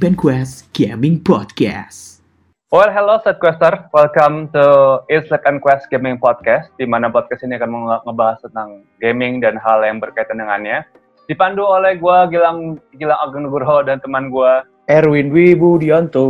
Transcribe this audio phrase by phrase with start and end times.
[0.00, 2.24] Eat, Sleep, and Quest Gaming Podcast.
[2.72, 3.92] Well, hello Setquester.
[3.92, 4.64] Welcome to
[5.12, 9.84] Sleep, and Quest Gaming Podcast, di mana podcast ini akan ngebahas tentang gaming dan hal
[9.84, 10.88] yang berkaitan dengannya.
[11.28, 14.64] Dipandu oleh gua Gilang Gilang Agung Nugroho dan teman gua.
[14.88, 16.24] Erwin Wibudianto.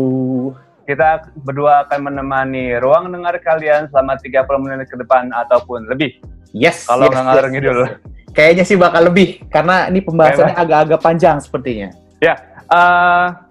[0.82, 6.18] Kita berdua akan menemani ruang dengar kalian selama 30 menit ke depan ataupun lebih.
[6.50, 6.90] Yes.
[6.90, 7.78] Kalau yes, nggak yes, ngalor yes, ngidul.
[7.86, 7.90] yes.
[8.34, 11.94] Kayaknya sih bakal lebih karena ini pembahasannya agak-agak panjang sepertinya.
[12.18, 12.34] Ya,
[12.66, 13.49] eh,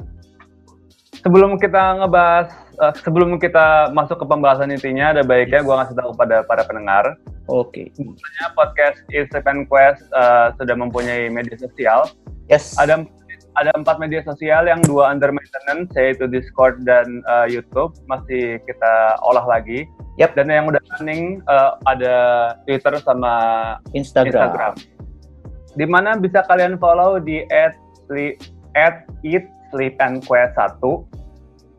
[1.24, 6.12] sebelum kita ngebahas, eh, sebelum kita masuk ke pembahasan intinya, ada baiknya gua ngasih tahu
[6.16, 7.20] pada para pendengar.
[7.50, 7.90] Oke.
[7.98, 9.30] Sebenarnya podcast Is
[9.68, 12.10] Quest eh, sudah mempunyai media sosial.
[12.48, 12.78] Yes.
[12.78, 13.06] Ada
[13.58, 19.18] ada empat media sosial yang dua under maintenance yaitu Discord dan eh, YouTube masih kita
[19.26, 19.90] olah lagi.
[20.22, 20.38] Yap.
[20.38, 22.18] Dan yang udah running eh, ada
[22.64, 23.34] Twitter sama
[23.98, 24.54] Instagram.
[24.54, 24.74] Instagram.
[25.76, 27.44] Di mana bisa kalian follow di
[29.70, 30.84] @eat_sleep_and_quest1.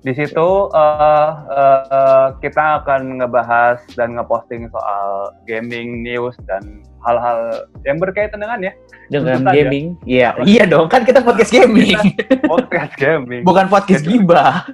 [0.01, 7.69] Di situ eh, eh, eh, kita akan ngebahas dan ngeposting soal gaming news dan hal-hal
[7.85, 8.73] yang berkaitan dengan ya
[9.13, 9.57] Dengan Tentu saja.
[9.61, 9.87] gaming.
[10.09, 10.89] Iya, iya dong.
[10.89, 12.01] Kan kita podcast gaming.
[12.49, 13.43] podcast gaming.
[13.45, 14.65] Bukan podcast gibah.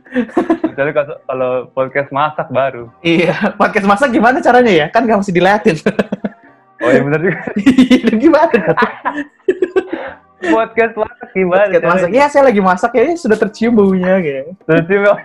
[0.77, 2.87] Jadi kalau- podcast masak baru.
[3.03, 4.87] iya, podcast masak gimana caranya ya?
[4.95, 5.77] Kan nggak mesti diliatin.
[6.77, 7.41] Oh iya benar juga.
[7.57, 8.61] Iya, gimana?
[10.37, 11.63] podcast masak gimana?
[11.67, 12.01] Podcast masak.
[12.05, 12.17] caranya?
[12.17, 14.53] Ya, saya lagi masak ya, sudah tercium baunya gitu.
[14.63, 15.23] Terus gimana?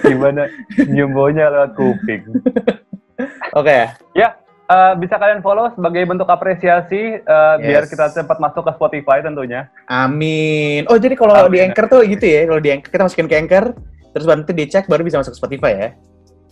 [0.00, 0.42] gimana?
[0.78, 2.22] Jumbonya lewat kuping.
[3.52, 3.90] Oke.
[4.14, 4.28] Ya,
[4.70, 7.18] eh, bisa kalian follow sebagai bentuk apresiasi
[7.58, 7.90] biar Yes.
[7.90, 9.66] kita cepat masuk ke Spotify tentunya.
[9.90, 10.86] Amin.
[10.86, 12.46] Oh, jadi kalau di Anchor tuh gitu ya.
[12.46, 13.74] Kalau di Anchor kita masukin ke Anchor,
[14.14, 15.88] terus nanti dicek baru bisa masuk ke Spotify ya.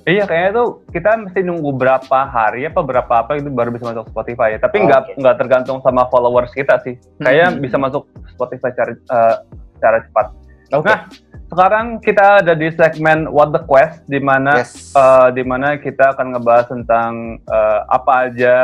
[0.08, 4.08] Iya, kayaknya tuh kita mesti nunggu berapa hari apa berapa apa itu baru bisa masuk
[4.08, 4.58] Spotify ya.
[4.58, 5.12] Tapi Oh, nggak oke.
[5.20, 6.96] nggak tergantung sama followers kita sih.
[7.20, 7.60] Kayaknya Hmm.
[7.60, 8.02] bisa masuk
[8.32, 9.36] Spotify secara eh,
[9.76, 10.26] secara cepat.
[10.72, 10.88] Oke.
[10.88, 11.00] Nah,
[11.48, 14.96] sekarang kita ada di segmen What the Quest di mana yes.
[14.96, 18.56] eh, di mana kita akan ngebahas tentang eh, apa aja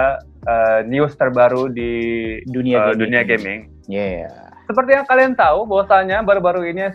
[0.45, 1.93] eh, news terbaru di
[2.49, 3.01] dunia eh, gaming.
[3.05, 3.61] dunia gaming.
[3.85, 4.33] Yeah.
[4.65, 6.89] Seperti yang kalian tahu, bahwasanya baru-baru ini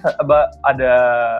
[0.65, 0.93] ada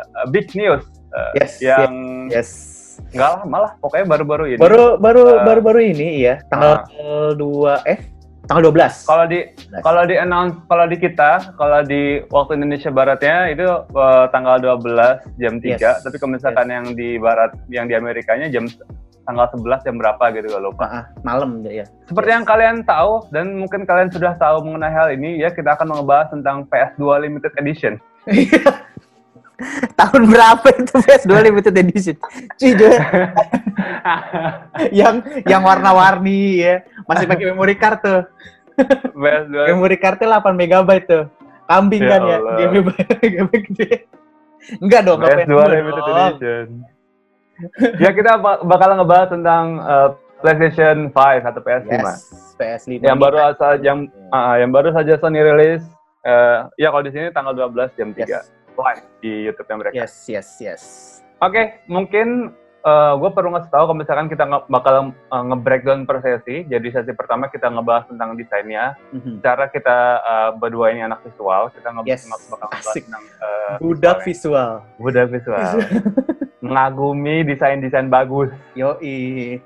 [0.06, 1.90] uh, big news uh, Yes, yang
[2.30, 2.79] Yes.
[3.16, 4.60] Lama lah, pokoknya baru-baru ini.
[4.62, 6.86] Baru baru Uh, baru baru ini ya, tanggal
[7.38, 8.00] 2 eh
[8.50, 9.06] tanggal 12.
[9.06, 9.40] Kalau di
[9.86, 15.38] kalau di announce kalau di kita, kalau di waktu Indonesia Baratnya itu uh, tanggal 12
[15.38, 18.66] jam 3, Yes, tapi kalau misalkan yang di barat yang di Amerikanya jam
[19.30, 20.86] tanggal 11 jam berapa gitu kalau lupa.
[20.90, 21.86] Ah, ah, malam ya.
[22.10, 22.36] Seperti Yes.
[22.42, 26.34] yang kalian tahu dan mungkin kalian sudah tahu mengenai hal ini ya, kita akan membahas
[26.34, 28.02] tentang PS2 Limited Edition.
[30.00, 32.16] Tahun berapa itu PS2 limited edition?
[32.56, 32.72] Cuy,
[35.00, 36.76] yang yang warna-warni ya.
[37.06, 38.22] Masih pakai memory card tuh.
[39.12, 41.24] PS2 Memory cardnya 8 MB tuh.
[41.68, 42.38] Kambing Ya kan ya.
[42.66, 42.90] Game
[43.20, 44.08] game gede.
[44.80, 46.18] Enggak dong, nggak PS2 Limited dong.
[46.18, 46.68] Edition.
[48.00, 50.10] ya kita bak- bakal ngebahas tentang uh,
[50.40, 51.92] PlayStation 5 atau PS5.
[51.92, 52.20] Yes,
[52.56, 53.04] PS5.
[53.04, 55.84] Yang baru asal yang ah, yang baru saja Sony rilis
[56.24, 58.48] eh, ya kalau di sini tanggal 12 jam 3 Yes.
[58.80, 59.96] Live di YouTube-nya mereka.
[59.96, 60.82] Yes, yes, yes.
[61.38, 62.56] Oke, mungkin
[63.12, 66.64] gue perlu ngasih tahu kalau misalkan kita nge- bakal uh, nge-breakdown per sesi.
[66.64, 68.96] Jadi sesi pertama kita ngebahas tentang desainnya.
[69.12, 69.40] Mhm.
[69.40, 72.24] Cara kita uh, berdua ini anak visual, kita nge- Yes.
[72.24, 73.04] nge- bakal ngebahas Asik.
[73.06, 74.26] tentang uh, Budak visualnya.
[74.26, 74.72] visual.
[74.98, 75.74] budak visual.
[76.66, 78.50] Mengagumi desain-desain bagus.
[78.74, 79.60] Yoi.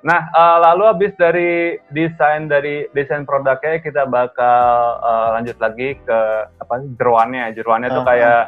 [0.00, 1.50] Nah, eh, lalu habis dari
[1.90, 4.64] desain dari desain produknya kita bakal
[4.98, 6.20] eh, lanjut lagi ke
[6.56, 7.52] apa sih jeruannya.
[7.52, 8.08] Jeruannya tuh Uh-huh.
[8.08, 8.42] kayak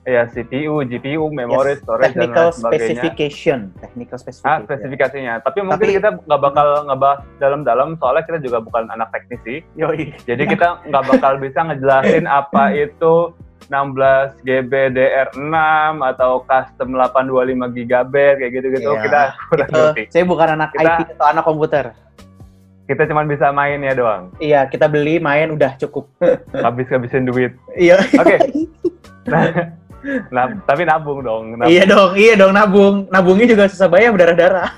[0.00, 2.80] ya CPU, GPU, memory, Yes, storage dan technical lain sebagainya.
[2.80, 3.58] specification.
[3.76, 4.60] Technical Ah, specification.
[4.64, 5.34] spesifikasinya.
[5.40, 9.60] Tapi mungkin Tapi- kita nggak bakal ngebahas dalam-dalam soalnya kita juga bukan anak teknisi.
[9.74, 10.12] Yoi.
[10.24, 13.32] Jadi kita nggak bakal bisa ngejelasin apa itu
[13.68, 15.54] 16 GB DR6
[16.00, 19.02] atau custom 825 GB kayak gitu-gitu Iya.
[19.02, 20.02] kita kurang ngerti.
[20.08, 21.84] saya bukan anak Kita- IT atau anak komputer.
[22.86, 24.34] Kita cuma bisa main ya doang.
[24.42, 26.10] Iya, kita beli, main, udah cukup.
[26.66, 27.54] Habis-habisin duit.
[27.74, 27.98] Iya.
[28.16, 28.36] Oke.
[30.32, 31.60] Nah, tapi nabung dong.
[31.60, 31.68] Nabung.
[31.68, 33.04] Iya dong, iya dong nabung.
[33.12, 34.72] Nabungnya juga susah bayar berdarah-darah.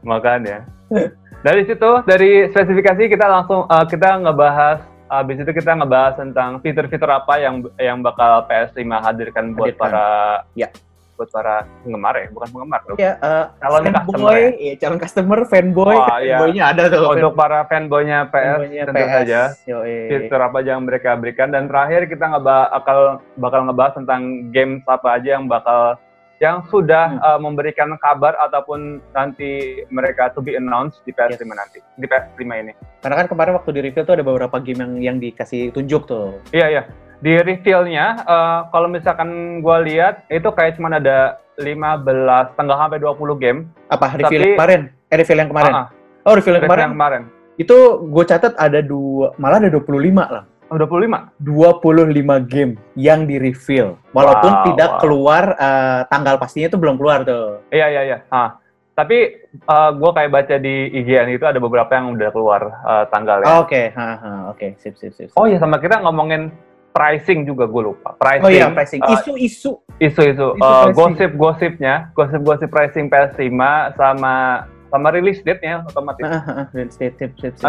[0.00, 0.64] Makanya.
[1.46, 7.08] Dari situ, dari spesifikasi kita langsung eh, kita ngebahas habis itu kita ngebahas tentang fitur-fitur
[7.08, 9.80] apa yang yang bakal PS5 hadirkan buat Hadirkan.
[9.80, 10.06] para
[10.52, 10.68] Ya.
[11.16, 12.80] buat para penggemar ya, bukan penggemar.
[12.92, 14.50] Iya, eh, Calon customer ya?
[14.54, 17.08] iya calon customer, fanboy, Wah, fanboynya ada tuh.
[17.08, 19.96] Untuk para fanboynya PS fanboynya tentu saja Yoi.
[20.12, 22.98] fitur apa aja yang mereka berikan dan terakhir kita ngebahas bakal
[23.32, 24.22] bakal ngebahas tentang
[24.52, 25.96] games apa aja yang bakal
[26.36, 27.20] yang sudah Hmm.
[27.22, 31.48] uh, memberikan kabar ataupun nanti mereka to be announced di PS5 Yes.
[31.50, 32.72] nanti di PS5 ini.
[33.00, 36.40] Karena kan kemarin waktu di reveal tuh ada beberapa game yang yang dikasih tunjuk tuh.
[36.50, 36.82] Iya iya.
[37.16, 39.28] Di reveal-nya uh, kalau misalkan
[39.58, 42.04] gua lihat itu kayak cuma ada 15
[42.52, 43.58] tanggal sampai 20 game.
[43.88, 44.80] Apa reveal Tapi- yang kemarin?
[45.06, 45.72] Eh reveal yang kemarin.
[45.72, 45.86] Ah, ah,
[46.22, 46.84] Oh reveal yang reveal kemarin.
[46.84, 47.22] yang kemarin.
[47.56, 49.88] Itu gue catat ada dua, malah ada 25
[50.28, 50.44] lah.
[50.66, 51.46] Oh, 25.
[51.46, 53.94] 25 game yang di reveal.
[54.10, 55.00] Walaupun Wow, tidak wow.
[55.00, 57.62] keluar eh, tanggal pastinya itu belum keluar tuh.
[57.70, 58.18] Iya iya iya.
[58.34, 58.58] Ah.
[58.96, 63.60] Tapi uh, gue kayak baca di IGN itu ada beberapa yang udah keluar uh, tanggalnya.
[63.60, 65.28] Oke, haha, oke, sip sip sip.
[65.28, 65.36] sip.
[65.36, 66.48] Oh iya sama kita ngomongin
[66.96, 68.16] pricing juga gue lupa.
[68.16, 68.48] Pricing.
[68.48, 69.04] Oh iya, pricing.
[69.04, 69.84] uh, Isu-isu.
[70.00, 73.52] isu-isu Isu uh, gosip-gosipnya, gosip-gosip pricing PS5
[74.00, 76.24] sama sama release date-nya otomatis.
[76.24, 77.68] Oke, Hahaha, sip sip sip sip.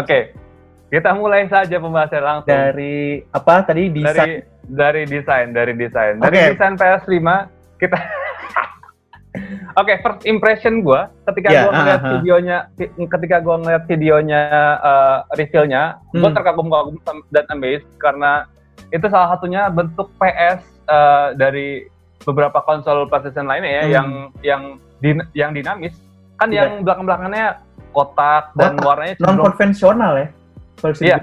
[0.88, 4.40] Kita mulai saja pembahasan langsung Dari apa tadi dari desain?
[4.64, 6.44] dari desain, dari desain, dari Oke.
[6.50, 7.16] desain PS5
[7.78, 7.98] kita.
[9.74, 12.12] Oke, first impression gue ketika Ya, gue ngeliat ah, ah.
[12.14, 14.40] videonya, vi- ketika gue ngeliat videonya
[14.78, 16.34] uh, reveal-nya, gue Hmm.
[16.34, 18.48] terkagum-kagum sam- dan amazed karena
[18.88, 21.86] itu salah satunya bentuk PS uh, dari
[22.20, 23.92] beberapa konsol PlayStation lainnya ya Hmm.
[23.92, 24.08] yang
[24.42, 24.62] yang
[24.98, 25.94] din- yang dinamis
[26.34, 26.66] kan Iya.
[26.66, 27.46] yang belakang-belakangnya
[27.90, 30.28] kotak dan warnanya Non konvensional ya.
[31.00, 31.18] Iya.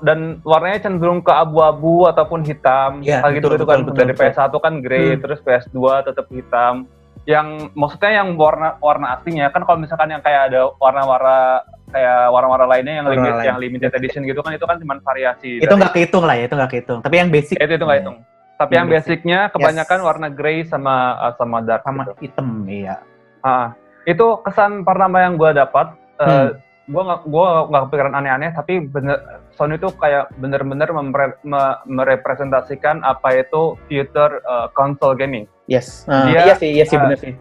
[0.00, 3.00] dan warnanya cenderung ke abu-abu ataupun hitam.
[3.00, 5.20] Iya, Kayak gitu betul, kan betul, dari betul, PS1 kan grey, Hmm.
[5.20, 6.74] terus PS2 tetap hitam.
[7.22, 12.66] Yang maksudnya yang warna warna aslinya kan kalau misalkan yang kayak ada warna-warna kayak warna-warna
[12.66, 13.46] lainnya yang Warna limit lain.
[13.46, 15.50] yang limited edition gitu kan itu kan cuma variasi.
[15.56, 16.98] Itu nggak kehitung lah ya, itu nggak kehitung.
[17.00, 18.18] Tapi yang basic itu itu nggak hitung.
[18.52, 19.06] Tapi Yang yang basic.
[19.08, 20.06] basicnya kebanyakan Yes.
[20.06, 21.82] warna grey sama uh, sama dark.
[21.82, 22.12] sama gitu.
[22.20, 22.96] hitam, iya.
[23.40, 25.86] Ah, itu kesan pertama yang gue dapat.
[26.14, 26.50] eh, Hmm.
[26.82, 29.18] Gue nggak gue nggak kepikiran aneh-aneh, tapi bener
[29.54, 35.46] Sony itu kayak bener-bener memre- me- merepresentasikan apa itu future eh, console gaming.
[35.70, 36.02] Yes.
[36.04, 37.34] Ah, Dia, iya sih, iya sih ah, bener sih.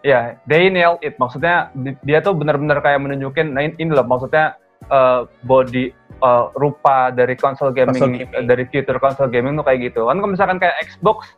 [0.00, 1.14] Ya, they nailed it.
[1.16, 6.44] Maksudnya di- dia tuh bener-bener kayak menunjukin, nah ini, ini loh maksudnya eh, body eh,
[6.58, 8.34] rupa dari console gaming, Console gaming.
[8.34, 10.08] eh, dari future console gaming tuh kayak gitu.
[10.10, 11.30] Kan kalau misalkan kayak Xbox,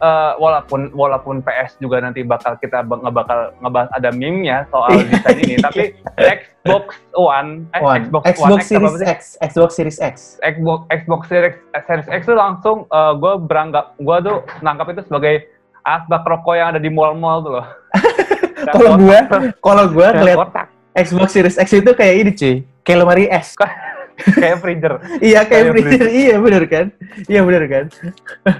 [0.00, 5.38] eh, walaupun walaupun PS juga nanti bakal kita ba- ngebakal ngebahas ada meme-nya soal desain
[5.40, 5.96] ini, tapi
[6.36, 8.04] Xbox One, eh, One.
[8.08, 9.06] Xbox, Xbox, One X Series sih?
[9.06, 10.14] X, Xbox Series X.
[10.42, 11.56] Xbox Xbox Series
[11.86, 15.48] Series X tuh langsung gue beranggap gue tuh nangkap itu sebagai
[15.86, 17.66] asbak rokok yang ada di mall-mall tuh loh.
[18.74, 19.20] Kalau gua,
[19.62, 20.66] kalau dan ngeliat
[20.96, 23.52] Xbox Series X itu kayak ini cuy, kayak lemari es.
[24.36, 24.92] kayak freezer.
[25.20, 26.86] iya kayak kayak freezer, iya bener kan?
[27.24, 27.84] Iya bener kan?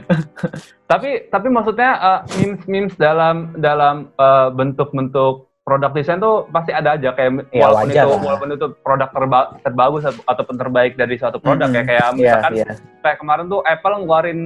[0.87, 6.95] tapi tapi maksudnya uh, memes memes dalam dalam uh, bentuk-bentuk produk desain tuh pasti ada
[6.95, 8.21] aja kayak Ya, walaupun itu lah.
[8.21, 11.79] walaupun itu produk terba- terbagus atau- ataupun terbaik dari suatu produk Mm-mm.
[11.79, 12.67] ya kayak Iya, misalkan iya.
[13.01, 14.41] kayak kemarin tuh Apple ngeluarin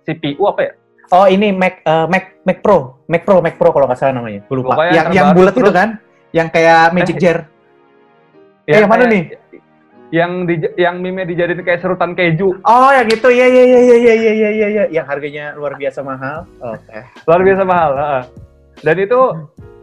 [0.00, 0.72] CPU apa ya?
[1.10, 4.46] Oh ini Mac eh, Mac Mac Pro, Mac Pro, Mac Pro kalau nggak salah namanya.
[4.46, 4.78] Gue lupa.
[4.78, 5.88] Pokoknya yang yang yang bulat itu kan?
[6.30, 7.38] Yang kayak Magic Eh, Jar.
[8.62, 9.22] Eh, yang mana kayak- nih?
[10.10, 12.58] yang di, yang meme dijadiin kayak serutan keju.
[12.66, 13.28] Oh, yang itu.
[13.30, 16.46] ya ya ya ya ya ya ya ya Yang harganya luar biasa mahal.
[16.58, 16.82] Oke.
[16.86, 17.02] Okay.
[17.26, 18.24] Luar biasa mahal, uh.
[18.82, 19.20] Dan itu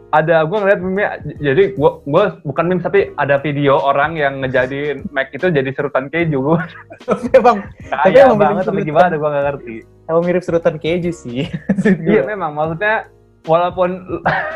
[0.08, 1.04] ada gua ngeliat meme
[1.36, 6.08] jadi gua gua bukan meme tapi ada video orang yang ngejadiin Mac itu jadi serutan
[6.08, 6.56] keju
[7.28, 7.60] memang
[7.92, 11.44] tapi emang banget tapi gimana gua gak ngerti emang mirip serutan keju sih
[12.08, 13.12] iya memang maksudnya
[13.44, 14.00] walaupun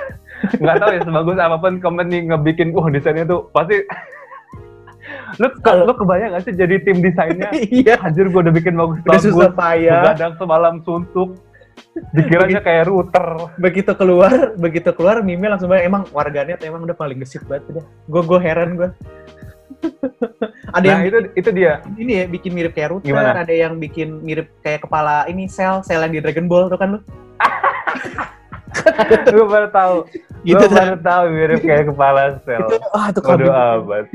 [0.63, 3.85] nggak tahu ya sebagus apa pun company ngebikin wah desainnya tuh pasti
[5.39, 7.95] lu ke, lu kebayang gak sih jadi tim desainnya Iya.
[8.03, 10.01] anjir gue udah bikin bagus Udah susah payah.
[10.13, 11.37] begadang semalam suntuk
[12.13, 17.17] dikiranya kayak router Begitu keluar, begitu keluar meme langsung bilang emang warganet emang udah paling
[17.17, 17.85] gesit banget udah.
[18.09, 18.91] Gue gue heran gue.
[20.77, 23.43] ada nah yang itu itu dia ini ya bikin mirip kayak router, Gimana?
[23.43, 26.89] ada yang bikin mirip kayak kepala ini sel, sel yang di Dragon Ball tuh kan
[26.97, 27.01] lu.
[29.35, 29.97] gue baru tahu
[30.43, 34.07] Gitu gue baru tahu mirip kayak kepala sel Itu ah tuh Waduh amat.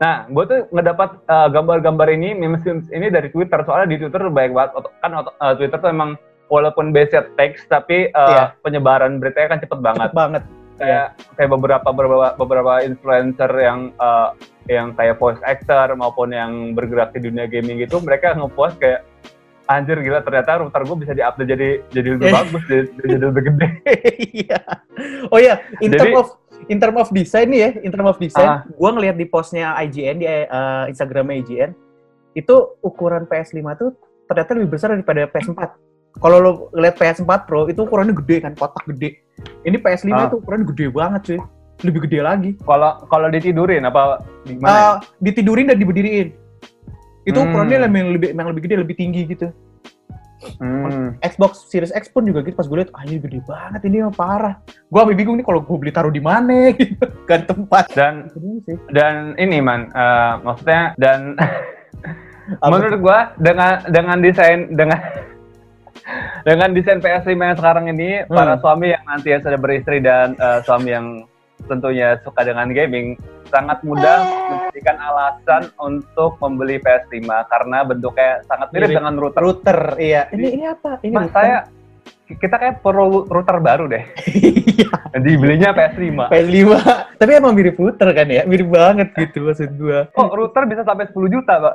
[0.00, 3.60] Nah, gue tuh ngedapat uh, gambar-gambar ini, memes ini dari Twitter.
[3.68, 4.88] Soalnya di Twitter baik banget.
[5.04, 6.16] Kan uh, Twitter tuh emang
[6.48, 8.44] walaupun based teks, tapi uh, Iya.
[8.64, 10.08] penyebaran beritanya kan cepet banget.
[10.08, 10.42] cepet banget.
[10.80, 14.32] Kayak kayak beberapa beberapa beberapa influencer yang uh,
[14.72, 19.04] yang kayak voice actor maupun yang bergerak di dunia gaming gitu, mereka ngepost kayak
[19.70, 22.34] anjir gila ternyata router gue bisa di-update jadi jadi lebih Eh.
[22.34, 23.68] bagus, jadi, jadi lebih gede.
[24.42, 24.58] Iya.
[25.30, 26.28] oh iya, in Jadi- term of
[26.66, 28.60] in term of design nih ya, in term of design, Ah.
[28.74, 31.70] gua ngelihat di postnya IGN di uh, Instagram IGN,
[32.32, 33.90] itu ukuran PS5 tuh
[34.26, 35.70] ternyata lebih besar daripada PS4.
[36.10, 39.22] Kalau lo ngeliat PS4 Pro itu ukurannya gede kan, kotak gede.
[39.62, 40.26] Ini PS5 Ah.
[40.26, 41.38] itu ukurannya gede banget cuy.
[41.80, 42.50] Lebih gede lagi.
[42.60, 44.68] Kalau kalau ditidurin apa gimana?
[44.68, 44.76] ya?
[44.76, 46.28] Uh, ditidurin dan diberdiriin.
[47.30, 47.48] Itu Hmm.
[47.48, 49.48] ukurannya yang lebih, yang lebih gede, lebih tinggi gitu.
[50.56, 51.20] Hmm.
[51.20, 54.14] Xbox Series X pun juga gitu pas gue lihat ah ini gede banget ini mah
[54.16, 58.32] parah gue sampai bingung nih kalau gue beli taruh di mana gitu kan tempat Dan
[58.88, 61.36] dan ini man, eh, maksudnya dan
[62.72, 64.96] menurut gua dengan dengan desain dengan
[66.48, 68.32] dengan desain PS5 yang sekarang ini Hmm.
[68.32, 71.06] para suami yang nanti sudah beristri dan eh, suami yang
[71.64, 77.18] tentunya suka dengan gaming sangat mudah menjadikan alasan untuk membeli PS5
[77.50, 78.96] karena bentuknya sangat mirip Mirip.
[78.96, 79.40] dengan router.
[79.42, 81.66] router iya ini ini apa ini Mas, saya
[82.30, 84.06] kita kayak perlu router baru deh.
[84.78, 86.30] iya Dibelinya PS5.
[86.30, 86.62] PS5
[87.18, 91.10] tapi emang mirip router kan ya mirip banget gitu maksud gue Kok router bisa sampai
[91.10, 91.74] 10 juta, Pak?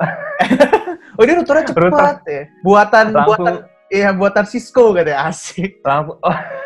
[1.16, 2.16] oh ini routernya cepat Router.
[2.24, 3.54] ya buatan Langsung- buatan
[3.86, 6.36] iya buatan Cisco katanya asik langsung oh,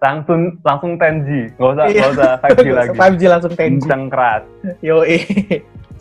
[0.00, 2.00] langsung langsung 10G nggak usah Iya.
[2.00, 2.96] nggak usah 5G lagi.
[2.96, 4.42] 5G langsung 10G kenceng keras.
[4.80, 5.04] Yo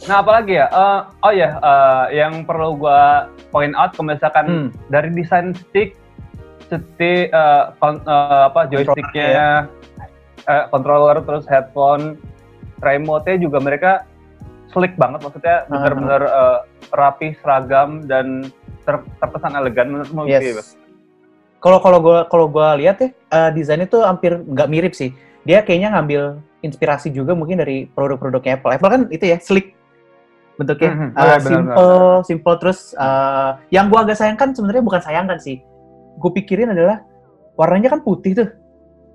[0.08, 0.66] nah apalagi ya?
[0.66, 4.68] Eh, oh ya eh, yang perlu gua point out kalau misalkan Hmm.
[4.88, 6.00] dari desain stick
[6.64, 9.68] stick eh, kon- eh, apa joysticknya
[10.42, 12.16] eh, controller terus headphone
[12.80, 13.92] remote-nya juga mereka
[14.72, 15.20] slick banget.
[15.20, 18.48] Maksudnya benar-benar eh, rapi seragam dan
[18.88, 20.70] ter- terkesan elegan menurutmu gitu ya, Bas?
[20.72, 20.89] Yes.
[21.60, 25.12] Kalau kalau gua kalau gua lihat ya eh, desainnya tuh hampir nggak mirip sih.
[25.44, 26.22] Dia kayaknya ngambil
[26.60, 28.72] inspirasi juga mungkin dari produk-produknya Apple.
[28.74, 29.76] Apple kan itu ya slick
[30.56, 31.08] bentuknya, Mhm.
[31.10, 35.64] Eh, Oh, iya, simple, simple terus eh, yang gua agak sayangkan sebenarnya bukan sayangkan sih.
[36.16, 37.00] Gue pikirin adalah
[37.56, 38.50] warnanya kan putih tuh.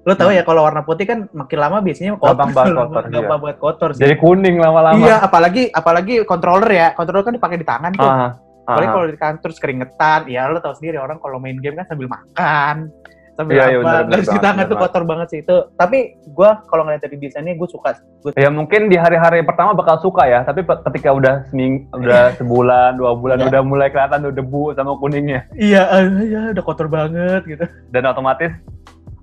[0.04, 0.36] Lo tau Hmm.
[0.36, 2.32] ya kalau warna putih kan makin lama biasanya kotor.
[2.34, 4.00] Gampang banget kotor, Gampang banget kotor sih.
[4.00, 6.86] jadi kuning lama-lama Iya, apalagi apalagi controller ya.
[6.92, 8.04] Controller kan dipakai di tangan tuh.
[8.04, 8.30] Ah,
[8.64, 8.80] Ah.
[8.80, 12.08] kalau di kantor terus keringetan, ya lo tau sendiri orang kalau main game kan sambil
[12.08, 12.88] makan,
[13.36, 15.56] sambil iya, apa, di banget, tangan tuh kotor banget sih itu.
[15.74, 17.98] Tapi gue kalau ngeliat dari desainnya gue suka.
[18.24, 22.96] Gua, Ya mungkin di hari-hari pertama bakal suka ya, tapi ketika udah seming, udah sebulan,
[22.96, 23.46] dua bulan, Iya.
[23.52, 27.66] udah mulai kelihatan udah debu sama kuningnya, iya, eh, iya udah kotor banget gitu.
[27.92, 28.48] dan otomatis,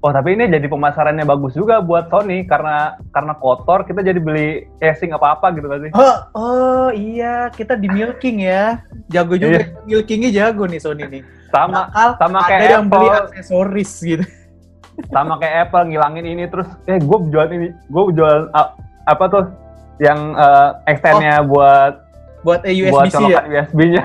[0.01, 4.49] oh tapi ini jadi pemasarannya bagus juga buat Sony karena karena kotor kita jadi beli
[4.75, 5.91] casing apa apa gitu kan sih?
[5.93, 9.65] Oh, oh iya kita di milking ya, jago juga Iya.
[9.83, 11.21] milkingnya jago nih Sony nih.
[11.47, 13.21] Sama Bakal sama ada kayak yang beli Apple.
[13.27, 14.25] aksesoris gitu.
[15.07, 19.43] sama kayak Apple ngilangin ini terus, eh gue jual ini, gue jual a- apa tuh
[19.97, 22.05] yang eh, extendnya buat
[22.41, 24.03] Buat eh, buat USB-C ya, USB-nya,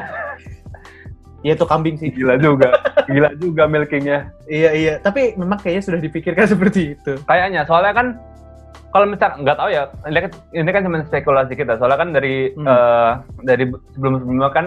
[1.41, 2.09] iya itu kambing sih.
[2.09, 2.71] gila juga,
[3.09, 4.33] gila juga milkingnya.
[4.47, 7.13] Iya iya, tapi memang kayaknya sudah dipikirkan seperti itu.
[7.25, 8.07] kayaknya soalnya kan
[8.89, 10.31] kalau misal nggak tahu ya ini kan
[10.73, 12.65] kan cuma spekulasi kita soalnya kan dari Hmm.
[12.65, 13.11] eh,
[13.43, 14.67] dari sebelum sebelumnya kan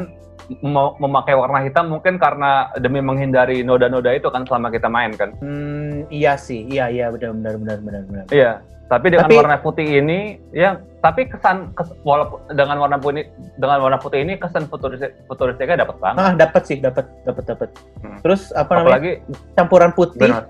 [0.59, 5.33] mau memakai warna hitam mungkin karena demi menghindari noda-noda itu kan selama kita main kan
[5.37, 8.25] Hmm, iya sih, iya iya benar benar benar benar benar.
[8.29, 8.51] iya
[8.89, 13.79] tapi dengan Tapi- warna putih ini ya tapi kesan kes, walaupun dengan warna putih dengan
[13.79, 17.69] warna putih ini kesan futuris futuristiknya dapat banget Ah, dapat sih, dapat, dapat, dapat.
[18.01, 18.17] Hmm.
[18.25, 18.81] Terus apa namanya?
[18.83, 19.11] apalagi
[19.53, 20.49] Campuran putih, benar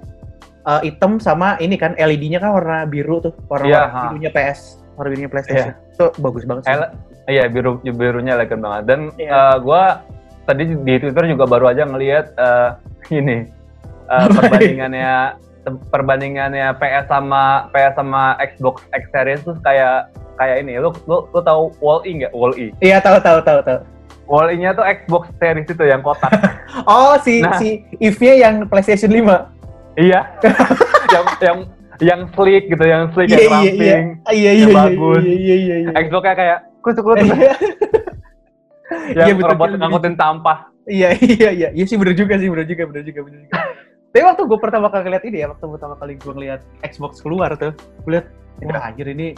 [0.65, 4.01] eh, hitam sama ini kan LED-nya kan warna biru tuh, warna, warna ha.
[4.10, 4.60] birunya PS,
[4.96, 5.69] warna birunya PlayStation.
[5.93, 6.75] Itu bagus banget sih.
[7.29, 9.29] Iya biru birunya elegan banget dan Iya.
[9.29, 10.01] eh, gua
[10.48, 12.69] tadi di Twitter juga baru aja ngelihat eh,
[13.13, 13.46] ini
[14.08, 15.13] eh, perbandingannya
[15.85, 21.39] perbandingannya PS sama PS sama Xbox X Series tuh kayak kayak ini lu lu, lu
[21.39, 23.79] tahu Wall E nggak Wall E Iya, tahu tahu tahu tahu.
[24.25, 26.29] Wall E-nya tuh Xbox Series itu yang kotak
[26.85, 27.57] Oh, si Nah.
[27.57, 29.25] si Eve-nya yang PlayStation 5.
[29.97, 30.21] iya
[31.09, 31.57] yang yang
[31.99, 33.57] yang sleek gitu yang sleek Iya, yang iya, iya.
[33.57, 35.21] ramping Ah, Iya, yang iya, iya, bagus.
[35.21, 35.89] iya, iya, iya, iya.
[35.99, 37.51] Xbox-nya kayak kusuk kusuk Iya,
[39.17, 41.67] yang Iya, betul, robot ngangkutin sampah Iya, iya, iya.
[41.69, 43.53] Iya sih bener juga sih, bener juga, bener juga, bener juga.
[44.09, 47.53] Tapi waktu gue pertama kali ngeliat ini ya, waktu pertama kali gue ngeliat Xbox keluar
[47.53, 48.25] tuh, gue liat,
[48.65, 49.37] wah anjir ini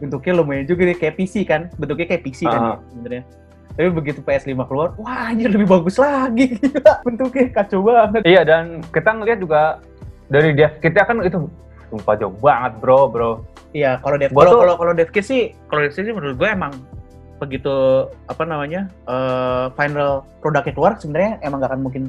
[0.00, 2.64] bentuknya lumayan juga nih, kayak PC kan, bentuknya kayak PC kan Ah.
[2.64, 3.22] ya, sebenarnya.
[3.78, 7.04] Tapi begitu PS5 keluar, wah anjir lebih bagus lagi, gila.
[7.04, 8.22] bentuknya kacau banget.
[8.24, 9.60] Iya dan kita ngelihat juga
[10.32, 11.38] dari dev kita kan itu
[11.92, 13.32] sumpah jauh banget bro bro.
[13.76, 16.72] Iya, kalau dev, kalau kalau kalau dev sih, kalau dev sih menurut gue emang
[17.38, 22.02] begitu apa namanya eh, final produknya keluar sebenarnya emang gak akan mungkin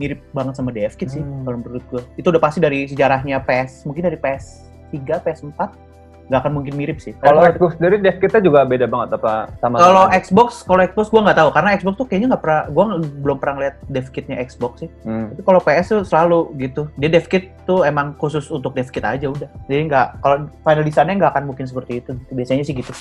[0.00, 1.46] mirip banget sama kit sih Hmm.
[1.46, 2.02] kalau menurut gue.
[2.18, 5.84] Itu udah pasti dari sejarahnya PS, mungkin dari PS3, PS4
[6.24, 7.12] nggak akan mungkin mirip sih.
[7.20, 11.20] Kalau Xbox sendiri dev kita juga beda banget apa sama kalau Xbox, kalau Xbox gue
[11.20, 12.84] nggak tahu karena Xbox tuh kayaknya nggak pernah, gue
[13.20, 14.90] belum pernah lihat dev kitnya Xbox sih.
[15.04, 15.36] Hmm.
[15.36, 16.88] Tapi kalau PS tuh selalu gitu.
[16.96, 19.48] Dia dev kit tuh emang khusus untuk dev kit aja udah.
[19.68, 22.16] Jadi nggak kalau final desainnya nggak akan mungkin seperti itu.
[22.32, 22.92] Biasanya sih gitu.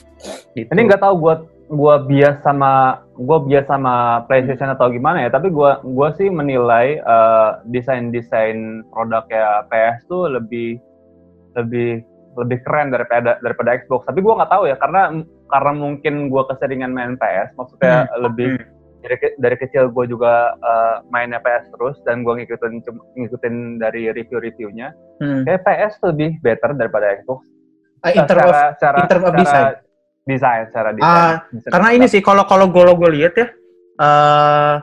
[0.52, 0.68] Gitu.
[0.68, 5.48] Ini nggak tahu gua gua bias sama gua bias sama PlayStation atau gimana ya, tapi
[5.48, 10.80] gua gua sih menilai eh, desain-desain produk ya PS tuh lebih
[11.54, 12.02] lebih
[12.34, 14.04] lebih keren daripada daripada Xbox.
[14.10, 15.02] Tapi gua nggak tahu ya karena
[15.48, 18.58] karena mungkin gua keseringan main PS, maksudnya lebih
[19.04, 22.80] dari ke- dari kecil gue juga uh, mainnya PS terus dan gue ngikutin
[23.20, 24.96] ngikutin dari review-reviewnya.
[25.20, 25.44] Hmm.
[25.44, 27.44] Kayak PS lebih better daripada Xbox.
[28.00, 29.74] Ah, in term of- secara, secara, in term of secara design.
[30.24, 31.08] Design, secara desain.
[31.08, 33.48] Ah, Desain karena ini sih kalau kalau gue gue lihat ya,
[34.00, 34.76] eh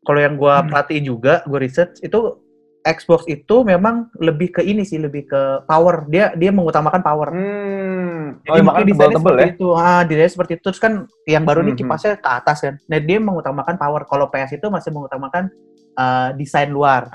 [0.00, 0.68] kalau yang gue Hmm.
[0.68, 2.40] perhatiin juga, gue research itu
[2.80, 6.08] Xbox itu memang lebih ke ini sih, lebih ke power.
[6.08, 7.28] Dia dia mengutamakan power.
[7.28, 8.40] Hmm.
[8.40, 9.52] Jadi Oh, makanya makanya desainnya tebel-tebel seperti ya.
[9.52, 9.66] itu.
[9.76, 10.62] Ah, desainnya seperti itu.
[10.64, 10.92] Terus kan
[11.28, 11.80] yang baru nih Mhm.
[11.84, 12.74] kipasnya ke atas kan.
[12.88, 14.02] Nah, dia mengutamakan power.
[14.08, 15.52] Kalau PS itu masih mengutamakan
[15.90, 17.12] eh, desain luar.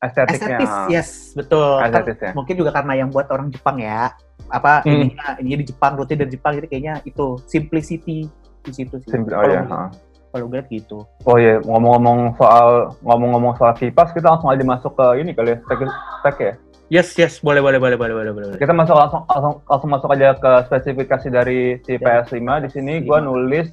[0.00, 0.56] Estetiknya.
[0.60, 1.80] Estetis, yes, betul.
[1.80, 1.92] Kan
[2.32, 4.08] mungkin juga karena yang buat orang Jepang ya.
[4.48, 5.08] Apa Hmm.
[5.08, 8.28] ininya, ininya di Jepang, roti dari Jepang jadi kayaknya itu simplicity
[8.60, 9.10] di situ sih.
[9.10, 9.64] Simple, oh ya.
[9.68, 9.88] ha.
[10.30, 10.98] Kalau gue liat gitu.
[11.24, 15.58] Oh iya, ngomong-ngomong soal ngomong-ngomong soal kipas, kita langsung aja masuk ke ini kali ya,
[15.62, 15.80] spek,
[16.20, 16.54] spek ya.
[16.92, 18.58] Yes, yes, boleh, boleh, boleh, boleh, boleh, boleh.
[18.58, 22.20] Kita masuk langsung langsung, langsung masuk aja ke spesifikasi dari si Ya.
[22.26, 22.60] PS5.
[22.60, 23.24] Di sini gua PS5.
[23.24, 23.66] nulis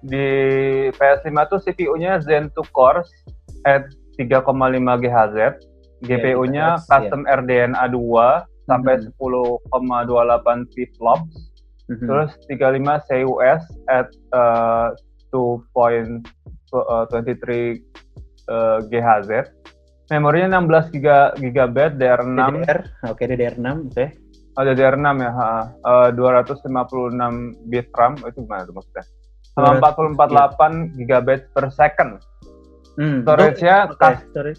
[0.00, 0.26] di
[0.96, 3.06] PS5 tuh CPU-nya Zen 2 cores
[3.62, 3.84] at
[4.16, 4.48] 3,5
[4.96, 5.60] GHz,
[6.02, 9.12] GPU-nya custom RDNA 2 sampai Mhm.
[9.18, 11.34] 10,28 flops,
[11.90, 12.06] Mhm.
[12.06, 14.94] terus 35 CUS at uh,
[15.34, 17.82] 2.23
[18.46, 19.50] uh, GHz.
[20.10, 24.06] Memorinya 16 giga, GB DDR6 DDR, oke DDR6, oke.
[24.58, 25.70] Oh, DDR6 ya, ha.
[25.70, 26.58] Eh, 256
[27.70, 29.04] bit RAM, itu gimana tuh maksudnya?
[29.54, 32.18] Sama 448 GB per second.
[32.98, 34.58] Hmm, Storage-nya, kas- storage.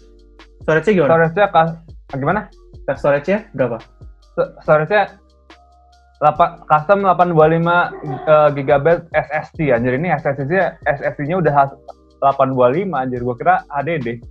[0.64, 1.08] Storage-nya gimana?
[1.12, 1.76] storage-nya, kas-
[2.10, 2.40] gimana?
[2.88, 3.76] Storage-nya berapa?
[4.32, 5.20] S- Storage-nya,
[6.18, 7.92] lapa- custom 825
[8.24, 9.92] eh, GB SSD, anjir.
[9.98, 11.78] Ini SSD-nya, SSD-nya udah has-
[12.22, 13.20] 825, anjir.
[13.20, 14.22] Gua kira HDD.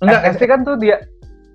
[0.00, 0.96] Enggak, SSD kan tuh dia,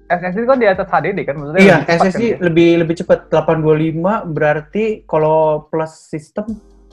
[0.07, 1.35] SSD kan di atas HDD kan?
[1.39, 2.39] Maksudnya Iya, lebih SSD kan?
[2.45, 6.45] lebih lebih cepat 825 berarti kalau plus sistem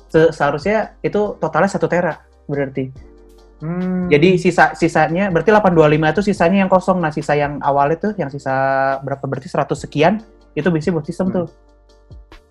[0.09, 2.15] se- seharusnya itu totalnya 1 tera
[2.47, 2.91] berarti.
[3.61, 4.09] Hmm.
[4.09, 6.97] Jadi sisa sisanya berarti 825 itu sisanya yang kosong.
[6.97, 8.55] Nah, sisa yang awal itu yang sisa
[9.05, 11.37] berapa berarti 100 sekian itu biasanya buat sistem Hmm.
[11.37, 11.47] tuh.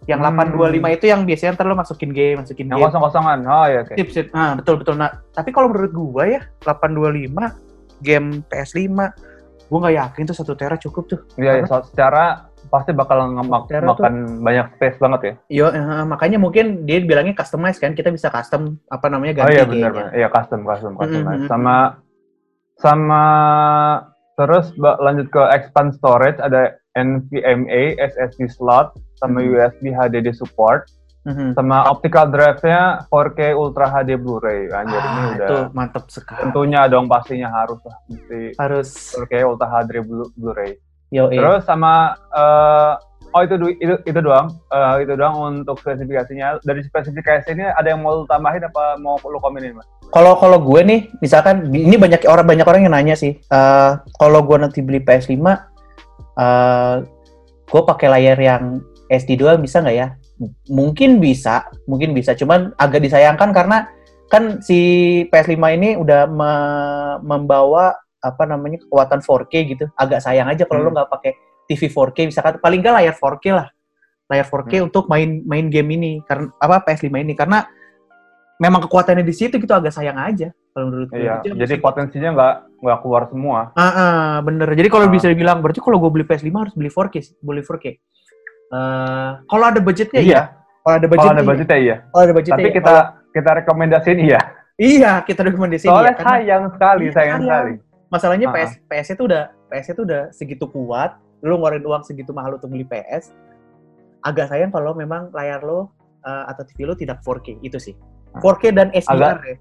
[0.06, 0.28] Yang Hmm.
[0.32, 2.86] 825 itu yang biasanya ntar lo masukin game, masukin yang game.
[2.88, 3.40] kosong-kosongan.
[3.44, 3.94] Oh iya, oke.
[3.94, 4.28] Sip, sip.
[4.32, 4.96] Ah, betul betul.
[4.96, 7.54] Nah, tapi kalau menurut gua ya 825
[8.00, 9.14] game PS5
[9.68, 11.20] gua nggak yakin tuh 1 tera cukup tuh.
[11.36, 15.34] Iya, ya, so- secara pasti bakal ngemak- Tera tuh- makan banyak space banget ya.
[15.70, 19.64] Eh, makanya mungkin dia bilangnya customize kan, kita bisa custom apa namanya Oh ganti iya
[19.64, 19.92] benar.
[20.12, 21.22] Iya custom, custom, custom.
[21.22, 21.76] Mm, mm, mm, Sama
[22.76, 23.24] sama
[24.34, 29.48] terus lanjut ke expand storage ada NVMe SSD slot sama Mhm.
[29.50, 30.84] USB HDD support
[31.22, 31.52] Mhm.
[31.52, 34.68] sama optical drive-nya 4K Ultra HD Blu-ray.
[34.70, 36.40] Anjir ini Ah, udah itu mantap sekali.
[36.42, 40.80] tentunya dong pastinya harus lah mesti Harus 4K Ultra HD Blu- Blu-ray.
[41.10, 41.36] yo eh.
[41.36, 41.94] Terus sama
[42.32, 42.94] eh,
[43.30, 46.62] oh itu itu itu doang Eh, itu doang untuk spesifikasinya.
[46.62, 49.86] Dari spesifikasi ini ada yang mau lu tambahin apa mau lu komenin mas?
[50.10, 53.38] Kalau kalau gue nih, misalkan ini banyak orang banyak orang yang nanya sih.
[53.38, 55.38] eh, kalau gue nanti beli PS5,
[56.40, 56.96] eh
[57.70, 60.08] gue pakai layar yang SD doang bisa nggak ya?
[60.72, 62.34] Mungkin bisa, mungkin bisa.
[62.34, 63.92] Cuman agak disayangkan karena
[64.32, 64.80] kan si
[65.34, 69.86] PS5 ini udah me- membawa apa namanya kekuatan 4K gitu.
[69.98, 70.94] Agak sayang aja kalau Hmm.
[70.94, 71.32] lo nggak pakai
[71.70, 73.68] TV 4K, misalkan paling nggak layar 4K lah,
[74.30, 77.66] layar 4K untuk main main game ini karena apa PS5 ini karena
[78.60, 81.20] memang kekuatannya di situ gitu agak sayang aja kalau menurut gue.
[81.20, 83.60] Iya, jadi potensinya nggak nggak keluar semua.
[83.74, 84.70] Ah, ah, bener.
[84.72, 85.12] Jadi kalau Ah.
[85.12, 87.86] bisa dibilang, berarti kalau gue beli PS5 harus beli 4K, sih, beli 4K.
[88.70, 90.30] Eh, kalau ada budgetnya Iya.
[90.30, 90.42] iya.
[90.80, 91.50] Kalau ada Kalau budgetnya, ada iya.
[91.50, 91.96] budgetnya iya.
[92.06, 92.78] Kalau ada budgetnya, Tapi iya.
[92.78, 92.94] kita
[93.30, 94.40] kita rekomendasiin iya.
[94.40, 97.44] Kalau- iya kita rekomendasiin Soalnya iya, karena sayang sekali, Iya, sayang sayang.
[97.44, 97.74] sekali.
[98.10, 102.32] masalahnya Ah, PS PS itu udah PS itu udah segitu kuat, lu ngeluarin uang segitu
[102.32, 103.30] mahal untuk beli PS.
[104.20, 107.94] Agak sayang kalau memang layar lo eh, atau TV lo tidak 4K itu sih.
[108.32, 108.40] Ah.
[108.40, 109.56] 4K dan SDR Agak- ya.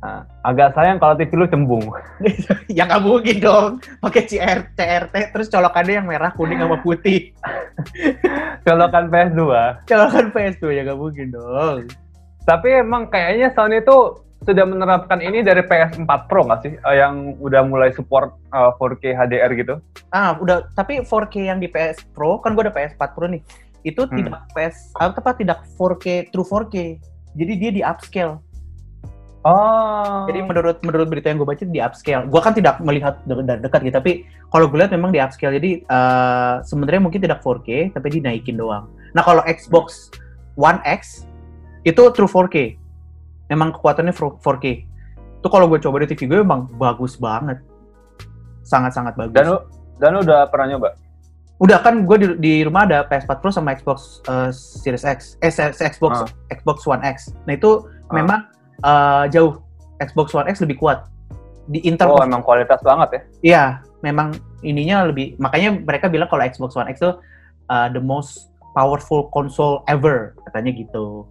[0.00, 1.84] Nah, agak sayang kalau TV lu cembung.
[2.72, 7.36] ya nggak mungkin dong pakai CR, CRT terus colokannya yang merah kuning sama putih
[8.66, 9.40] Colokan PS2.
[9.84, 11.84] colokan PS2 ya nggak mungkin dong
[12.42, 13.96] Tapi emang kayaknya Sony itu
[14.40, 16.72] sudah menerapkan ini dari PS4 Pro nggak sih?
[16.72, 19.74] Eh, yang udah mulai support eh, 4K HDR gitu.
[20.10, 23.44] ah udah tapi 4K yang di PS Pro kan gue ada PS4 Pro nih
[23.82, 24.16] itu Hmm.
[24.18, 26.96] tidak PS apa tepat tidak 4K true 4K
[27.32, 28.40] jadi dia di upscale
[29.40, 30.28] Oh.
[30.28, 33.64] jadi menurut menurut berita yang gue baca di upscale gue kan tidak melihat de- dari
[33.64, 34.12] dekat gitu tapi
[34.52, 38.92] kalau gue lihat memang di upscale jadi eh, sebenarnya mungkin tidak 4K tapi dinaikin doang
[39.16, 40.12] nah kalau Xbox
[40.54, 41.24] One X
[41.88, 42.76] itu true 4K
[43.48, 44.64] memang kekuatannya 4K
[45.40, 47.64] itu kalau gue coba di TV gue memang bagus banget
[48.60, 49.58] sangat-sangat bagus dan lu
[49.96, 50.92] dan lu udah pernah nyoba?
[51.60, 55.52] udah kan gue di, di rumah ada PS4 Pro sama Xbox eh, Series X eh
[55.72, 56.28] Xbox Ah.
[56.50, 58.16] Xbox One X nah itu Ah.
[58.16, 58.40] memang
[58.80, 59.60] eh, jauh
[60.00, 61.06] Xbox One X lebih kuat
[61.70, 63.20] di Intel Oh, emang kualitas banget ya.
[63.40, 63.64] Iya,
[64.02, 67.12] memang ininya lebih makanya mereka bilang kalau Xbox One X itu
[67.70, 71.26] uh, the most powerful console ever katanya gitu.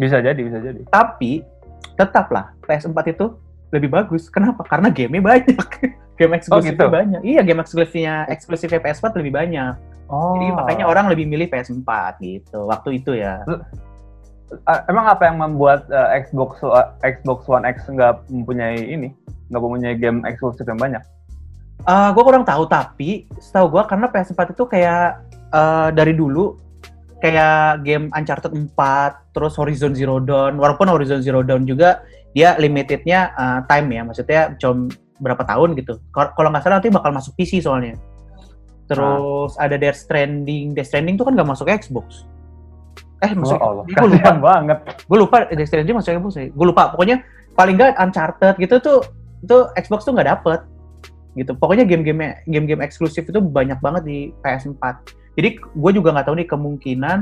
[0.00, 0.80] Bisa jadi, bisa jadi.
[0.88, 1.44] Tapi
[1.98, 3.36] tetaplah PS4 itu
[3.72, 4.28] lebih bagus.
[4.32, 4.64] Kenapa?
[4.64, 5.68] Karena game-nya banyak.
[6.18, 6.92] game eksklusifnya gitu?
[6.92, 7.20] banyak.
[7.24, 9.74] Iya, game eksklusifnya eksklusifnya PS4 lebih banyak.
[10.12, 10.36] Oh.
[10.36, 12.68] Jadi makanya orang lebih milih PS4 gitu.
[12.68, 13.44] Waktu itu ya.
[14.68, 16.60] Ah, emang apa yang membuat eh, Xbox
[17.00, 19.12] Xbox One X nggak mempunyai ini,
[19.48, 21.02] nggak mempunyai game eksklusif yang banyak?
[21.82, 25.18] gue Eh, kurang tahu tapi setahu gue karena PS4 itu kayak
[25.50, 26.54] eh, dari dulu
[27.18, 30.58] kayak game Uncharted 4 terus Horizon Zero Dawn.
[30.58, 34.02] Walaupun Horizon Zero Dawn juga dia limitednya eh, time ya.
[34.06, 34.90] Maksudnya cuma
[35.22, 35.98] berapa tahun gitu.
[36.14, 37.98] Kal- kalau nggak salah nanti bakal masuk PC soalnya.
[38.86, 40.74] Terus ada Death Stranding.
[40.74, 42.26] Death Stranding tuh kan nggak masuk Xbox
[43.22, 44.78] eh masuk Oh Allah, gue lupa banget.
[45.06, 46.90] gue lupa Death Stranding masuk Xbox ya gue lupa.
[46.90, 47.22] Pokoknya
[47.54, 48.98] paling nggak Uncharted gitu tuh
[49.42, 50.60] itu Xbox tuh nggak dapet
[51.38, 51.54] gitu.
[51.56, 54.82] Pokoknya game-game game-game eksklusif itu banyak banget di PS4
[55.32, 57.18] jadi gue juga nggak tahu nih kemungkinan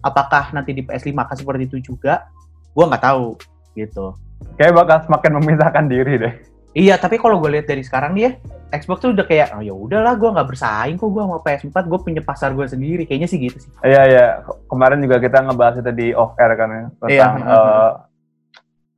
[0.00, 2.24] apakah nanti di PS5 akan seperti itu juga.
[2.72, 3.36] Gue nggak tahu
[3.76, 4.16] gitu.
[4.56, 6.34] Kayak bakal semakin memisahkan diri deh.
[6.72, 8.32] Iya tapi kalau gue lihat dari sekarang nih ya
[8.70, 11.98] Xbox tuh udah kayak oh ya udahlah gue nggak bersaing kok gue sama PS4 gue
[11.98, 14.26] punya pasar gue sendiri kayaknya sih gitu sih Iya iya.
[14.70, 17.26] Kemarin juga kita ngebahas itu di off air kan ya tentang Iya.
[17.50, 17.90] eh,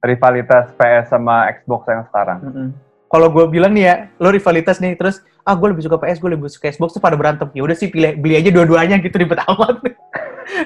[0.02, 2.38] rivalitas PS sama Xbox yang sekarang.
[2.42, 2.68] Mm-mm.
[3.06, 6.32] Kalau gue bilang nih ya, lo rivalitas nih, terus ah gue lebih suka PS, gue
[6.32, 7.44] lebih suka Xbox tuh pada berantem.
[7.52, 9.78] Ya udah sih pilih beli aja dua-duanya gitu ribet amat.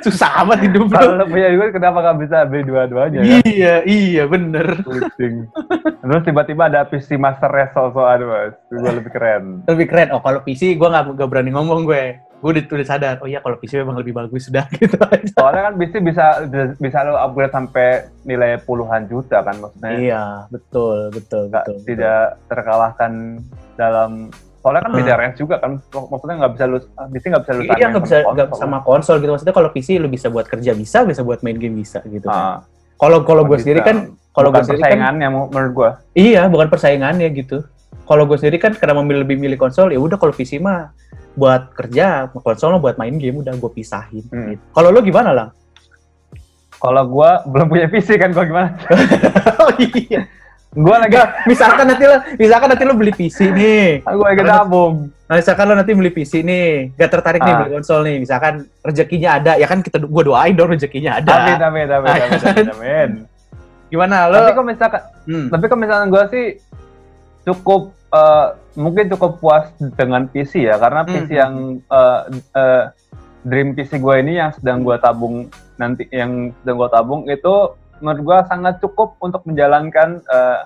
[0.01, 1.23] Susah amat hidup Kalau lo.
[1.23, 3.41] lo punya duit kenapa nggak bisa beli dua-duanya kan?
[3.45, 4.83] Iya, iya bener.
[4.83, 5.49] Pusing.
[6.03, 9.65] Terus tiba-tiba ada PC Master Race soal mas, gue lebih keren.
[9.67, 10.09] Lebih keren.
[10.15, 12.05] Oh kalau PC gue nggak nggak berani ngomong gue.
[12.37, 13.17] Gue udah, udah sadar.
[13.25, 15.25] Oh iya kalau PC memang lebih bagus sudah gitu aja.
[15.35, 16.25] Soalnya kan PC bisa
[16.77, 17.89] bisa lo upgrade sampai
[18.23, 19.91] nilai puluhan juta kan maksudnya.
[19.97, 21.75] Iya, betul, betul, betul.
[21.75, 21.77] betul.
[21.89, 23.41] tidak terkalahkan
[23.75, 24.29] dalam
[24.67, 25.21] soalnya kan beda Hmm.
[25.23, 26.77] range juga kan maksudnya nggak bisa lu
[27.07, 28.59] PC nggak bisa lu Iya nggak bisa sama nggak konsol.
[28.59, 29.31] sama konsol gitu.
[29.31, 32.27] Maksudnya kalau PC lu bisa buat kerja bisa, bisa buat main game bisa gitu.
[32.27, 32.35] kan.
[32.35, 32.59] Ah,
[32.97, 33.63] Kalau kalau gue bisa.
[33.63, 33.97] sendiri kan,
[34.33, 37.63] kalau gue sendiri kan persaingannya mu- menurut gue Iya, bukan persaingannya gitu.
[38.03, 40.91] Kalau gue sendiri kan karena memilih lebih milih konsol, ya udah kalau PC mah
[41.33, 44.27] buat kerja, konsol mah buat main game udah gue pisahin.
[44.27, 44.51] Hmm.
[44.51, 44.63] Gitu.
[44.73, 45.51] Kalau lo gimana lang?
[46.77, 48.77] kalau gue belum punya PC kan gue gimana
[49.61, 50.29] oh iya.
[50.77, 54.05] Gue lagi misalkan nanti lo, misalkan nanti lo beli PC nih.
[54.05, 57.59] gue lagi nabung Nah, misalkan lo nanti beli PC nih, gak tertarik nih Ah.
[57.59, 58.23] beli konsol nih.
[58.23, 61.33] Misalkan rezekinya ada, ya kan kita gue doain dong rezekinya ada.
[61.35, 63.11] amin amin amin amin amin, amin.
[63.87, 64.39] Gimana lo?
[64.39, 65.47] tapi kalau misalkan Hmm.
[65.49, 66.45] tapi kalau misalkan gue sih
[67.45, 71.35] cukup eh, mungkin cukup puas dengan PC ya karena PC Hmm.
[71.35, 72.21] yang eh,
[72.55, 72.85] eh,
[73.43, 77.55] dream PC gue ini yang sedang gue tabung nanti yang sedang gue tabung itu
[78.01, 80.61] menurut gue sangat cukup untuk menjalankan eh,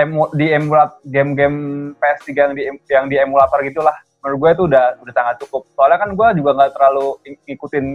[0.00, 1.58] emu, di emulat game-game
[1.98, 3.94] PS3 yang di yang di emulator gitulah.
[4.24, 5.68] Menurut gue itu udah udah sangat cukup.
[5.76, 7.86] Soalnya kan gue juga nggak terlalu ng- ngikutin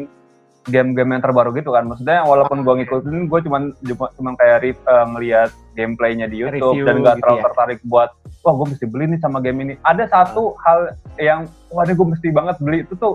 [0.69, 1.89] game-game yang terbaru gitu kan.
[1.89, 6.77] Maksudnya walaupun gue ngikutin gue cuman cuma cuman kayak re- eh, ngelihat gameplaynya di YouTube
[6.77, 7.45] Review dan nggak gitu terlalu ya.
[7.49, 8.09] tertarik buat
[8.45, 9.73] wah gue mesti beli nih sama game ini.
[9.81, 12.77] Ada satu hal yang wah ini gue mesti banget beli.
[12.85, 13.13] Itu tuh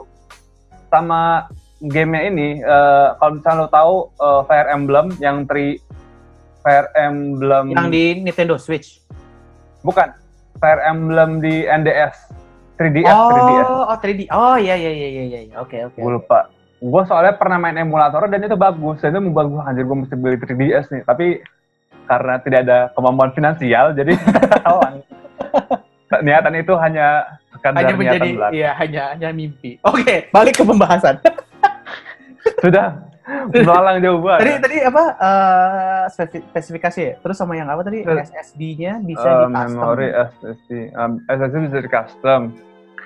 [0.90, 1.46] sama
[1.84, 5.76] gamenya ini eh, kalau misalnya lo tahu eh, Fire Emblem yang tri
[6.64, 9.04] Fire Emblem Yang di Nintendo Switch.
[9.84, 10.16] bukan
[10.56, 12.32] Fire Emblem di NDS
[12.80, 14.20] 3DS oh, 3DS oh 3D.
[14.32, 15.54] Oh iya iya iya iya iya.
[15.60, 16.00] Oke oke.
[16.00, 16.48] gue lupa
[16.84, 20.14] gue soalnya pernah main emulator dan itu bagus dan itu membuat gue anjir gue mesti
[20.20, 21.26] beli 3DS nih tapi
[22.04, 24.12] karena tidak ada kemampuan finansial jadi
[26.24, 28.52] niatan itu hanya sekadar hanya niatan menjadi belaka.
[28.52, 29.70] iya hanya hanya mimpi.
[29.82, 31.16] Oke, balik ke pembahasan.
[32.60, 32.86] sudah
[33.50, 35.04] melalang jauh banget tadi tadi apa
[36.06, 37.12] spesif- spesifikasi ya?
[37.16, 38.04] Terus sama yang apa tadi?
[38.04, 39.72] SSD-nya bisa Eh, di custom.
[39.72, 42.40] memori SSD um, SSD bisa di custom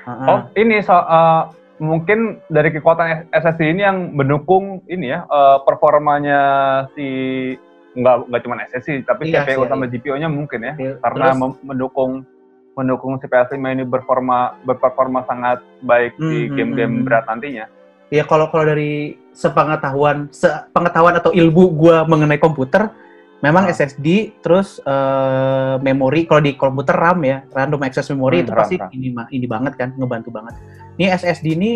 [0.00, 0.26] Heeh.
[0.26, 1.42] oh ini so eh,
[1.78, 6.40] mungkin dari kekuatan SSD ini yang mendukung ini ya eh, performanya
[6.92, 7.06] si
[7.94, 9.92] nggak nggak cuma SSD tapi Iya CPU sih, sama iya.
[9.92, 12.26] GPU-nya mungkin ya Terus- karena mem- mendukung
[12.74, 17.06] mendukung si PS5 ini berperforma berperforma sangat baik di Hmm, game-game hmm, hmm.
[17.06, 17.66] berat nantinya.
[18.08, 22.90] ya kalau kalau dari sepengetahuan sepengetahuan atau ilmu gua mengenai komputer
[23.38, 23.70] memang Ah.
[23.70, 28.58] SSD terus eh, memori kalau di komputer RAM ya random access memory Hmm, itu RAM,
[28.58, 28.90] pasti RAM.
[28.90, 30.58] ini ini banget kan ngebantu banget
[30.98, 31.70] ini SSD ini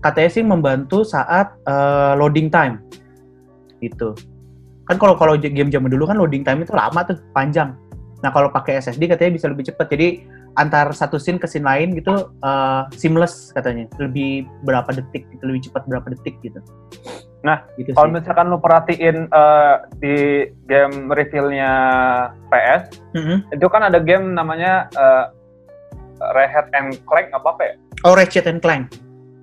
[0.00, 2.80] katanya sih membantu saat eh, loading time
[3.84, 4.16] gitu
[4.88, 7.76] kan kalau kalau game zaman dulu kan loading time itu lama tuh panjang
[8.24, 10.24] nah kalau pakai SSD katanya bisa lebih cepat jadi
[10.60, 15.66] antar satu scene ke scene lain gitu eh, seamless katanya lebih berapa detik gitu lebih
[15.66, 16.60] cepat berapa detik gitu
[17.40, 18.20] Nah, gitu Kalau sih.
[18.20, 20.16] misalkan lu perhatiin eh, di
[20.68, 21.72] game reveal-nya
[22.52, 23.48] PS, Mm-mm.
[23.48, 25.24] itu kan ada game namanya eh,
[26.36, 27.74] Ratchet and Clank apa apa ya?
[28.04, 28.92] Oh, Ratchet and Clank.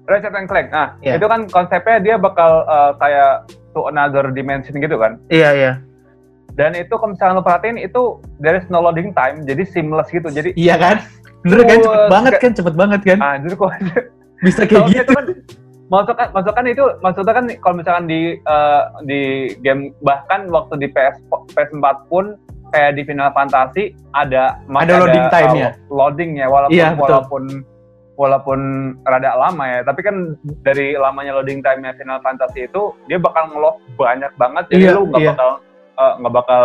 [0.05, 0.69] Ratchet and Clank.
[0.69, 1.17] Nah, Iya.
[1.17, 5.17] itu kan konsepnya dia bakal eh, kayak to another dimension gitu kan.
[5.33, 5.71] Iya, iya.
[6.57, 8.01] Dan itu kalau misalkan lu perhatiin itu
[8.37, 10.25] there is no loading time, jadi seamless gitu.
[10.27, 10.95] Jadi Iya kan?
[11.45, 11.77] Bener kan?
[11.77, 12.51] Cepet Oh, banget kan?
[12.51, 13.17] Cepet banget kan?
[13.21, 13.69] anjir kok
[14.37, 15.01] Bisa kayak gitu.
[15.01, 15.25] itu kan
[15.87, 19.21] maksudnya maksudnya itu maksudnya kan kalau misalkan di eh, di
[19.61, 21.21] game bahkan waktu di PS
[21.53, 22.35] PS4 pun
[22.69, 25.69] kayak di Final Fantasy ada Ada loading time-nya.
[25.69, 27.43] eh, loadingnya walaupun Iya, walaupun
[28.13, 28.59] walaupun
[29.05, 33.77] rada lama ya tapi kan dari lamanya loading time-nya Final Fantasy itu dia bakal nge-load
[33.95, 35.31] banyak banget jadi Iya, lu nggak iya.
[35.31, 35.49] bakal
[35.97, 36.63] eh, nggak bakal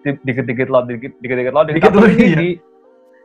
[0.00, 2.36] di- dikit-dikit load dikit- dikit-dikit loading Dikit Tapi ini iya.
[2.36, 2.50] di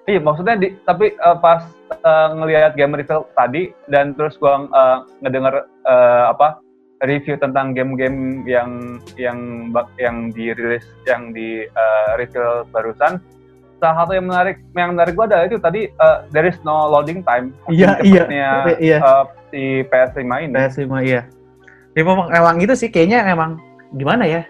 [0.05, 4.97] Iya, maksudnya di, tapi eh, pas eh, ngelihat game review tadi dan terus gua eh,
[5.25, 6.61] ngedenger eh, apa
[7.01, 13.17] review tentang game-game yang yang yang dirilis yang di eh, review barusan
[13.81, 17.25] salah satu yang menarik yang menarik gua adalah itu tadi eh, there is no loading
[17.25, 18.23] time Iya, iya.
[18.77, 18.97] Iya.
[19.01, 21.21] eh, si PS5 ini PS5 iya.
[21.97, 23.57] Ya memang emang itu sih kayaknya emang
[23.97, 24.45] gimana ya?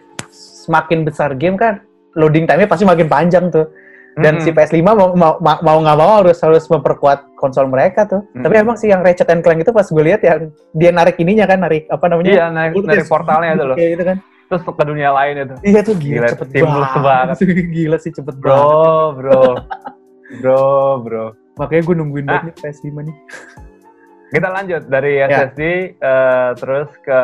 [0.65, 3.69] Semakin besar game kan loading time-nya pasti makin panjang tuh.
[4.15, 4.41] Dan Mm-mm.
[4.41, 8.23] si PS5 mau mau ma- mau nggak mau harus harus memperkuat konsol mereka tuh.
[8.31, 8.41] Mm.
[8.41, 10.39] Tapi emang sih yang Ratchet and Clank itu pas gue lihat yang
[10.71, 12.31] dia narik ininya kan narik apa namanya?
[12.31, 14.17] iya narik, narik portalnya itu loh Kayak gitu kan.
[14.45, 17.35] terus ke dunia lain itu Iya tuh gila, Gila, cepet seamless banget.
[17.75, 18.55] Gila sih cepet banget.
[18.55, 18.79] bro
[19.11, 19.41] bro
[20.39, 20.63] bro
[21.01, 21.25] bro
[21.55, 22.31] Makanya gue nungguin Ah.
[22.35, 23.15] banget nih PS5 nih.
[24.27, 25.27] Kita lanjut dari Ya.
[25.27, 25.61] SSD
[25.93, 27.19] eh, terus ke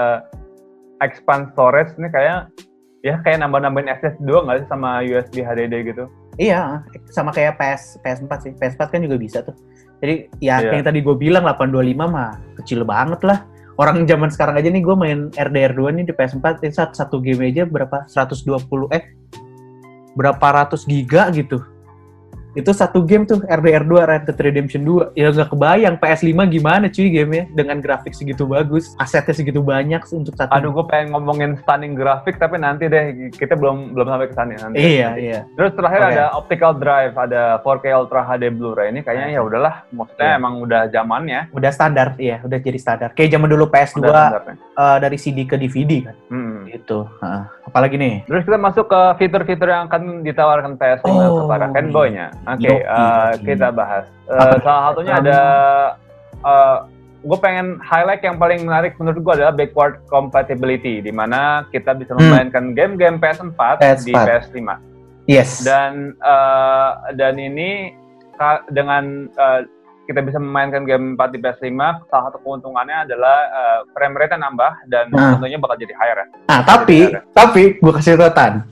[0.99, 2.51] expand storage ini kayak
[3.01, 6.05] ya kayak nambah-nambahin SSD doang nggak sih sama USB HDD gitu?
[6.39, 8.51] Iya, sama kayak PS PS4 sih.
[8.55, 9.57] PS4 kan juga bisa tuh.
[10.01, 10.81] Jadi ya Iya.
[10.81, 13.45] yang tadi gue bilang 825 mah kecil banget lah.
[13.77, 17.49] Orang zaman sekarang aja nih gue main RDR2 nih di PS4 ini satu, satu game
[17.49, 19.03] aja berapa 120 eh
[20.13, 21.61] berapa ratus giga gitu.
[22.51, 25.15] Itu satu game tuh RDR2 Red Dead Redemption 2.
[25.15, 30.35] Ya nggak kebayang PS5 gimana cuy gamenya dengan grafik segitu bagus, asetnya segitu banyak untuk
[30.35, 30.51] satu.
[30.51, 34.55] Aduh, gue pengen ngomongin stunning grafik tapi nanti deh kita belum belum sampai ke sana
[34.59, 34.77] nanti.
[34.77, 35.39] Iya, iya.
[35.55, 36.09] Terus terakhir Oke.
[36.11, 40.37] ada optical drive, ada 4K Ultra HD Blu-ray ini kayaknya ya udahlah, maksudnya Iya.
[40.37, 41.41] emang udah zamannya.
[41.51, 43.09] Udah standar, iya, udah jadi standar.
[43.13, 44.55] Kayak zaman dulu PS2 Udah standarnya.
[44.57, 46.15] eh, dari CD ke DVD kan.
[46.27, 46.67] Hmm.
[46.67, 47.07] Gitu.
[47.21, 47.43] Heeh.
[47.63, 48.15] Apalagi nih?
[48.25, 52.27] Terus kita masuk ke fitur-fitur yang akan ditawarkan PS5 Oh, kepada fanboy-nya.
[52.43, 52.85] Oke, Yoi, eh,
[53.31, 53.45] yoi.
[53.45, 54.05] kita bahas.
[54.25, 54.55] Eh, Apa?
[54.59, 55.39] salah satunya ada,
[57.21, 62.11] gue pengen highlight yang paling menarik menurut gue adalah backward compatibility, di mana kita bisa
[62.11, 62.25] Hmm.
[62.27, 64.25] memainkan game-game PS4, di PS4.
[64.25, 64.59] PS5.
[65.27, 65.61] Yes.
[65.61, 67.93] Dan eh, dan ini
[68.67, 69.61] dengan eh,
[70.01, 71.77] kita bisa memainkan game 4 di PS5,
[72.09, 75.37] salah satu keuntungannya adalah eh, frame rate nambah dan Nah.
[75.37, 76.17] tentunya bakal jadi higher.
[76.17, 76.27] ya.
[76.49, 78.65] Nah, tapi Jadi tapi gue kasih catatan.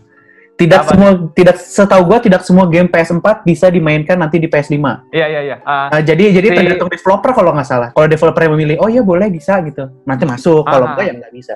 [0.60, 0.92] Tidak Apa?
[0.92, 4.76] semua tidak setahu gue tidak semua game PS4 bisa dimainkan nanti di PS5.
[5.08, 5.56] Iya iya iya.
[5.64, 7.90] Ah, Nah, jadi jadi Si- tergantung developer kalau nggak salah.
[7.96, 10.68] Kalau developer yang memilih, oh ya boleh bisa gitu, nanti masuk.
[10.68, 11.56] Kalau enggak ya nggak bisa.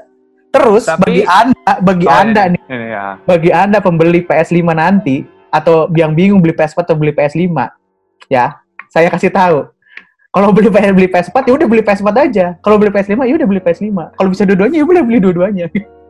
[0.50, 3.06] Terus Tapi- bagi anda, bagi Oh, anda ini, nih, ini ya.
[3.20, 5.16] bagi anda pembeli PS5 nanti
[5.52, 7.44] atau yang bingung beli PS4 atau beli PS5,
[8.32, 8.56] ya
[8.88, 9.68] saya kasih tahu.
[10.32, 12.46] Kalau beli PS beli PS4 ya udah beli PS4 aja.
[12.58, 14.16] Kalau beli PS5 ya udah beli PS5.
[14.16, 15.68] Kalau bisa dua-duanya ya boleh beli dua-duanya.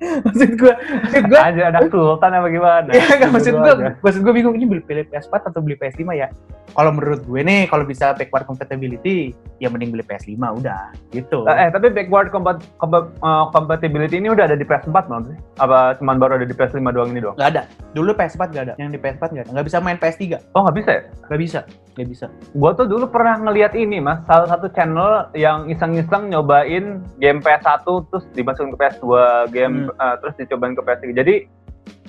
[0.00, 2.90] maksud gue, maksud gue, Aja ada sultan apa gimana?
[2.90, 6.02] ya nggak maksud Gitu gue, maksud gue bingung ini beli beli PS4 atau beli PS5
[6.16, 6.28] ya.
[6.70, 11.42] Kalau menurut gue nih, kalau bisa backward compatibility, ya mending beli PS5 udah, gitu.
[11.50, 15.36] Eh, tapi backward compat compa- eh, compatibility ini udah ada di PS4 belum sih?
[15.58, 17.34] Apa cuman baru ada di PS5 doang ini doang?
[17.34, 17.62] Nggak ada.
[17.90, 18.74] Dulu PS4 nggak ada.
[18.78, 19.52] Yang di PS4 nggak ada.
[19.52, 20.22] Nggak bisa main PS3.
[20.54, 21.02] Oh nggak bisa ya?
[21.26, 21.60] Nggak bisa.
[21.98, 22.26] Nggak bisa.
[22.54, 27.82] Gua tuh dulu pernah ngeliat ini mas, salah satu channel yang iseng-iseng nyobain game PS1
[27.82, 29.06] terus dimasukin ke PS2,
[29.50, 31.10] game eh, terus dicobain ke PS3.
[31.12, 31.34] Jadi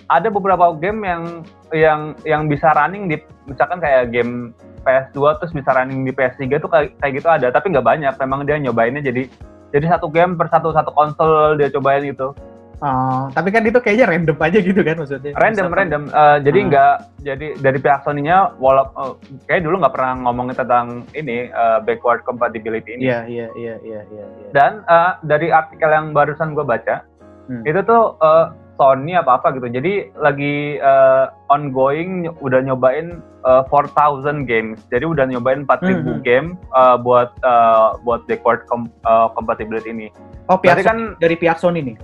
[0.07, 1.23] ada beberapa game yang
[1.71, 3.15] yang yang bisa running di
[3.47, 7.71] misalkan kayak game PS2 terus bisa running di PS3 tuh kayak, kayak gitu ada, tapi
[7.71, 8.13] nggak banyak.
[8.17, 9.29] Memang dia nyobainnya jadi
[9.71, 12.35] jadi satu game per satu satu konsol dia cobain gitu.
[12.81, 15.37] Oh, tapi kan itu kayaknya random aja gitu kan maksudnya.
[15.37, 16.03] Random Misalkan- random.
[16.09, 16.67] Eh, jadi Hmm.
[16.73, 22.25] nggak jadi dari pihak Sony-nya walaupun kayak dulu nggak pernah ngomongin tentang ini eh, backward
[22.25, 23.05] compatibility ini.
[23.05, 24.25] Iya, iya, iya, iya, iya.
[24.25, 24.49] iya.
[24.49, 27.05] Dan eh, dari artikel yang barusan gue baca,
[27.51, 27.63] Hmm.
[27.67, 29.67] itu tuh eh, Sony apa apa gitu.
[29.67, 34.79] Jadi lagi eh, ongoing udah nyobain eh, 4,000 games.
[34.87, 36.23] Jadi udah nyobain 4.000 Hmm.
[36.23, 40.07] game eh, buat eh, buat backward com- eh, compatibility ini.
[40.47, 41.97] Oh, pihak Berarti kan dari pihak Sony nih.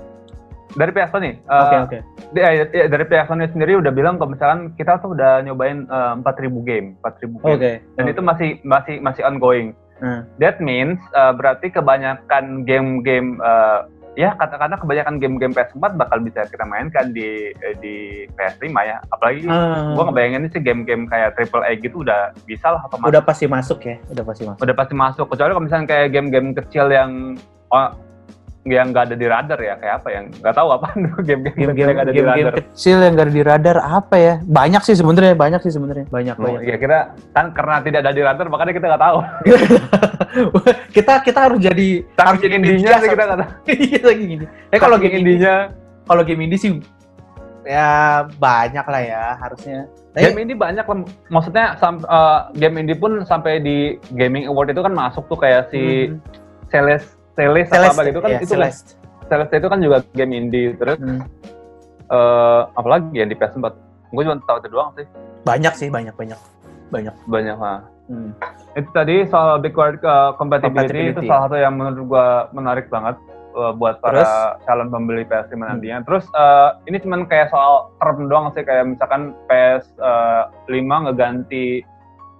[0.75, 1.31] dari pihak Sony.
[1.41, 1.97] Oke, oke.
[2.35, 5.87] Ya, ya, ya, dari pihak Sony sendiri udah bilang kalau misalkan kita tuh udah nyobain
[5.87, 7.55] eh, 4.000 game, 4.000 game.
[7.55, 7.71] Oke.
[7.97, 9.71] Dan itu masih masih masih ongoing.
[9.97, 10.29] Hmm.
[10.37, 13.79] That means eh, berarti kebanyakan game-game eh,
[14.17, 18.97] ya katakanlah kebanyakan game-game PS4 bakal bisa kita mainkan di eh, di PS5 ya.
[19.13, 23.13] Apalagi Ah, gua ngebayangin sih game-game kayak triple A gitu udah bisa lah otomatis.
[23.13, 24.61] udah pasti masuk ya, udah pasti masuk.
[24.65, 27.37] udah pasti masuk kecuali kalau misalnya kayak game-game kecil yang
[27.69, 27.89] oh,
[28.69, 30.87] yang nggak ada di radar ya kayak apa yang nggak tahu apa
[31.27, 33.77] game-game kecil Game-game yang nggak ada di game-game radar kecil yang gak ada di radar
[33.79, 34.33] apa ya?
[34.41, 36.61] Banyak sih sebenarnya, banyak sih sebenarnya, banyak Oh, banyak.
[36.63, 36.99] ya kira
[37.31, 39.17] kan karena tidak ada di radar makanya kita nggak tahu
[40.95, 44.45] kita kita harus jadi harus tapi indinya sih kita nggak tahu Iya lagi gini.
[44.69, 45.53] Eh kalau game indinya
[46.03, 46.71] kalau game indie sih
[47.63, 47.89] ya
[48.37, 49.79] banyak lah ya harusnya.
[50.13, 53.77] Tapi- game indie banyak lah maksudnya sam- eh, game indie pun sampai di
[54.13, 56.19] gaming award itu kan masuk tuh kayak si Hmm.
[56.67, 58.89] Celeste Celeste, Celeste, apa gitu kan ya, itu kan Celeste.
[59.27, 61.21] Celeste itu kan juga game indie terus Hmm.
[62.07, 63.67] eh apalagi yang di PS4
[64.07, 65.05] gue cuma tahu itu doang sih
[65.43, 66.39] Banyak sih, banyak banyak
[66.89, 67.13] banyak.
[67.25, 68.31] banyak lah Hmm.
[68.73, 71.27] itu tadi soal backward uh, compatibility, itu Compatibility.
[71.27, 73.19] salah satu yang menurut gua menarik banget
[73.51, 74.23] uh, buat para
[74.63, 75.67] calon pembeli PS5 Hmm.
[75.67, 75.97] nantinya.
[76.01, 80.71] Terus uh, ini cuman kayak soal term doang sih kayak misalkan PS5
[81.03, 81.83] ngeganti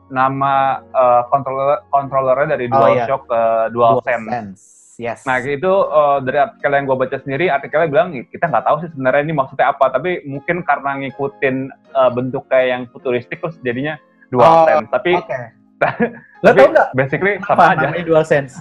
[0.07, 3.03] nama uh, controller controllernya dari Oh, iya.
[3.03, 4.23] DualShock ke DualSense.
[4.23, 4.63] DualSense.
[4.97, 5.21] Yes.
[5.23, 8.89] Nah itu uh, dari artikel yang gue baca sendiri, artikelnya bilang kita nggak tahu sih
[8.97, 11.55] sebenarnya ini maksudnya apa, tapi mungkin karena ngikutin
[11.93, 13.93] uh, bentuk kayak yang futuristik terus jadinya
[14.33, 14.89] DualSense.
[14.89, 15.39] Tapi Oke.
[16.43, 17.85] Lo tau nggak basically apa sama aja.
[17.85, 18.53] namanya DualSense?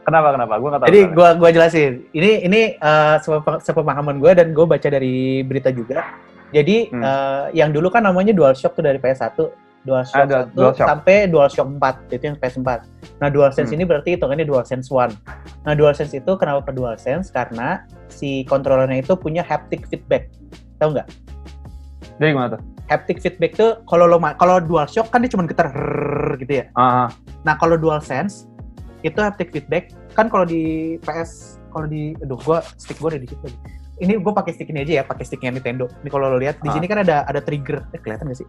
[0.00, 0.54] Kenapa kenapa?
[0.56, 0.88] Gue nggak tahu.
[0.88, 1.92] Jadi gua gua jelasin.
[2.10, 6.06] Ini ini uh, sepe- sepemahaman gue dan gue baca dari berita juga.
[6.50, 7.02] Jadi Hmm.
[7.02, 9.38] uh, yang dulu kan namanya DualShock tuh dari PS1,
[9.80, 10.86] DualShock Ada 1 DualShock.
[10.86, 12.68] sampai DualShock 4 itu yang PS4.
[13.16, 13.76] Nah DualSense Hmm.
[13.76, 15.16] ini berarti hitungannya DualSense 1.
[15.62, 17.28] Nah DualSense itu kenapa DualSense?
[17.28, 20.28] Karena si kontrolernya itu punya haptic feedback.
[20.76, 21.08] Tahu nggak?
[22.14, 22.60] Jadi gimana tuh?
[22.86, 25.72] Haptic feedback tuh kalau lo kalau DualShock kan dia cuma getar
[26.36, 26.64] gitu ya.
[26.74, 27.08] Ah, ah.
[27.40, 28.44] Nah, kalau DualSense
[29.00, 33.24] itu haptic feedback kan kalau di PS kalau di aduh gua stick gua ada di
[33.24, 33.56] situ lagi.
[33.96, 35.88] Ini gua pakai stick ini aja ya, pakai sticknya Nintendo.
[36.02, 36.74] Ini kalau lo lihat di Ah.
[36.74, 37.80] sini kan ada ada trigger.
[37.92, 38.48] Eh, kelihatan gak sih?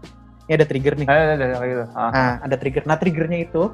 [0.52, 1.08] Ini ada trigger nih.
[1.08, 1.84] Eh, eh, kayak gitu.
[1.96, 2.12] Ah.
[2.12, 2.84] Nah, ada trigger.
[2.84, 3.72] Nah, triggernya itu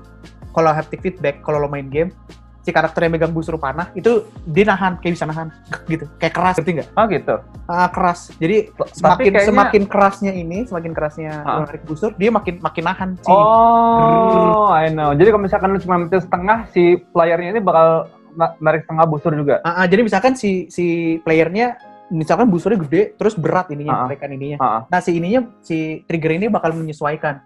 [0.53, 2.13] kalau haptic feedback kalau lo main game
[2.61, 5.47] si karakter yang megang busur panah itu dia nahan kayak bisa nahan
[5.87, 7.35] gitu kayak keras ngerti nggak Oh gitu.
[7.63, 11.53] Ah, keras jadi semakin kayaknya- semakin kerasnya ini semakin kerasnya Ah.
[11.55, 15.15] lo narik busur dia makin makin nahan si Oh, I know.
[15.15, 17.87] Jadi kalau misalkan lu cuma mencet setengah, si playernya ini bakal
[18.35, 19.63] na- narik setengah busur juga.
[19.63, 20.85] Ah, ah, jadi misalkan si si
[21.23, 21.79] playernya
[22.10, 24.08] misalkan busurnya gede terus berat ininya Ah, ah.
[24.08, 24.58] tarikan ininya.
[24.58, 24.82] Ah, ah.
[24.88, 27.39] Nah si ininya si trigger ini bakal menyesuaikan,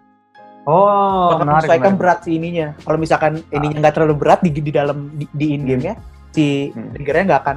[0.62, 1.52] Oh, bakal menarik.
[1.58, 2.00] menyesuaikan menarik.
[2.00, 2.68] berat si ininya.
[2.78, 5.94] Kalau misalkan ininya nggak terlalu berat di di dalam di, di in game nya,
[6.30, 6.90] si Hmm.
[6.92, 7.56] triggernya nggak akan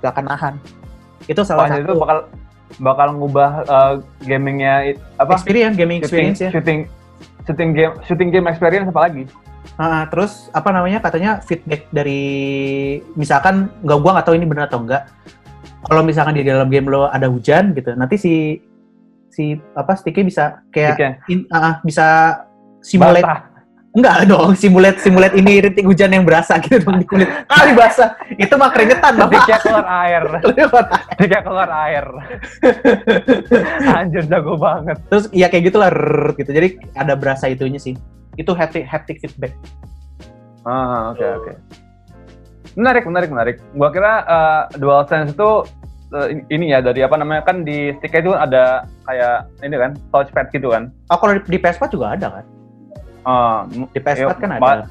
[0.00, 0.54] nggak akan nahan.
[1.24, 2.18] Itu salah itu satu bakal
[2.78, 5.34] bakal ngubah uh, gamingnya apa?
[5.34, 6.50] experience gaming Shooting, experience ya.
[6.50, 6.80] shooting
[7.44, 9.24] shooting game shooting game experience apa lagi?
[9.76, 12.24] Ah, ah, terus apa namanya katanya feedback dari
[13.14, 15.04] misalkan nggak gua nggak tahu ini benar atau enggak.
[15.88, 18.60] Kalau misalkan di dalam game lo ada hujan gitu, nanti si
[19.28, 22.38] si apa sticknya bisa kayak in- ah, bisa
[22.80, 23.40] simulate Basah.
[23.90, 28.14] enggak dong simulate simulate ini rintik hujan yang berasa gitu dong di kulit kali basah
[28.30, 30.22] itu mah keringetan bapak Sticknya keluar air.
[31.14, 32.04] Sticknya keluar air.
[33.98, 34.96] Anjir jago banget.
[35.06, 35.90] terus ya kayak gitulah
[36.34, 37.94] gitu jadi ada berasa itunya sih
[38.34, 39.54] itu haptic haptic feedback
[40.62, 41.52] Ah, oke oke.
[42.76, 43.56] Menarik, menarik, menarik.
[43.72, 45.64] Gua kira uh, DualSense itu
[46.10, 48.64] uh, ini ya dari apa namanya kan di sticknya itu ada
[49.04, 50.88] kayak ini kan touchpad gitu kan.
[51.06, 52.44] oh kalau di, di PS4 juga ada kan
[53.68, 54.86] m- di PS4 Iya, kan ada ma-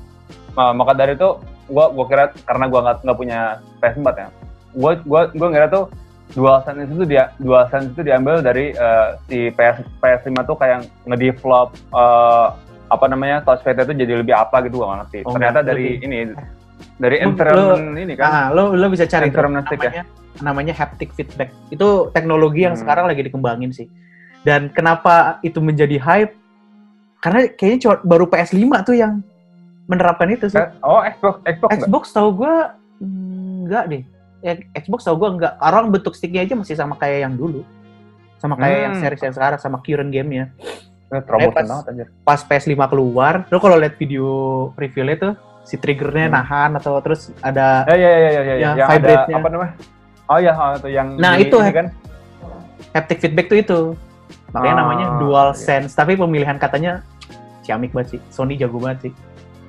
[0.53, 1.29] ma- maka dari itu
[1.67, 3.39] gua gua kira karena gua nggak nggak punya
[3.77, 4.27] PS4 ya.
[4.73, 5.85] Gua gua gua ngira tuh
[6.29, 12.51] DualSense itu dia DualSense itu diambil dari uh, si PS PS5 tuh kayak ngedevelop uh,
[12.87, 15.19] apa namanya touchpad itu jadi lebih apa gitu gua nggak ngerti.
[15.23, 16.17] Oh, Ternyata dari lebih- ini
[16.97, 18.25] dari environment ini kan.
[18.25, 19.75] Ah, lo lo bisa cari Environment ya?
[19.75, 20.03] namanya
[20.37, 22.81] namanya haptic feedback itu teknologi yang Hmm.
[22.81, 23.89] sekarang lagi dikembangin sih
[24.43, 26.33] dan kenapa itu menjadi hype
[27.19, 29.25] karena kayaknya cuma baru PS5 tuh yang
[29.85, 31.69] menerapkan itu sih Eh, Oh, Xbox Xbox?
[31.75, 32.55] Xbox tahu gue
[32.99, 34.03] enggak deh.
[34.39, 35.53] Ya, Xbox tahu gue enggak.
[35.57, 37.65] Orang bentuk sticknya aja masih sama kayak yang dulu.
[38.37, 39.01] Sama kayak yang Hmm.
[39.01, 40.53] series yang sekarang sama current gamenya.
[41.09, 42.07] Terobosan pas- banget anjir.
[42.21, 44.27] Pas PS5 keluar, lo kalau lihat video
[44.75, 45.33] reviewnya tuh
[45.67, 46.33] si triggernya Hmm.
[46.33, 49.35] nahan atau terus ada Ya ya ya ya ya, Ya, yang ada vibrate-nya.
[49.35, 49.73] apa namanya?
[50.25, 51.87] Oh ya, oh, itu yang Nah, di- itu ini kan.
[52.93, 53.79] haptic feedback tuh itu.
[54.49, 55.91] Makanya Ah, namanya dual sense.
[55.91, 57.03] Tapi pemilihan katanya
[57.61, 58.19] ciamik banget sih.
[58.29, 59.13] Sony jago banget sih.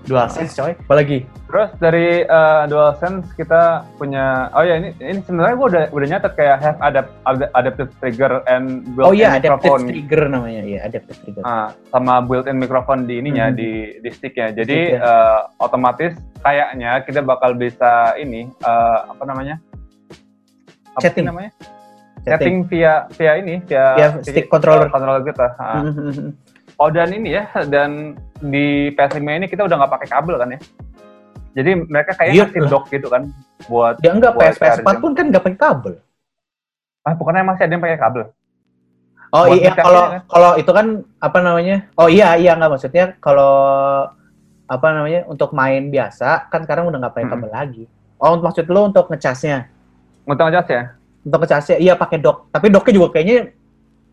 [0.09, 0.73] Dual sense coy.
[0.75, 1.29] Apalagi?
[1.45, 3.63] Terus dari uh, DualSense kita
[3.95, 7.91] punya oh ya ini ini sebenarnya gua udah udah nyatet kayak have adapt, ada- adaptive
[7.97, 9.85] trigger and Oh built-in iya, adaptive microphone.
[9.87, 10.63] trigger namanya.
[10.63, 11.43] Iya, adaptive trigger.
[11.43, 13.55] Ah, sama built-in microphone di ininya Mhm.
[13.55, 14.49] di di sticknya.
[14.51, 15.05] Jadi Stick, ya.
[15.05, 19.61] uh, otomatis kayaknya kita bakal bisa ini uh, apa namanya?
[20.91, 21.27] apa Chatting.
[21.27, 21.53] namanya?
[22.21, 24.89] Chatting via via ini via, Via stick controller.
[24.89, 25.47] controller kita.
[25.55, 25.81] Ah.
[26.79, 30.61] Oh dan ini ya dan di PS5 ini kita udah nggak pakai kabel kan ya?
[31.59, 32.71] Jadi mereka Iya kayak ngasih lah.
[32.71, 33.23] dock gitu kan
[33.67, 35.01] buat Ya enggak, buat PS, PS4 charging.
[35.03, 35.95] pun kan nggak pakai kabel.
[37.03, 38.23] ah bukannya masih ada yang pakai kabel?
[39.29, 40.21] Oh Buat iya, kalau kan?
[40.25, 40.87] kalau itu kan
[41.19, 41.77] apa namanya?
[41.97, 43.53] Oh iya iya nggak maksudnya kalau
[44.69, 47.35] apa namanya untuk main biasa kan sekarang udah nggak pakai Mm-mm.
[47.43, 47.85] kabel lagi.
[48.21, 49.67] Oh maksud lu untuk ngecasnya?
[50.25, 50.83] Untuk ngecas ya?
[51.25, 52.49] Untuk ngecasnya iya pakai dock.
[52.53, 53.51] Tapi docknya juga kayaknya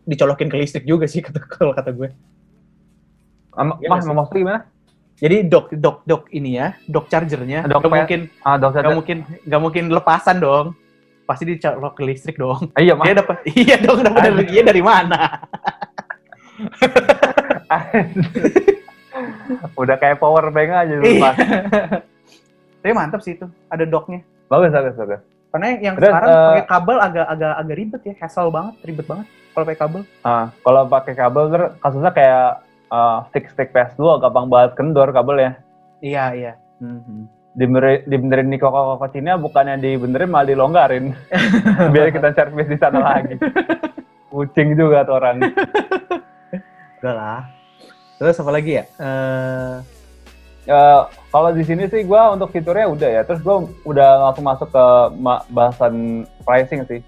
[0.02, 2.10] dicolokin ke listrik juga sih kata kalau kata gue.
[3.56, 4.12] Iya nggak sih?
[4.12, 4.60] maksudnya gimana?
[5.16, 7.98] Jadi dock dock dock ini ya, dock chargernya Dock nggak PS.
[7.98, 8.92] mungkin Ah, dok nggak saja.
[8.92, 10.66] mungkin nggak mungkin lepasan dong.
[11.24, 12.70] Pasti dicolok ke listrik dong.
[12.70, 13.02] Ah, iya, mah.
[13.02, 14.28] Dia dapat iya dong dapat Ada.
[14.30, 15.18] energinya dari mana?
[19.74, 21.00] Udah kayak power bank aja Iya.
[21.00, 21.30] lupa.
[22.78, 24.20] Tapi mantap sih itu, ada docknya.
[24.46, 25.20] bagus, bagus, bagus.
[25.48, 29.06] Karena yang Terus, sekarang eh, pakai kabel agak agak agak ribet ya, hassle banget, ribet
[29.08, 30.00] banget kalau pakai kabel.
[30.22, 32.44] Ah, kalau pakai kabel ter kasusnya kayak
[32.88, 35.58] ah, stick-stick PS2 gampang banget kendor kabelnya.
[36.00, 36.52] Iya iya.
[36.78, 37.28] Mhm.
[37.56, 41.16] Dibenerin, dibenerin di koko-koko Cina bukannya dibenerin malah dilonggarin.
[41.94, 43.40] Biar kita servis di sana lagi.
[44.30, 45.40] Kucing juga tuh orang.
[47.00, 47.40] Udah lah.
[48.20, 48.84] Terus apa lagi ya?
[49.00, 49.96] Eh
[50.66, 53.22] Eh, kalau di sini sih gua untuk fiturnya udah ya.
[53.22, 54.84] Terus gua udah langsung masuk ke
[55.46, 57.00] bahasan pricing sih.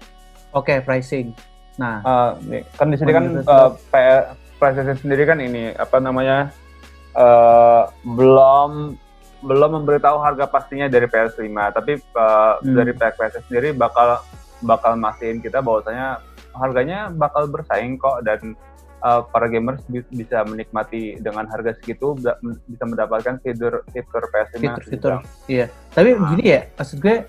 [0.55, 1.35] Oke pricing.
[1.75, 4.27] Nah, Eh, nih, kan di sini kan P-
[4.59, 6.51] PlayStation sendiri kan ini apa namanya
[7.11, 8.93] eh, belum
[9.39, 12.75] belum memberitahu harga pastinya dari PS5 tapi eh, Hmm.
[12.75, 14.19] dari pihak PS sendiri bakal
[14.61, 16.19] bakal mastiin kita bahwasanya
[16.53, 18.53] harganya bakal bersaing kok dan
[18.99, 22.19] eh, para gamers bi- bisa menikmati dengan harga segitu
[22.67, 25.11] bisa mendapatkan fitur fitur PS5 fitur-fitur.
[25.47, 25.65] Iya.
[25.89, 27.23] Tapi gini ya, maksud gue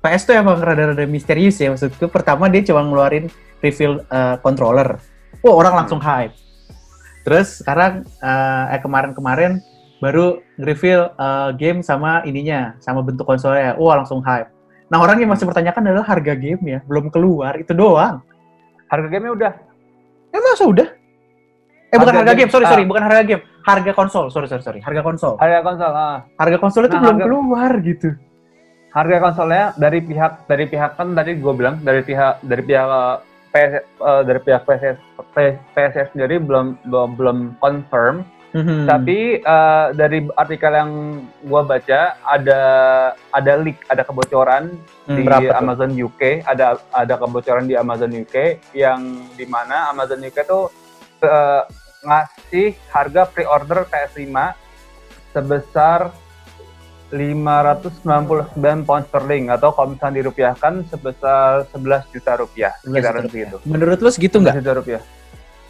[0.00, 1.70] PS tuh emang rada-rada misterius ya.
[1.70, 3.30] Maksud gue pertama dia cuma ngeluarin
[3.60, 4.98] refill eh, controller.
[5.40, 6.34] Wah, orang langsung hype.
[7.22, 9.60] Terus sekarang eh eh, kemarin-kemarin
[9.98, 13.76] baru reveal eh, game sama ininya, sama bentuk konsolnya.
[13.76, 14.48] Wah, langsung hype.
[14.86, 18.20] Nah, orang yang masih pertanyakan adalah harga game ya, belum keluar, itu doang.
[18.90, 19.52] harga gamenya udah
[20.30, 20.88] Eh, masa udah?
[21.90, 22.70] Eh, bukan Harga harga game, game, sorry, ah.
[22.70, 23.42] sorry, bukan harga game.
[23.62, 24.80] Harga konsol, sorry, sorry, sorry.
[24.82, 25.34] Harga konsol.
[25.38, 26.18] harga konsol ah.
[26.34, 28.08] Harga konsol itu Nah, belum harga- keluar gitu.
[28.90, 32.90] harga konsolnya dari pihak dari pihak kan tadi gue bilang dari pihak dari pihak
[33.50, 34.98] PS eh, dari pihak PSS
[35.30, 38.82] PS- PSS sendiri belum belum belum confirm Mhm.
[38.84, 40.90] tapi eh, dari artikel yang
[41.40, 42.60] gue baca ada
[43.30, 44.74] ada leak ada kebocoran
[45.06, 45.60] Hmm, di berapa tuh?
[45.60, 50.66] Amazon UK ada ada kebocoran di Amazon UK yang di mana Amazon UK tuh
[51.20, 51.62] eh,
[52.00, 54.34] ngasih harga pre-order PS5
[55.30, 56.10] sebesar
[57.10, 58.06] 599
[58.82, 63.56] pound sterling atau kalau misalnya dirupiahkan sebesar 11 juta rupiah 11 sekitaran juta segitu.
[63.64, 64.54] Menurut lu segitu nggak?
[64.54, 65.02] 11 juta rupiah.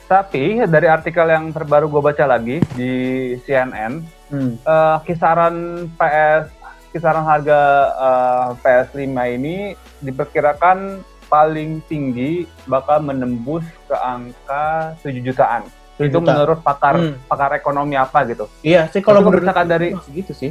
[0.05, 2.93] Tapi dari artikel yang terbaru gue baca lagi di
[3.41, 4.55] CNN, Hmm.
[4.57, 5.57] eh, kisaran
[5.93, 6.51] PS
[6.91, 7.61] kisaran harga
[7.97, 8.99] eh, PS5
[9.33, 9.57] ini
[10.01, 15.63] diperkirakan paling tinggi bakal menembus ke angka 7 jutaan.
[15.95, 16.33] Tujuh Itu juta.
[16.33, 17.15] menurut pakar Hmm.
[17.25, 18.51] pakar ekonomi apa gitu.
[18.61, 20.51] Iya sih kalau Itu menurut misalkan dari- segitu sih.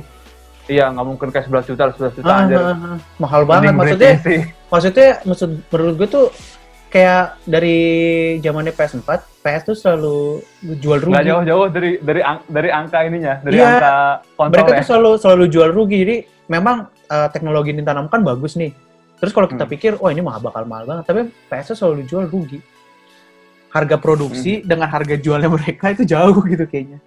[0.69, 2.57] Iya, nggak mungkin kayak 11 juta, 11 juta Ah, anjir.
[2.57, 2.97] ah, ah.
[3.17, 4.11] mahal banget Mending maksudnya.
[4.15, 4.27] PC.
[4.69, 6.25] Maksudnya maksud menurut gue tuh
[6.87, 7.77] kayak dari
[8.37, 9.09] zamannya PS4,
[9.41, 10.17] PS tuh selalu
[10.77, 11.11] jual rugi.
[11.11, 13.65] Nggak jauh-jauh dari dari ang- dari angka ininya, dari Iya.
[13.67, 13.93] angka
[14.35, 14.77] konsol Mereka ya.
[14.77, 15.97] tuh selalu selalu jual rugi.
[15.99, 16.15] Jadi
[16.47, 16.77] memang
[17.09, 18.69] eh, teknologi yang ditanamkan bagus nih.
[19.17, 19.73] Terus kalau kita Hmm.
[19.73, 22.61] pikir, wah ini mahal bakal mahal banget, tapi PS tuh selalu jual rugi.
[23.69, 24.01] Harga Hmm.
[24.01, 27.01] produksi dengan harga jualnya mereka itu jauh gitu kayaknya.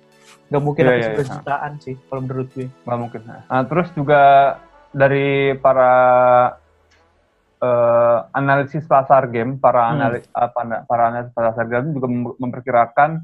[0.52, 1.34] Nggak mungkin iya, 11 iya.
[1.34, 2.68] jutaan sih kalau menurut gue.
[2.68, 3.20] nggak mungkin.
[3.24, 4.22] Nah, terus juga
[4.92, 5.92] dari para
[7.58, 9.94] eh, analisis pasar game, para Hmm.
[9.96, 13.22] analis apa na- para analisis pasar game juga mem- memperkirakan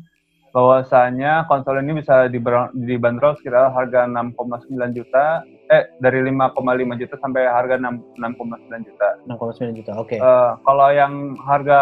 [0.49, 2.25] bahwasanya konsol ini bisa
[2.73, 6.55] dibanderol sekitar harga 6,9 juta, eh dari 5,5
[6.97, 9.09] juta sampai harga 6 6,9 juta.
[9.27, 9.93] 6,9 juta.
[9.99, 10.17] Oke.
[10.17, 11.81] Eh, kalau yang harga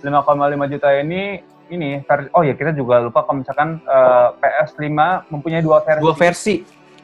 [0.00, 1.42] 5,5 juta ini
[1.72, 2.04] ini
[2.36, 4.88] oh ya kita juga lupa kalau misalkan eh, PS5
[5.32, 6.02] mempunyai dua versi.
[6.04, 6.54] Dua versi.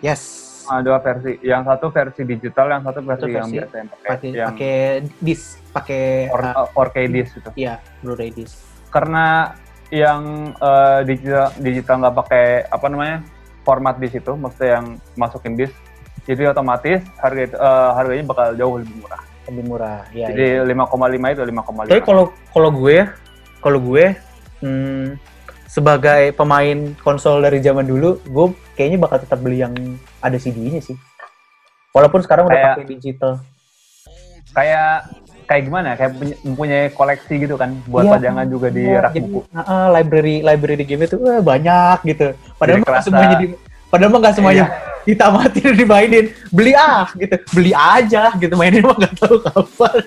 [0.01, 0.23] Yes.
[0.71, 1.41] Ah, dua versi.
[1.43, 4.49] Yang satu versi digital, yang satu versi, Satu yang versi biasa yang pakai Pakai yang
[4.55, 4.77] pakai
[5.19, 5.45] disc,
[5.75, 7.51] pakai 4, ah, 4K disc itu.
[7.59, 8.61] iya, Blu-ray disc.
[8.95, 9.51] Karena
[9.91, 13.19] yang eh, digital digital nggak pakai apa namanya
[13.67, 14.87] format di situ, maksudnya yang
[15.19, 15.75] masukin disc,
[16.23, 19.23] jadi otomatis harga itu, eh, harganya bakal jauh lebih murah.
[19.51, 20.01] Lebih murah.
[20.15, 21.91] Ya, jadi 5,5 itu 5,5.
[21.91, 22.97] Tapi kalau kalau gue,
[23.59, 24.05] kalau gue
[24.61, 25.17] hmm,
[25.65, 29.75] sebagai pemain konsol dari zaman dulu, gue kayaknya bakal tetap beli yang
[30.19, 30.97] ada CD-nya sih.
[31.91, 33.33] Walaupun sekarang udah Kayak- pakai digital.
[34.51, 34.91] kayak
[35.47, 35.89] kayak gimana?
[35.95, 39.39] Kayak punya- mempunyai koleksi gitu kan, buat Iya, pajangan juga di Iya, rak jadi, buku.
[39.47, 42.27] uh, uh, library library di game itu uh, banyak gitu.
[42.55, 43.47] Padahal nggak semuanya di
[43.87, 44.65] padahal nggak semuanya
[45.07, 46.27] ditamatin dimainin.
[46.51, 47.37] Beli ah gitu.
[47.51, 50.03] Beli aja gitu mainin mah nggak tahu kapan.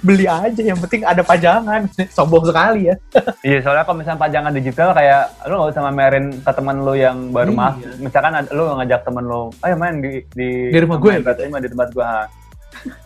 [0.00, 1.84] Beli aja yang penting ada pajangan.
[2.08, 2.94] Sombong sekali ya.
[3.42, 7.28] Iya, soalnya kalau misalnya pajangan digital kayak lu nggak usah mamerin ke teman lu yang
[7.28, 7.60] baru Iya.
[7.60, 7.88] masuk.
[8.00, 11.70] Misalkan lu ngajak temen lu, ayo main di di, Di rumah gue, main PS5 di
[11.70, 12.10] tempat gua.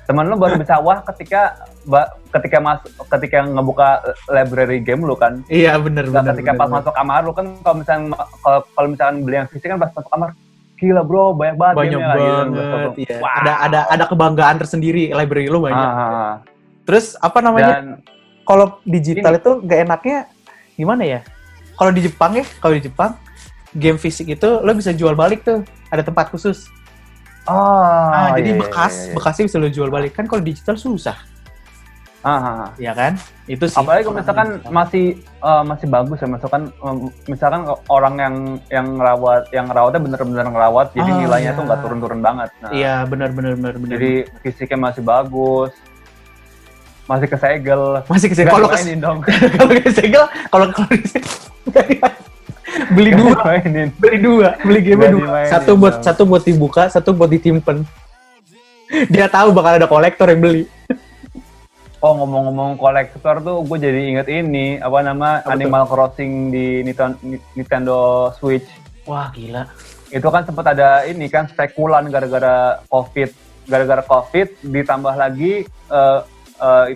[0.02, 1.54] temen lu baru bisa wah ketika
[2.34, 3.88] ketika masuk ketika ngebuka
[4.26, 5.46] library game lu kan.
[5.46, 6.34] Iya bener bener.
[6.34, 6.76] ketika bener, pas bener.
[6.82, 8.04] masuk kamar lu kan kalau misalnya
[8.42, 10.30] kalau kalau misalkan beli yang fisik kan pas masuk kamar
[10.74, 12.66] gila bro banyak banget banyak gamenya," gitu.
[12.66, 12.92] banget.
[12.98, 13.16] Iya.
[13.20, 13.32] Wah.
[13.38, 15.76] Ada ada ada kebanggaan tersendiri library lu banyak.
[15.78, 16.34] Ah, ah, ah.
[16.90, 17.78] Terus apa namanya?
[17.78, 17.84] dan
[18.42, 20.18] kalau digital itu gak enaknya
[20.74, 21.20] gimana ya?
[21.78, 23.14] Kalau di Jepang ya, kalau di Jepang
[23.70, 25.62] game fisik itu lo bisa jual balik tuh,
[25.94, 26.66] ada tempat khusus.
[27.46, 29.14] oh Nah, jadi iya, bekas, iya, iya.
[29.14, 31.14] bekasnya bisa lo jual balik kan kalau digital susah,
[32.20, 33.16] Ah, ya kan?
[33.48, 33.80] Itu sih.
[33.80, 36.62] apalagi kalau misalkan masih eh, masih bagus ya misalkan
[37.24, 38.34] misalkan orang yang
[38.68, 41.58] yang ngerawat yang ngerawatnya bener-bener ngerawat jadi nilainya iya.
[41.58, 43.72] tuh nggak turun-turun banget nah, Iya, benar benar.
[43.80, 45.72] jadi fisiknya masih bagus
[47.10, 49.18] masih kesegel masih ke sini Nggak kalau kes, dimainin dong
[49.58, 50.88] kalau kesegel, kalau kalau
[52.94, 53.38] beli dua,
[53.98, 55.10] beli dua, beli game dua.
[55.10, 56.06] dimainin Satu buat dong.
[56.06, 57.82] satu buat dibuka, satu buat ditimpan.
[59.12, 60.62] Dia tahu bakal ada kolektor yang beli.
[62.00, 65.52] oh ngomong-ngomong kolektor tuh gue jadi inget ini apa nama Apa tuh?
[65.52, 66.80] Animal Crossing di
[67.52, 68.64] Nintendo, Switch
[69.04, 69.68] Wah, gila.
[70.08, 73.36] itu kan sempat ada ini kan spekulan gara-gara covid
[73.68, 76.20] gara-gara covid ditambah lagi eh,
[76.60, 76.86] eh,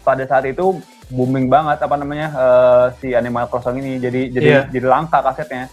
[0.00, 4.62] pada saat itu booming banget apa namanya eh, si Animal Crossing ini jadi jadi Iya.
[4.68, 5.66] jadi langka kasetnya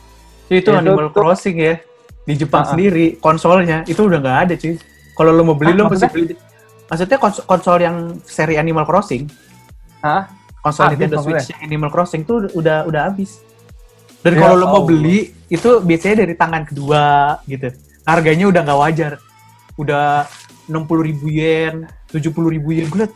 [0.45, 1.75] Itu Itu Animal tuh- Crossing ya.
[2.23, 2.71] Di Jepang Ah, ah.
[2.71, 4.75] sendiri, konsolnya itu udah nggak ada cuy.
[5.11, 6.13] Kalau lo mau beli Ah, lo mesti maksudnya?
[6.13, 6.33] beli.
[6.85, 9.23] Maksudnya kons- konsol yang seri Animal Crossing,
[9.99, 10.27] Hah?
[10.57, 11.39] konsol Habis Nintendo maksudnya?
[11.39, 13.43] Switch yang Animal Crossing tuh udah udah habis.
[14.19, 14.87] Dan Ya kalau lo mau Allah.
[14.87, 15.17] beli
[15.47, 17.03] itu biasanya dari tangan kedua
[17.43, 17.67] gitu.
[18.03, 19.11] Harganya udah nggak wajar.
[19.73, 20.23] Udah
[20.65, 21.75] 60 ribu yen,
[22.07, 22.87] 70 ribu yen.
[22.87, 23.11] Gue liat,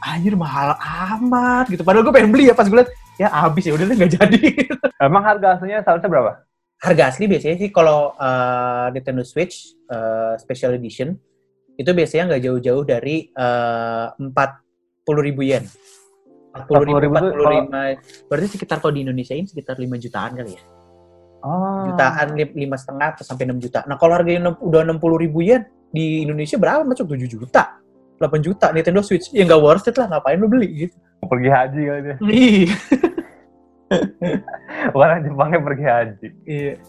[0.00, 1.84] anjir mahal amat gitu.
[1.84, 2.90] Padahal gue pengen beli ya pas gue liat,
[3.20, 4.40] ya habis ya udah deh, nggak jadi.
[5.06, 6.32] emang harga aslinya seharusnya berapa
[6.80, 11.12] harga asli biasanya sih kalau uh, Nintendo Switch uh, Special Edition
[11.76, 13.28] itu biasanya nggak jauh-jauh dari
[14.16, 14.50] empat
[15.04, 15.64] puluh ribu yen.
[16.50, 17.82] Empat puluh ribu, 40.000 empat puluh lima.
[18.28, 20.62] Berarti sekitar kalau di Indonesia ini sekitar 5 jutaan kali ya.
[21.46, 21.86] oh.
[21.88, 23.80] Jutaan lim- lima setengah atau sampai 6 juta.
[23.88, 27.79] Nah kalau harganya enam- udah 60 ribu yen di Indonesia berapa masuk 7 juta?
[28.20, 29.32] 8 juta Nintendo Switch.
[29.32, 30.96] Ya nggak worth it lah, ngapain lu beli gitu.
[31.20, 32.68] pergi haji kali dia Iya.
[34.96, 36.74] orang Jepangnya pergi haji Iya.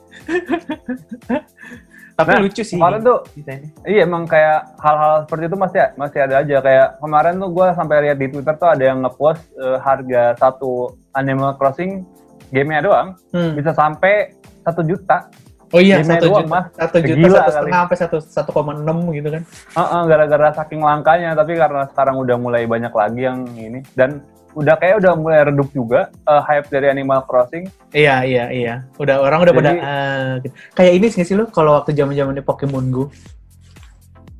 [2.12, 2.78] Tapi Nah, lucu sih.
[2.78, 3.68] kemarin tuh ceritanya.
[3.82, 7.96] Iya emang kayak hal-hal seperti itu masih masih ada aja kayak kemarin tuh gue sampai
[8.04, 10.72] lihat di Twitter tuh ada yang ngepost eh, harga satu
[11.12, 12.06] Animal Crossing
[12.50, 13.56] gamenya doang Hmm.
[13.56, 15.32] bisa sampai satu juta.
[15.72, 19.44] Oh iya, satu juta, satu juta, satu setengah sampai satu satu koma enam gitu kan?
[19.48, 24.20] Heeh, gara-gara saking langkanya tapi karena sekarang udah mulai banyak lagi yang ini dan
[24.52, 27.72] udah kayak udah mulai redup juga eh, hype dari Animal Crossing.
[27.96, 28.74] Iya iya iya.
[29.00, 30.56] Udah orang udah pada Jadi- ah, gitu.
[30.76, 33.08] kayak ini sih lo kalau waktu zaman zamannya Pokemon Go?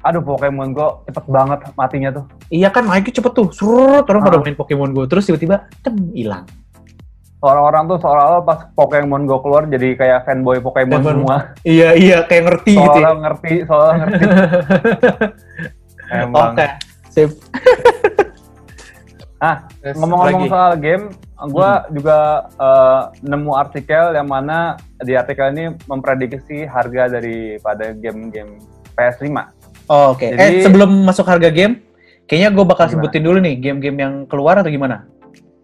[0.04, 2.26] Aduh Pokemon Go cepet banget matinya tuh.
[2.52, 4.44] Iya kan naiknya cepet tuh, surut orang pada Ah.
[4.44, 6.44] main Pokemon Go, terus tiba-tiba tem hilang.
[7.42, 11.12] Orang-orang tuh seolah-olah pas Pokemon Go keluar jadi kayak fanboy Pokemon Fanboy.
[11.12, 11.38] semua.
[11.64, 12.86] Iya iya kayak ngerti gitu.
[12.86, 12.94] ya.
[13.02, 14.24] Seolah ngerti, seolah ngerti.
[16.22, 16.54] Emang.
[16.54, 16.68] Oke,
[17.10, 17.32] sip.
[19.42, 21.10] Ah, Ngomong-ngomong soal game,
[21.42, 22.18] gue juga
[22.54, 28.62] eh, nemu artikel yang mana di artikel ini memprediksi harga daripada game-game
[28.94, 29.34] PS5.
[29.90, 31.82] Oh, Oke, eh Jadi- sebelum masuk harga game,
[32.30, 33.02] kayaknya gue bakal Gimana?
[33.02, 35.10] sebutin dulu nih game-game yang keluar atau gimana?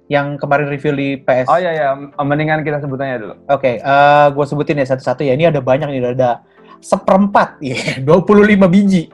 [0.08, 1.52] Yang kemarin review di PS.
[1.52, 1.90] Oh iya ya,
[2.24, 3.36] mendingan kita sebutannya dulu.
[3.52, 5.36] Oke, eh gue sebutin ya satu-satu ya.
[5.36, 6.48] Ini ada banyak nih, ada
[6.80, 9.12] seperempat, ya, 25 biji.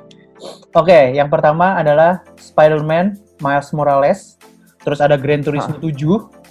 [0.76, 4.38] Oke, yang pertama adalah Spider-Man Miles Morales,
[4.84, 6.44] terus ada Gran Turismo 7,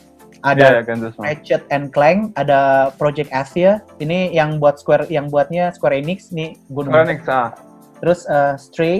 [0.42, 1.14] Iya, ada kan terus.
[1.22, 3.78] Ratchet and Clank, ada Project Asia.
[4.02, 6.58] Ini yang buat Square, yang buatnya Square Enix nih.
[6.66, 7.54] Gue Square Enix, ah.
[8.02, 8.96] Terus eh, Stray,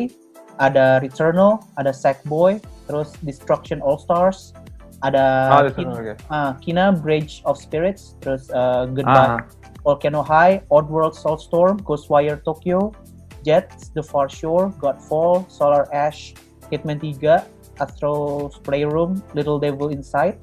[0.63, 4.55] ada Returnal, ada Sackboy, terus Destruction All Stars,
[5.03, 6.15] ada Oh, di Kin- sana, oke.
[6.29, 9.43] ah, Kina Bridge of Spirits, terus eh, Goodbye Ah,
[9.83, 12.95] Volcano High, Oddworld Soulstorm, Ghostwire Tokyo,
[13.43, 16.35] Jets, The Far Shore, Godfall, Solar Ash,
[16.71, 17.43] Hitman 3,
[17.77, 20.39] Astro's Playroom, Little Devil Inside,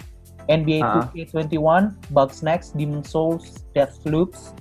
[0.46, 1.08] NBA Ah.
[1.08, 4.52] 2K21, Bugsnax, Demon Souls, Deathloops,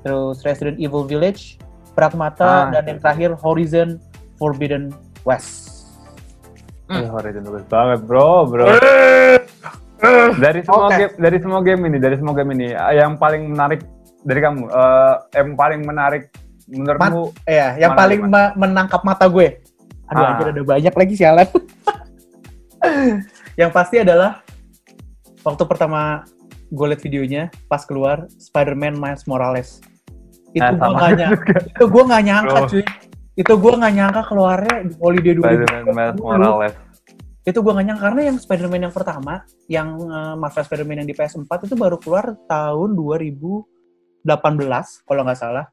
[0.00, 1.58] terus Resident Evil Village,
[1.98, 3.02] Pragmata, Ah, dan yang iya.
[3.02, 3.98] terakhir Horizon
[4.38, 4.94] Forbidden
[5.26, 5.77] West.
[6.88, 6.96] Hmm.
[6.98, 8.66] Aduh, Horizon bagus banget, bro, bro.
[10.34, 10.96] Dari semua Oke.
[10.96, 13.80] game, dari semua game ini, dari semua game ini, eh, yang paling menarik
[14.20, 16.22] dari kamu, eh, yang paling menarik
[16.66, 17.34] menurutmu?
[17.44, 19.60] Iya, yang Mana paling ma- menangkap mata gue.
[20.08, 20.28] Aduh, Ah.
[20.32, 21.48] anjir ada banyak lagi sialan.
[23.60, 24.40] yang pasti adalah
[25.42, 26.24] waktu pertama
[26.68, 29.80] gue liat videonya pas keluar Spider-Man Miles Morales.
[30.50, 31.56] Itu Nah, gue nyangka, juga.
[31.66, 32.84] itu gue nggak nyangka cuy.
[33.38, 35.38] Itu gue nggak nyangka keluarnya di holiday 2020.
[35.38, 36.74] Spider-Man Miles Morales.
[37.46, 39.34] Itu gue nggak nyangka karena yang Spider-Man yang pertama,
[39.70, 44.26] yang uh, Marvel Spider-Man yang di PS4 itu baru keluar tahun 2018
[45.06, 45.64] kalau nggak salah.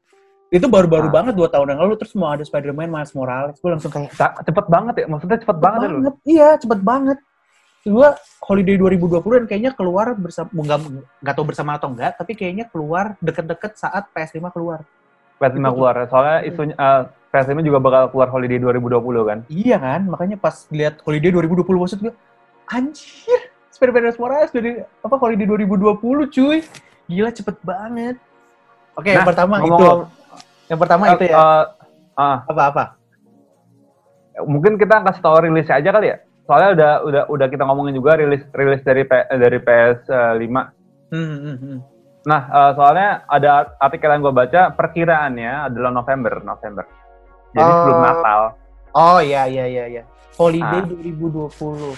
[0.46, 1.14] Itu baru-baru Ah.
[1.20, 3.58] banget dua tahun yang lalu terus mau ada Spider-Man Miles Morales.
[3.58, 4.14] Gue langsung kayak
[4.46, 5.98] Cepet banget ya, maksudnya cepet banget ya lu.
[6.22, 7.18] Iya, cepet banget.
[7.82, 8.08] Gue
[8.42, 10.78] holiday 2020 dan kayaknya keluar bersama nggak
[11.18, 14.86] nggak tahu bersama atau enggak, tapi kayaknya keluar deket-deket saat PS5 keluar.
[15.36, 17.02] PS5 Itu- keluar, soalnya isunya, eh,
[17.36, 19.38] PS5 juga bakal keluar holiday 2020 kan.
[19.46, 22.14] Iya kan, makanya pas lihat holiday 2020 maksud gue,
[22.66, 26.64] anjir, Spider-Man Miles Morales dari apa holiday 2020 cuy.
[27.06, 28.16] Gila cepet banget.
[28.96, 29.68] Oke, yang Nah, pertama itu.
[29.68, 30.10] ngomong-ngomong-
[30.66, 31.36] Yang pertama itu ya.
[31.36, 31.64] Eh,
[32.16, 32.84] ah, Apa-apa?
[34.44, 36.16] mungkin kita kasih tahu rilisnya aja kali ya.
[36.44, 40.54] Soalnya udah udah udah kita ngomongin juga rilis rilis dari P- dari PS5.
[41.08, 41.78] Hmm, hmm, hmm.
[42.26, 46.84] Nah, eh, soalnya ada artikel yang gue baca perkiraannya adalah November, November.
[47.56, 47.72] Jadi Oh.
[47.74, 48.40] sebelum Natal.
[48.92, 50.02] Oh iya iya iya iya.
[50.36, 50.86] Holiday Ah.
[50.86, 51.96] 2020.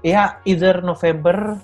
[0.00, 1.60] Iya, either November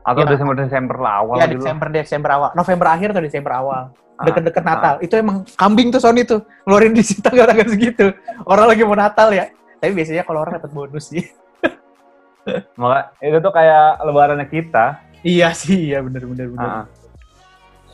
[0.00, 0.36] Atau Ya.
[0.36, 1.60] Desember Desember lah awal ya dulu.
[1.60, 2.50] Desember Desember awal.
[2.52, 3.82] November akhir atau Desember awal.
[4.14, 4.68] Ah, Deket-deket ah.
[4.70, 4.94] Natal.
[5.00, 6.44] Itu emang kambing tuh Sony tuh.
[6.64, 8.12] Ngeluarin di situ tanggal-tanggal segitu.
[8.44, 9.48] Orang lagi mau Natal ya.
[9.80, 11.24] Tapi biasanya kalau orang dapat bonus sih.
[12.80, 15.00] Maka itu tuh kayak lebarannya kita.
[15.24, 16.68] iya sih, iya bener bener bener.
[16.68, 16.84] Ah.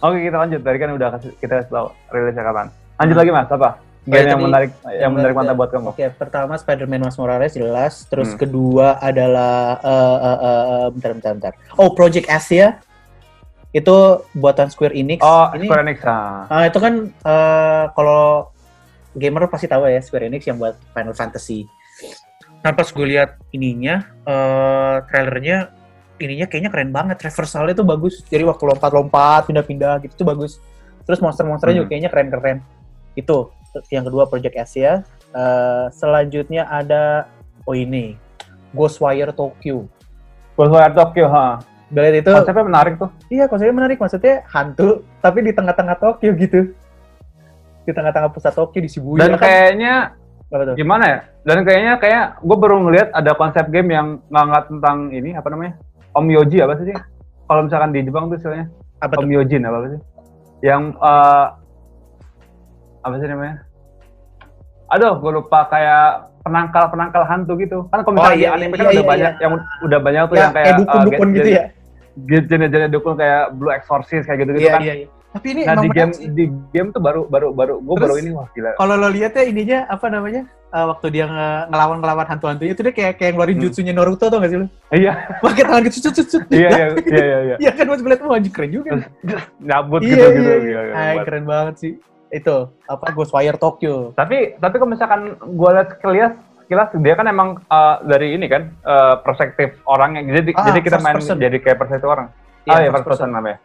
[0.02, 0.60] Oke kita lanjut.
[0.60, 2.66] Tadi kan udah kasih, kita kasih tahu rilisnya kapan.
[2.98, 3.70] Lanjut lagi mas, apa?
[4.10, 5.86] Game yang menarik, yang menarik mata buat kamu.
[5.90, 8.38] Oke, pertama Spider-Man Miles Morales jelas, terus Hmm.
[8.38, 11.52] kedua adalah eh eh, eh, eh, bentar bentar bentar.
[11.74, 12.82] Oh, Project Asia.
[13.70, 15.22] Itu buatan Square Enix.
[15.22, 15.98] Oh, Ini Square Enix.
[16.02, 16.42] ah.
[16.50, 18.50] ah, itu kan eh, kalau
[19.12, 21.70] gamer pasti tahu ya Square Enix yang buat Final Fantasy.
[22.60, 25.70] Nah, pas gue lihat ininya, eh trailernya
[26.18, 27.16] ininya kayaknya keren banget.
[27.22, 28.20] Reversalnya tuh bagus.
[28.26, 30.58] Jadi waktu lompat-lompat, pindah-pindah gitu tuh bagus.
[31.08, 31.92] Terus monster-monsternya juga Hmm.
[31.94, 32.58] kayaknya keren-keren.
[33.14, 33.54] Itu
[33.90, 34.92] yang kedua Project Asia.
[35.30, 37.30] Eh, selanjutnya ada
[37.64, 38.18] oh ini
[38.74, 39.86] Ghostwire Tokyo.
[40.58, 41.58] Ghostwire Tokyo, ha.
[41.90, 42.30] Lihat itu?
[42.30, 43.10] Konsepnya menarik tuh.
[43.30, 43.98] Iya, konsepnya menarik.
[43.98, 46.70] Maksudnya hantu, tapi di tengah-tengah Tokyo gitu.
[47.82, 49.42] Di tengah-tengah pusat Tokyo di Shibuya Dan kan.
[49.42, 49.94] kayaknya
[50.78, 51.18] gimana ya?
[51.46, 55.74] Dan kayaknya kayak gue baru ngeliat ada konsep game yang ngangkat tentang ini apa namanya?
[56.14, 56.94] Omyoji apa sih?
[57.46, 58.66] Kalau misalkan di Jepang tuh istilahnya
[59.02, 59.26] Apa tuh?
[59.26, 60.00] Omyojin apa sih?
[60.62, 61.46] Yang eh,
[63.00, 63.54] apa sih namanya?
[64.88, 66.06] Aduh, gue lupa kayak
[66.40, 67.86] penangkal penangkal hantu gitu.
[67.88, 69.42] Kan kalau Oh, misalnya iya, di anime iya, kan iya, udah iya, banyak iya.
[69.42, 71.64] yang udah banyak tuh Ya, yang kayak kayak dukun-dukun eh, gitu ya.
[72.20, 74.82] jenis-jenis dukun kayak Blue Exorcist kayak gitu-gitu Iya, kan.
[74.82, 75.08] iya, iya.
[75.30, 76.26] Tapi ini Nah di game sih.
[76.26, 76.44] di
[76.74, 78.74] game tuh baru baru baru gue baru ini wah gila.
[78.74, 80.42] Kalau lo lihat ya ininya apa namanya?
[80.68, 83.64] Eh, waktu dia nge- ngelawan-ngelawan hantu-hantunya itu dia kayak kayak ngeluarin Hmm.
[83.64, 84.66] jutsunya Naruto tuh gak sih lu?
[84.90, 86.42] Iya Pakai tangan gitu cut cut cut.
[86.50, 87.38] iya iya iya iya.
[87.38, 87.56] iya.
[87.58, 88.90] Iya kan gue liat wah anjing keren juga.
[89.62, 90.34] Nyabut Iya gitu iya.
[90.34, 90.50] gitu.
[90.66, 90.80] iya.
[90.82, 91.24] Ay, banget.
[91.26, 91.92] keren banget sih.
[92.30, 94.14] Itu apa Ghostwire Tokyo.
[94.14, 98.70] Tapi tapi kalau misalkan gue lihat sekilas sekilas dia kan emang eh, dari ini kan
[98.70, 101.36] eh, perspektif orang yang jadi Ah, jadi kita main person.
[101.36, 102.30] jadi kayak perspektif orang.
[102.62, 103.58] Iya, ah ya first first person namanya.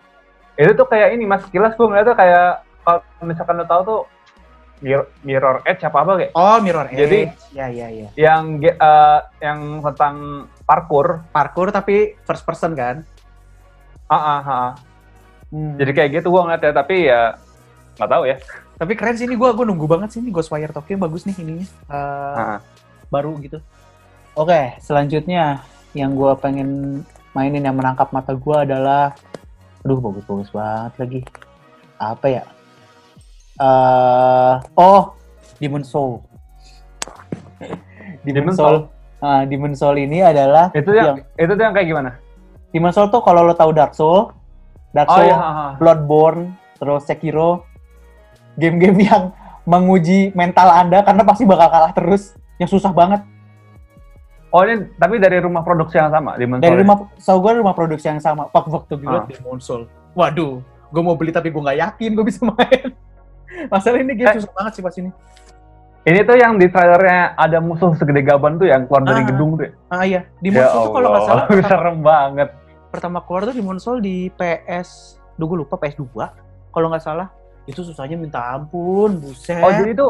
[0.56, 2.48] Itu tuh kayak ini mas sekilas gue ngeliatnya kayak
[2.82, 4.02] kalau misalkan lo tahu tuh
[4.76, 7.00] Mirror, Mirror Edge apa apa kayak Oh, Mirror Edge.
[7.00, 8.08] Jadi- ya ya ya.
[8.18, 10.16] yang eh, yang tentang
[10.64, 11.22] parkour.
[11.30, 13.06] Parkour tapi first person kan.
[14.06, 14.70] Ah ah ah.
[15.48, 15.78] Hmm.
[15.78, 17.38] Jadi kayak gitu gue ngeliatnya tapi ya
[17.96, 18.38] nggak tahu ya.
[18.76, 21.68] tapi keren sih ini gue gue nunggu banget sih ini Ghostwire Tokyo bagus nih ininya.
[21.88, 22.60] Ah.
[23.08, 23.62] baru gitu.
[24.36, 25.64] Oke, selanjutnya
[25.96, 29.16] yang gue pengen mainin yang menangkap mata gue adalah,
[29.84, 31.22] aduh bagus-bagus banget lagi.
[31.96, 32.44] Apa ya?
[33.56, 35.16] eh oh,
[35.64, 36.20] Demon Soul.
[38.28, 38.76] Demon, Demon Soul.
[39.24, 42.12] Ah, Demon Soul ini adalah Itu yang, itu tuh yang kayak gimana?
[42.76, 44.36] Demon Soul tuh kalau lo tahu Dark Soul,
[44.92, 45.36] Dark Oh Soul, iya.
[45.40, 45.72] ah, ah.
[45.80, 47.64] Bloodborne, terus Sekiro,
[48.56, 49.24] game-game yang
[49.62, 53.22] menguji mental Anda karena pasti bakal kalah terus, yang susah banget.
[54.50, 58.08] Oh ini tapi dari rumah produksi yang sama di dari rumah so gue rumah produksi
[58.08, 59.20] yang sama pak waktu gue Ah.
[59.20, 59.84] liat Demon Soul
[60.14, 62.88] waduh gue mau beli tapi gue nggak yakin gue bisa main
[63.68, 64.40] masalah ini game Eh.
[64.40, 65.12] susah banget sih pas ini
[66.06, 69.28] Ini tuh yang di trailernya ada musuh segede gaban tuh yang keluar dari Ah.
[69.28, 69.66] gedung tuh.
[69.66, 69.72] ya?
[69.90, 72.50] ah iya Demon Ya Soul tuh kalau nggak Allah, salah pertama, serem banget.
[72.88, 74.90] pertama keluar tuh Demon Soul di PS
[75.36, 76.06] Duh, gue lupa PS2
[76.72, 77.28] kalau nggak salah
[77.66, 80.08] itu susahnya minta ampun buset Oh jadi itu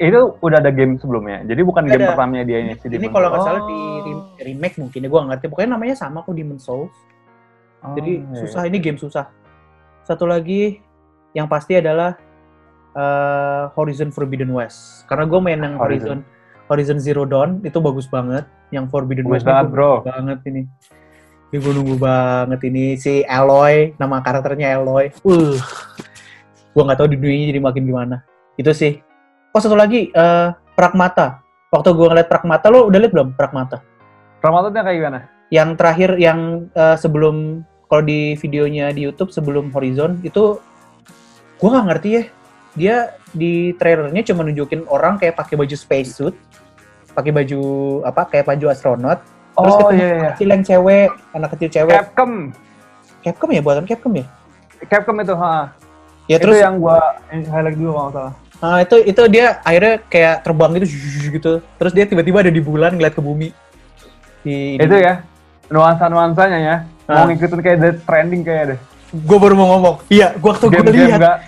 [0.00, 1.44] itu udah ada game sebelumnya.
[1.44, 2.16] Jadi bukan game Ada.
[2.16, 3.78] pertamanya dia ini si Ini Demon kalau nggak salah di
[4.08, 5.46] rem- remake mungkin ya, gue nggak ngerti.
[5.52, 6.94] Pokoknya namanya sama kok Demon Souls.
[7.84, 8.38] Oh, Jadi iya.
[8.40, 9.28] susah ini game susah.
[10.08, 10.80] Satu lagi
[11.36, 12.16] yang pasti adalah
[12.96, 15.04] eh, Horizon Forbidden West.
[15.04, 16.24] Karena gue main yang Horizon.
[16.24, 18.48] Horizon Horizon Zero Dawn itu bagus banget.
[18.72, 20.00] Yang Forbidden Bagus West banget, bro.
[20.00, 20.62] bagus banget ini.
[21.50, 25.10] Ini gue nunggu banget ini si Aloy, nama karakternya Aloy.
[25.26, 25.58] Uh,
[26.70, 28.16] gue nggak tahu di dunia ini jadi makin gimana.
[28.54, 29.00] Itu sih.
[29.50, 30.48] Oh satu lagi, eh
[30.78, 31.42] Pragmata.
[31.70, 33.82] Waktu gue ngeliat Pragmata, lo udah liat belum Pragmata?
[34.40, 35.20] Ramadannya kayak gimana?
[35.50, 40.62] yang terakhir yang eh, sebelum kalau di videonya di YouTube sebelum Horizon itu
[41.58, 42.22] gua nggak ngerti ya
[42.78, 42.96] dia
[43.34, 46.38] di trailernya cuma nunjukin orang kayak pakai baju spacesuit
[47.10, 47.62] pakai baju
[48.06, 49.18] apa kayak baju astronot
[49.58, 50.30] terus oh ketemu iya anak iya.
[50.30, 52.32] kecil yang cewek anak kecil cewek Capcom.
[53.20, 54.26] Capcom ya buatan Capcom ya
[54.88, 55.76] Capcom itu, ha.
[56.30, 58.32] Ya itu terus yang gua highlight dulu kalau salah.
[58.62, 60.86] ah, itu itu dia akhirnya kayak terbang gitu
[61.32, 63.50] gitu terus dia tiba-tiba ada di bulan ngeliat ke bumi
[64.40, 65.26] di, Itu ya
[65.68, 66.76] nuansa-nuansanya ya.
[67.04, 67.26] Ah.
[67.26, 68.78] Mau ngikutin kayak the trending kayak deh.
[69.10, 71.42] gue baru mau ngomong iya gua waktu gue lihat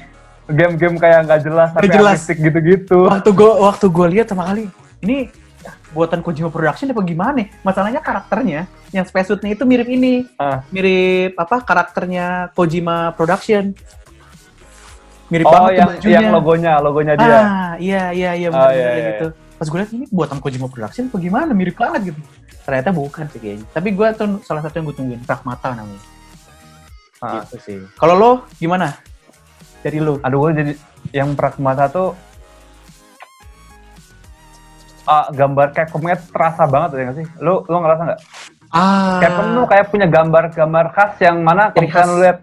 [0.51, 2.19] game-game kayak nggak jelas tapi Nggak jelas.
[2.27, 2.99] gitu-gitu.
[3.07, 4.67] waktu gue waktu gue lihat sama kali
[4.99, 5.31] ini
[5.93, 7.45] buatan Kojima Production apa gimana?
[7.61, 10.65] Masalahnya karakternya yang spacesuitnya itu mirip ini, Ah.
[10.73, 13.77] mirip apa karakternya Kojima Production.
[15.33, 16.13] Mirip Oh, banget tuh yang bajunya.
[16.13, 17.33] yang logonya, logonya dia.
[17.33, 19.09] Ah, iya iya iya Oh, benar iya, iya.
[19.11, 19.27] gitu.
[19.57, 21.51] Pas gue lihat ini buatan Kojima Production apa gimana?
[21.51, 22.21] Mirip banget gitu.
[22.63, 23.67] Ternyata bukan sih kayaknya.
[23.67, 26.03] Tapi gue tuh salah satu yang gue tungguin, Pragmata namanya.
[27.19, 27.41] Ah.
[27.41, 27.79] Gitu sih.
[27.97, 28.93] Kalau lo gimana?
[29.81, 30.21] Dari lo?
[30.21, 30.73] Aduh, gue jadi
[31.11, 32.13] yang Pragmata tuh
[35.05, 37.27] ah, gambar Capcom-nya terasa banget ya nggak sih?
[37.41, 38.21] Lu lu ngerasa nggak?
[38.69, 42.39] Ah, Capcom tuh kayak punya gambar-gambar khas yang mana kalau lu lihat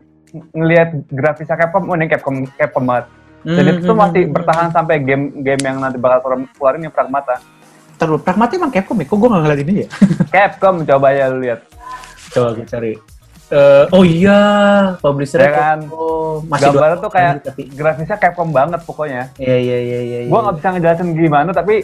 [0.51, 3.05] ngelihat grafisnya Capcom, oh ini Capcom Capcom banget.
[3.39, 6.81] Dan Hmm, itu tuh hmm, masih hmm, bertahan sampai game-game yang nanti bakal keluar- keluarin
[6.83, 7.39] yang Pragmata.
[7.95, 9.07] Terus Pragmata emang Capcom ya?
[9.07, 9.87] Kok gue nggak ngeliat ini ya?
[10.35, 11.63] Capcom coba ya lu lihat.
[12.35, 12.93] Coba gue cari.
[13.49, 14.41] Eh, oh iya,
[15.01, 15.79] publisher Ya kan?
[15.89, 19.33] Oh, masih Gambarnya tuh kayak tapi grafisnya Capcom banget pokoknya.
[19.41, 20.19] iya iya iya iya.
[20.29, 20.43] Gua iya.
[20.45, 21.81] nggak bisa ngejelasin gimana, tapi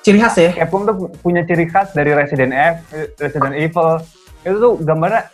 [0.00, 0.50] ciri khas ya.
[0.56, 3.88] Capcom tuh punya ciri khas dari Resident Evil, Resident Evil.
[4.48, 5.28] Itu tuh gambarnya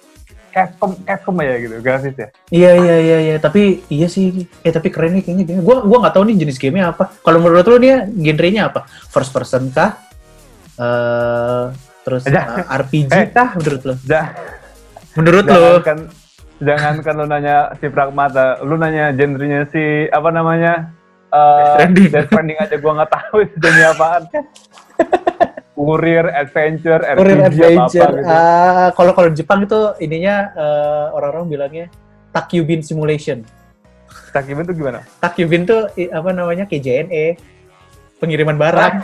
[0.50, 2.28] Capcom Capcom aja gitu grafisnya.
[2.48, 4.32] Iya iya iya iya, tapi iya sih.
[4.60, 5.44] Eh tapi keren nih kayaknya.
[5.44, 5.62] kayaknya.
[5.62, 7.14] Gua gua nggak tahu nih jenis gamenya apa.
[7.16, 8.84] Kalau menurut lu nih genrenya apa?
[9.06, 9.96] First person kah?
[10.74, 11.64] Eh
[12.00, 12.58] terus Jangan.
[12.58, 13.26] eh, RPG Eh.
[13.28, 13.94] kah menurut lu?
[14.02, 14.32] Ja-
[15.12, 15.52] Menurut lu?
[15.52, 15.98] jangan kan
[16.60, 20.92] jangan kan lu nanya si Pragmata, lu nanya genrenya si apa namanya?
[21.26, 22.08] Eh, Death Stranding.
[22.08, 24.22] Death Stranding aja gua nggak tahu itu jenis apaan.
[25.80, 28.12] Kurir, adventure, RPG, Korean Adventure.
[28.12, 28.28] apa-apa gitu.
[28.28, 31.86] Ah, kalau kalau Jepang itu ininya eh, orang-orang bilangnya
[32.36, 33.40] Takyubin Simulation.
[34.30, 35.00] Takiban tuh gimana?
[35.24, 37.40] Takyubin tuh apa namanya KJNE
[38.20, 38.94] pengiriman barang.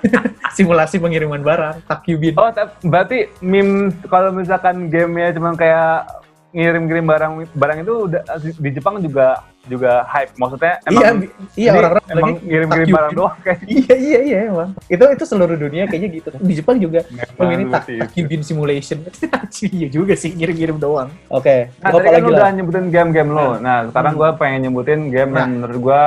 [0.56, 2.34] Simulasi pengiriman barang, Takyubin.
[2.36, 2.48] Oh,
[2.88, 6.21] berarti meme kalau misalkan gamenya cuma kayak
[6.52, 10.34] ngirim-ngirim barang barang itu udah di Jepang juga juga hype.
[10.36, 11.16] Maksudnya iya, emang
[11.54, 14.70] iya jadi orang-orang emang ngirim-ngirim barang doang kayak Iya iya iya emang.
[14.90, 16.28] Itu itu seluruh dunia kayaknya gitu.
[16.36, 17.06] Di Jepang juga
[17.40, 17.82] ini tak.
[17.88, 18.98] Takyubin Simulation.
[19.78, 21.08] iya juga sih ngirim-ngirim doang.
[21.30, 21.70] Oke.
[21.78, 23.48] Nah, Gua tadi kan udah nyebutin game-game lo.
[23.56, 24.20] Nah, sekarang Hmm.
[24.20, 25.54] gue pengen nyebutin game yang Nah.
[25.62, 26.02] menurut gue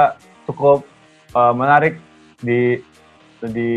[0.45, 0.79] cukup
[1.33, 1.97] uh, menarik
[2.43, 2.77] di
[3.45, 3.71] di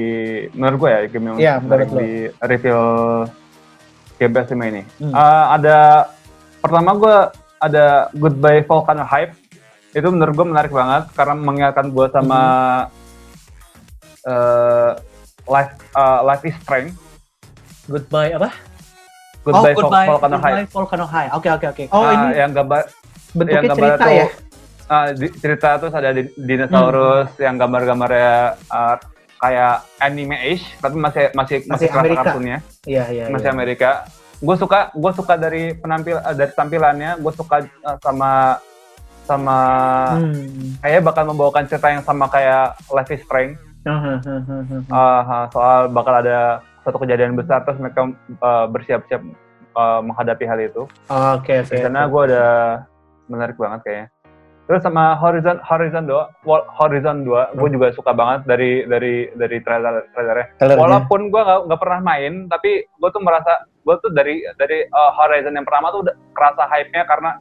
[0.59, 1.99] menurut gue ya game yang Iya, menarik lo.
[2.03, 2.11] di
[2.43, 2.81] review
[4.19, 4.83] Game Pass 5 ini.
[4.99, 5.15] Hmm.
[5.15, 5.79] Uh, ada
[6.59, 7.17] pertama gue
[7.59, 9.35] ada Goodbye Volcano Hype.
[9.91, 12.41] Itu menurut gue menarik banget karena mengingatkan gue sama
[14.25, 14.91] uh,
[15.45, 16.93] Life uh, Life is Strange.
[17.87, 18.53] Goodbye apa?
[19.41, 20.45] Goodbye, oh, goodbye, Volcano Hype.
[20.45, 21.29] goodbye Volcano High.
[21.33, 21.85] Oke oke oke.
[21.89, 22.83] Oh Ah, ini yang gambar
[23.29, 24.27] bentuknya yang gambar cerita tuh, ya?
[24.89, 27.43] ah, di- cerita terus ada di- dinosaurus Hmm.
[27.43, 28.35] yang gambar-gambarnya
[28.69, 28.97] ah,
[29.39, 32.23] kayak anime-ish tapi masih masih masih, Masih Amerika.
[32.27, 33.25] kartunnya Iya iya.
[33.31, 33.55] masih iya.
[33.55, 33.91] Amerika
[34.39, 38.59] gue suka gue suka dari penampil eh, dari tampilannya gue suka eh, sama
[39.21, 39.59] sama
[40.17, 40.81] Hmm.
[40.81, 43.61] kayak bakal membawakan cerita yang sama kayak Life is Strange.
[44.89, 46.39] Ah, ah, soal bakal ada
[46.81, 49.21] suatu kejadian besar terus mereka eh, bersiap-siap
[49.75, 50.83] eh, menghadapi hal itu
[51.35, 51.69] Oke oke.
[51.69, 52.45] di sana gue ada
[53.27, 54.09] menarik banget kayaknya.
[54.65, 57.75] Terus sama Horizon Horizon 2, Wal- Horizon 2, gue Hmm.
[57.75, 60.47] juga suka banget dari dari dari trailer trailernya.
[60.57, 60.77] Trailernya.
[60.79, 65.57] Walaupun gue nggak pernah main, tapi gue tuh merasa gue tuh dari dari uh, Horizon
[65.57, 67.41] yang pertama tuh udah kerasa hype-nya karena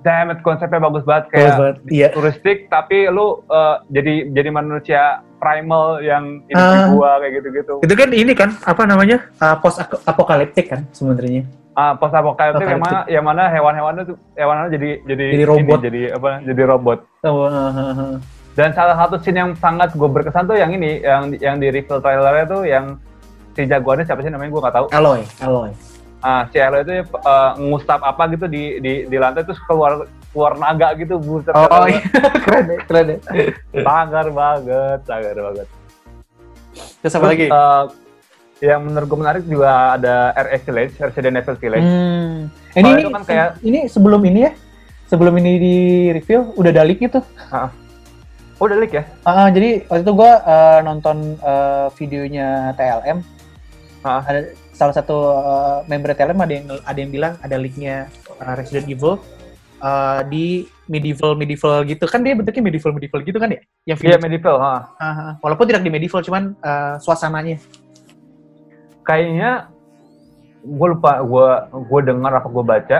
[0.00, 1.76] damn it konsepnya bagus banget Bagus kayak banget.
[1.92, 2.08] Iya.
[2.12, 6.88] turistik tapi lu uh, jadi jadi manusia primal yang hidup di Ah.
[6.92, 7.74] gua kayak gitu-gitu.
[7.84, 9.18] Itu kan ini kan apa namanya?
[9.36, 11.44] Uh, post apokaliptik kan sebenarnya.
[11.76, 15.78] Ah, post apokaliptik yang mana yang mana hewan-hewannya tuh hewan-hewannya jadi jadi Jadi robot.
[15.80, 16.30] ini, jadi apa?
[16.40, 16.98] Jadi robot.
[17.28, 18.14] Oh, uh, uh, uh.
[18.54, 21.98] Dan salah satu scene yang sangat gue berkesan tuh yang ini, yang yang di reveal
[21.98, 22.96] trailernya tuh yang
[23.54, 24.86] si jagoannya siapa sih namanya gue nggak tahu.
[24.90, 25.70] Aloy, Aloy.
[26.18, 30.58] Ah, si Aloy itu uh, ngustap apa gitu di di di lantai terus keluar keluar
[30.58, 31.54] naga gitu buset.
[31.54, 32.00] Oh, kata iya.
[32.44, 33.18] keren ya, keren gua.
[33.80, 35.66] Sangar banget, sangar banget.
[37.00, 37.46] Terus apa lagi?
[37.46, 37.84] eh,
[38.64, 41.84] yang menurut gue menarik juga ada RE Village, Resident Evil Village.
[41.86, 42.48] Hmm.
[42.74, 44.52] Ini, ini, kan kayak- ini sebelum ini ya,
[45.06, 45.76] sebelum ini di
[46.10, 47.20] review udah ada leak itu.
[48.56, 49.04] Oh, udah leak ya?
[49.22, 53.18] Ah, jadi waktu itu gua eh, nonton eh, videonya TLM.
[54.04, 54.20] Ah.
[54.20, 58.84] Ada salah satu eh, member TLM ada yang ada yang bilang ada leaknya eh, Resident
[58.86, 59.16] Evil
[59.80, 60.46] eh, di
[60.84, 63.60] medieval medieval gitu kan dia bentuknya medieval medieval gitu kan ya?
[63.88, 64.56] Yang Iya, video medieval.
[64.60, 64.74] ha.
[65.00, 65.32] Ah, ah.
[65.40, 67.56] walaupun tidak di medieval cuman eh, suasananya.
[69.04, 69.68] Kayaknya
[70.64, 71.48] gue lupa, gue
[71.88, 72.98] gue dengar apa gue baca.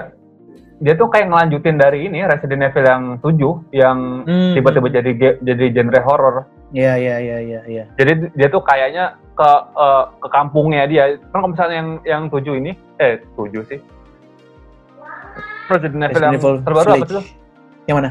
[0.84, 4.52] Dia tuh kayak ngelanjutin dari ini Resident Evil yang 7 yang Hmm.
[4.52, 5.10] tiba-tiba jadi
[5.40, 6.36] jadi genre horror.
[6.76, 7.84] Iya iya iya iya iya.
[7.96, 11.16] Jadi dia tuh kayaknya ke eh, ke kampungnya dia.
[11.32, 13.80] Kan kalau misalnya yang yang 7 ini eh 7 sih.
[15.64, 17.12] Resident Evil Resident yang Evil terbaru apa Village.
[17.16, 17.24] tuh?
[17.88, 18.10] Yang mana?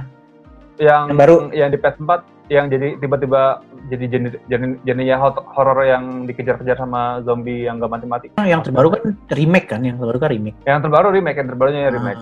[0.74, 1.36] Yang, Yang baru?
[1.53, 2.11] yang di PS4
[2.51, 3.41] yang jadi tiba-tiba
[3.88, 5.17] jadi jenis jenis jenisnya
[5.47, 8.28] horror yang dikejar-kejar sama zombie yang gak mati-mati.
[8.36, 9.80] Yang terbaru kan remake kan?
[9.80, 10.57] Yang terbaru kan remake.
[10.65, 12.21] Yang terbaru remake, yang terbarunya ya remake.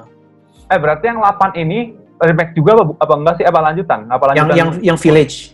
[0.72, 1.80] Eh berarti yang 8 ini
[2.16, 3.46] remake juga apa, apa enggak sih?
[3.46, 4.00] Apa lanjutan?
[4.08, 4.56] Apa yang lanjutan?
[4.56, 5.52] yang yang village.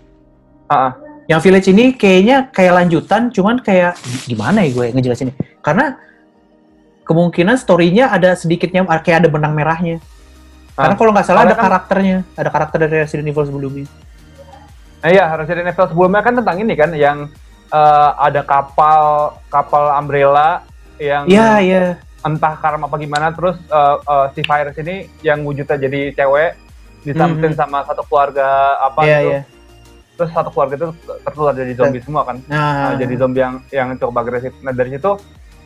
[0.69, 0.91] Ah, ah.
[1.27, 3.97] Yang village ini kayaknya kayak lanjutan, cuman kayak
[4.29, 5.35] gimana ya gue ngejelasinnya?
[5.59, 5.97] Karena
[7.03, 9.97] kemungkinan story-nya ada sedikitnya kayak ada benang merahnya.
[10.77, 10.99] Karena Ah.
[10.99, 13.87] kalau nggak salah ada kan- karakternya, ada karakter dari Resident Evil sebelumnya.
[15.01, 17.17] Nah, iya, Resident Evil sebelumnya kan tentang ini kan yang
[17.67, 20.63] eh, ada kapal kapal Umbrella
[20.95, 21.83] yang Iya iya.
[22.19, 26.51] Entah karena apa gimana terus eh, eh, si virus ini yang wujudnya jadi cewek
[27.03, 27.59] disamperin Mhm.
[27.59, 28.47] sama satu keluarga
[28.81, 29.29] apa Iya gitu.
[29.29, 29.41] iya.
[30.17, 30.87] Terus satu keluarga itu
[31.21, 32.41] tertular jadi zombie semua kan.
[32.43, 34.49] Nah, Nah, jadi zombie yang yang cukup agresif.
[34.59, 35.13] Nah dari situ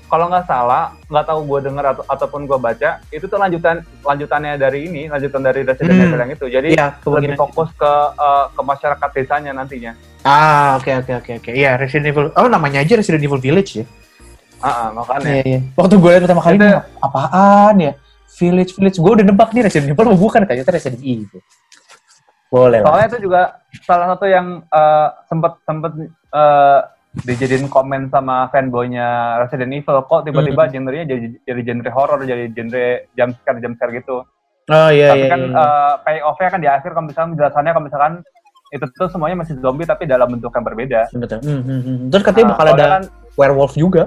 [0.05, 4.59] kalau nggak salah, nggak tahu gue dengar atau ataupun gue baca, itu tuh lanjutan lanjutannya
[4.59, 6.03] dari ini, lanjutan dari Resident Hmm.
[6.05, 6.45] Evil yang itu.
[6.51, 6.99] Jadi iya lebih
[7.31, 7.39] kemungkinan.
[7.39, 9.91] fokus ke eh, ke masyarakat desanya nantinya.
[10.21, 11.49] Ah oke oke oke oke.
[11.49, 12.27] Iya Resident Evil.
[12.35, 13.85] Oh namanya aja Resident Evil Village ya.
[14.61, 15.25] Ah, ah, makanya.
[15.27, 15.59] Iya iya.
[15.73, 17.91] Waktu gue lihat pertama kali Itu- ini apaan ya?
[18.31, 18.97] Village Village.
[18.97, 21.41] Gue udah nebak nih Resident Evil bukan ternyata Resident Evil.
[22.47, 22.87] Boleh lah.
[22.89, 23.41] Soalnya itu juga
[23.81, 25.91] salah satu yang eh, sempet sempet
[26.31, 26.79] eh,
[27.11, 30.71] dijadiin komen sama fanboynya Resident Evil kok tiba-tiba Hmm.
[30.71, 34.23] genrenya jadi jadi genre horror, jadi genre jump scare jump scare gitu.
[34.69, 35.31] Oh iya tapi iya.
[35.31, 35.59] kan iya.
[35.59, 38.13] eh, payoff-nya kan di akhir kalau misalnya penjelasannya kalau misalkan
[38.71, 41.11] itu tuh semuanya masih zombie tapi dalam bentuk yang berbeda.
[41.11, 41.39] Betul.
[41.43, 41.97] Hmm, hmm, hmm.
[42.07, 43.03] Terus katanya Nah, bakal soalnya ada kan,
[43.35, 44.03] werewolf juga.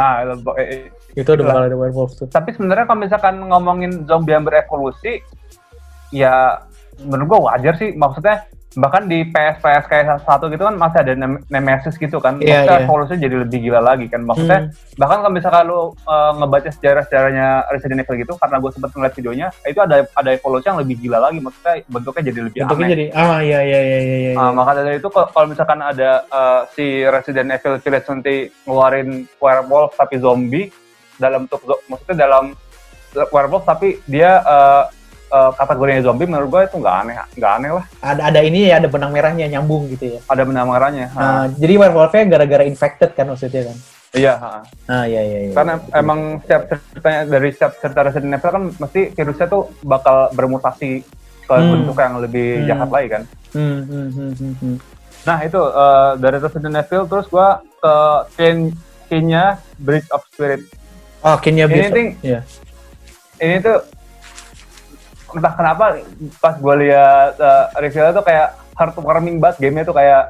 [0.00, 0.24] Nah,
[0.56, 2.24] eh, eh, Itu udah bakal ada werewolf tuh.
[2.32, 5.20] tapi sebenarnya kalau misalkan ngomongin zombie yang berevolusi,
[6.08, 6.64] ya
[7.04, 7.92] menurut gua wajar sih.
[7.92, 12.38] Maksudnya bahkan di PS PS kayak satu gitu kan masih ada Nem- Nemesis gitu kan.
[12.38, 12.86] Iya, Maksudnya iya.
[12.86, 14.22] evolusinya jadi lebih gila lagi kan.
[14.22, 14.70] Maksudnya Hmm.
[14.94, 19.46] bahkan kalau misalkan lu eh, ngebaca sejarah-sejarahnya Resident Evil gitu, karena gue sempat ngeliat videonya,
[19.64, 21.38] itu ada ada evolusi yang lebih gila lagi.
[21.38, 22.94] Maksudnya bentuknya jadi lebih Bentuknya aneh.
[22.94, 24.16] jadi ah iya iya iya iya.
[24.22, 24.32] iya.
[24.34, 29.94] Ah, maka dari itu kalau misalkan ada eh, si Resident Evil Village nanti ngeluarin werewolf
[29.94, 30.70] tapi zombie
[31.16, 32.54] dalam bentuk maksudnya dalam
[33.28, 34.84] werewolf tapi dia eh,
[35.30, 38.76] eh, kategorinya zombie menurut gue itu nggak aneh nggak aneh lah ada ada ini ya
[38.76, 40.20] ada benang merahnya nyambung gitu ya.
[40.24, 43.76] ada benang merahnya Nah, jadi werewolfnya gara-gara infected kan maksudnya kan.
[44.12, 44.50] iya ha.
[44.84, 45.52] Ah iya iya iya.
[45.52, 51.06] karena emang setiap ceritanya dari setiap cerita Resident Evil kan mesti virusnya tuh bakal bermutasi
[51.40, 51.70] ke Hmm.
[51.72, 52.66] bentuk yang lebih Hmm.
[52.66, 53.22] jahat lagi kan
[53.52, 54.76] hmm, hmm, hmm, hmm, hmm.
[55.20, 57.94] Nah itu eh, dari Resident Evil terus gua ke
[58.34, 58.58] Ken
[59.06, 59.44] Kenya
[59.76, 60.62] Bridge of Spirit.
[61.20, 61.92] Oh, Kenya Ini Beast.
[61.92, 62.40] ting- Iya.
[63.36, 63.78] Ini tuh
[65.34, 65.84] entah kenapa
[66.38, 70.22] pas gue lihat eh, reviewnya tuh kayak heartwarming banget gamenya tuh kayak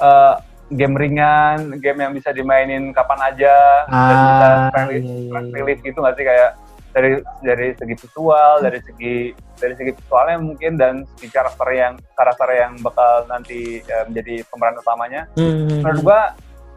[0.00, 0.34] eh,
[0.66, 3.56] game ringan, game yang bisa dimainin kapan aja
[3.86, 5.54] dan bisa Ah, friendly, iya, iya, iya.
[5.54, 6.50] relief gitu nggak sih kayak
[6.90, 7.10] dari
[7.44, 9.16] dari segi visual, dari segi
[9.60, 14.80] dari segi visualnya mungkin dan segi karakter yang karakter yang bakal nanti eh, menjadi pemeran
[14.80, 15.22] utamanya.
[15.38, 16.20] Hmm, menurut gua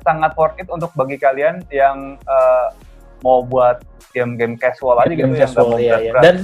[0.05, 2.67] sangat worth it untuk bagi kalian yang eh,
[3.25, 3.81] mau buat
[4.13, 6.11] game-game casual aja gitu Game yang nggak casual, mau iya, iya.
[6.19, 6.35] Dan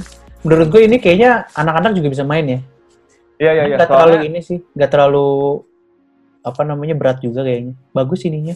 [0.45, 2.59] menurut gue ini kayaknya anak-anak juga bisa main ya.
[3.41, 3.77] Iya iya iya.
[3.81, 5.27] Gak terlalu Soalnya ini sih, gak terlalu
[6.45, 7.73] apa namanya berat juga kayaknya.
[7.91, 8.53] Bagus ininya.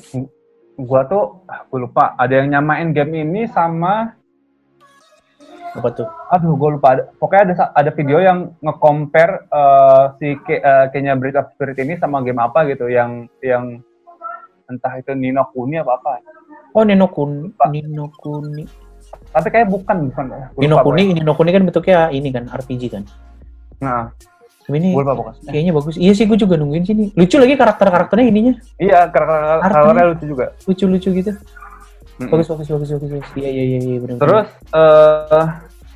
[0.79, 4.15] gua tuh ah, gua lupa ada yang nyamain game ini sama
[5.75, 6.07] Apa tuh?
[6.31, 11.19] aduh gua lupa ada, pokoknya ada ada video yang nge-compare eh, si Ke- eh, Kenya
[11.19, 13.83] Bridge of Spirit ini sama game apa gitu yang yang
[14.71, 16.23] entah itu Nino Kuni apa apa.
[16.71, 17.51] Oh, Nino Kuni.
[17.75, 18.63] Nino Kuni.
[19.39, 20.25] Tapi kayak bukan bukan.
[20.55, 21.15] Nino lupa, Kuni, pokoknya.
[21.15, 23.03] Nino Kuni kan bentuknya ini kan RPG kan.
[23.79, 24.11] Nah,
[24.67, 25.49] ini lupa pokoknya.
[25.49, 25.95] kayaknya bagus.
[25.95, 27.05] Iya sih, gue juga nungguin sini.
[27.15, 28.53] Lucu lagi karakter-karakternya ininya.
[28.75, 30.45] Iya, karakter karakternya lucu juga.
[30.63, 31.31] Lucu-lucu gitu.
[32.19, 32.29] Mm-mm.
[32.29, 33.09] Bagus, bagus, bagus, bagus.
[33.09, 33.29] bagus.
[33.33, 34.17] Iya, iya, iya, iya benar.
[34.19, 35.45] Terus eh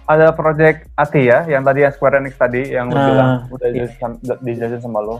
[0.03, 3.67] ada project Ati ya, yang tadi yang Square Enix tadi yang lu Ah, bilang udah
[3.67, 3.87] iya.
[3.87, 5.19] dijelasin dijelasin sama lo.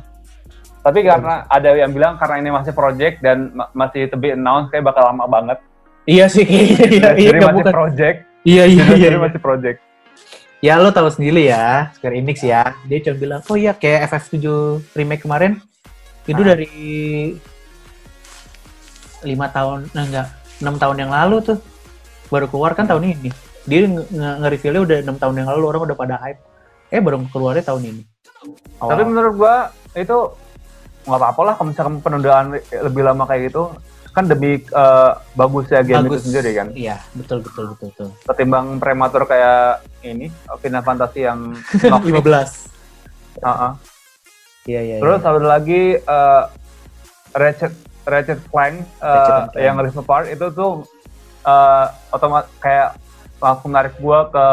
[0.84, 4.68] Tapi karena ada yang bilang karena ini masih project dan ma- masih to be announced
[4.68, 5.60] kayak bakal lama banget.
[6.04, 6.44] Iya sih.
[6.44, 7.74] Iya, iya, Jadi nggak masih bukan.
[7.74, 8.18] project.
[8.44, 9.08] Iya, iya, iya.
[9.10, 9.20] Iya.
[9.20, 9.78] masih project.
[10.60, 12.76] Ya lo tahu sendiri ya, Square Enix ya.
[12.86, 14.48] Dia cuma bilang, oh iya kayak FF7
[14.94, 15.60] remake kemarin
[16.24, 16.48] itu Ah.
[16.50, 16.72] dari
[19.24, 20.28] lima tahun, nah enggak,
[20.60, 21.58] enam tahun yang lalu tuh
[22.30, 23.30] baru keluar kan tahun ini.
[23.64, 26.40] Dia nge- nge- nge-reveal-nya udah enam tahun yang lalu orang udah pada hype.
[26.90, 28.04] Eh baru keluarnya tahun ini.
[28.80, 29.56] Oh, Tapi menurut gua
[29.94, 30.18] itu
[31.04, 33.68] nggak apa-apa lah kalau misalkan penundaan lebih lama kayak gitu
[34.14, 38.08] kan demi eh, bagusnya game bagus itu sendiri kan Iya, betul betul betul betul.
[38.24, 42.22] ketimbang prematur kayak ini Final Fantasy yang 15.
[43.42, 43.72] Heeh.
[44.64, 44.96] Iya iya.
[44.98, 46.44] Terus ada lagi eh,
[47.34, 49.58] Ratchet Ratchet Clank, eh, Ratchet Clank.
[49.58, 50.86] yang Rift Apart itu tuh
[51.42, 52.96] eh otomat kayak
[53.38, 54.46] langsung narik gua ke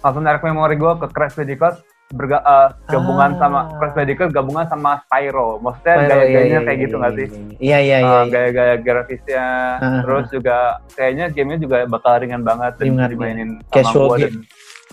[0.00, 3.38] langsung narik memori gua ke Crash Bandicoot berga, eh, gabungan Ah.
[3.38, 5.60] sama Crash Bandicoot gabungan sama Spyro.
[5.60, 7.26] Maksudnya Spyro, gaya-gayanya iya, iya, kayak iya, gitu iya, nggak sih?
[7.28, 7.96] Iya iya iya.
[7.98, 8.22] Eh, iya.
[8.26, 9.44] gaya-gaya grafisnya,
[9.76, 10.56] Ah, terus juga
[10.90, 14.24] kayaknya gamenya juga bakal ringan banget dan Ringan, dimainin sama Casual gua game.
[14.24, 14.34] dan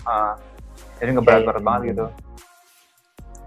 [0.04, 0.32] ah,
[0.96, 1.90] jadi nggak berat-berat Iya, iya, banget iya.
[1.90, 2.06] gitu.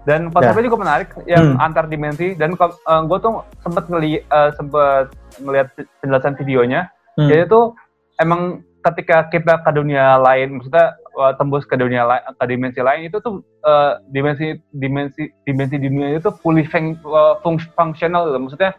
[0.00, 1.60] Dan konsepnya juga menarik yang Hmm.
[1.62, 5.68] antar dimensi dan gue tuh sempet ngeli eh, sempet ngelihat
[6.00, 7.28] penjelasan videonya Hmm.
[7.28, 7.76] jadi tuh
[8.16, 8.40] emang
[8.80, 13.20] ketika kita ke dunia lain maksudnya eh, tembus ke dunia lain ke dimensi lain itu
[13.20, 18.38] tuh eh, dimensi dimensi dimensi dunia itu fully fun- eh, fung- functional gitu.
[18.38, 18.70] maksudnya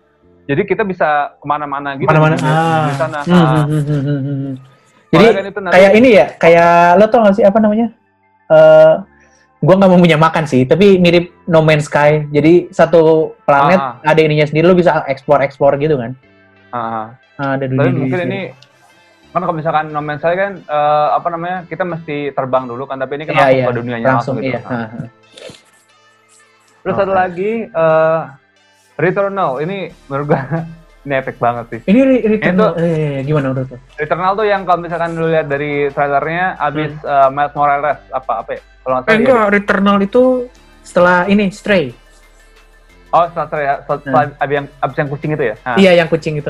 [0.43, 2.33] jadi kita bisa ke mana-mana gitu Mana-mana.
[2.33, 2.83] di, di- Ah.
[2.83, 3.45] di sana Hmm, Ah.
[3.63, 4.55] hmm, hmm, hmm, hmm, hmm.
[5.07, 7.87] Soalnya Jadi kan itu nanti- kayak ini ya, kayak lo tau gak sih apa namanya?
[8.47, 8.93] Eh,
[9.59, 12.25] gua nggak mau menyamakan sih, tapi mirip No Man's Sky.
[12.27, 13.99] Jadi satu planet Ah.
[14.01, 16.15] ada ininya sendiri, lo bisa explore explore gitu kan?
[16.71, 17.11] ah.
[17.35, 18.41] Ah, ada Tapi dunia mungkin ini
[19.31, 22.95] kan kalau misalkan No Man's Sky kan eh, apa namanya kita mesti terbang dulu kan
[22.95, 23.65] tapi ini kan Iya, langsung iya.
[23.65, 24.49] ke dunianya langsung langsung, gitu.
[24.49, 24.59] iya.
[24.61, 24.75] Nah.
[24.77, 25.07] ah, ah.
[26.81, 28.19] Terus Oh, ada lagi eh,
[28.97, 30.41] Returnal ini menurut gua
[31.03, 31.79] ini epic banget sih.
[31.83, 33.77] Ini re- Returnal, Itu- eh, gimana menurut lo?
[33.95, 37.09] Returnal tuh yang kalau misalkan lu lihat dari trailernya abis Hmm.
[37.09, 38.61] eh, Miles Morales apa apa ya?
[38.79, 40.23] Kalau nggak salah dia- enggak, Returnal itu
[40.81, 41.93] setelah ini Stray.
[43.09, 45.55] Oh setelah ya, setelah abis yang abis yang kucing itu ya.
[45.61, 46.49] Nah, Iya, yang kucing itu.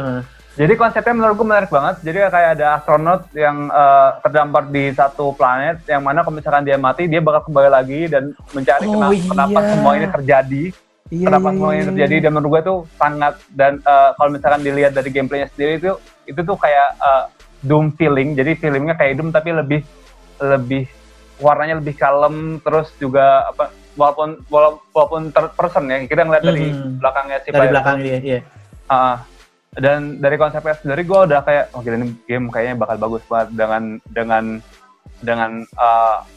[0.51, 1.95] Jadi konsepnya menurut gue menarik banget.
[2.01, 6.75] Jadi kayak ada astronot yang eh, terdampar di satu planet yang mana kalau misalkan dia
[6.75, 9.69] mati dia bakal kembali lagi dan mencari Oh, kenapa, kenapa iya.
[9.69, 10.63] semua ini terjadi.
[11.11, 11.89] Iya, kenapa iya, semua iya, ini iya.
[11.89, 15.91] terjadi dan menurut gue tuh sangat dan eh, kalau misalkan dilihat dari gameplaynya sendiri itu
[16.25, 17.23] itu tuh kayak eh,
[17.61, 18.33] Doom feeling.
[18.33, 19.79] Jadi feelingnya kayak Doom tapi lebih
[20.37, 20.83] lebih
[21.37, 26.69] warnanya lebih kalem terus juga apa walaupun wala- walaupun third person ya kita ngeliat dari
[26.69, 26.99] Mhm.
[26.99, 27.71] belakangnya si dari Pyro.
[27.71, 28.39] belakang dia, iya.
[28.85, 29.15] Ah,
[29.73, 33.49] dan dari konsepnya sendiri gue udah kayak oh gila ini game kayaknya bakal bagus banget
[33.55, 34.43] dengan dengan
[35.17, 36.27] dengan ah,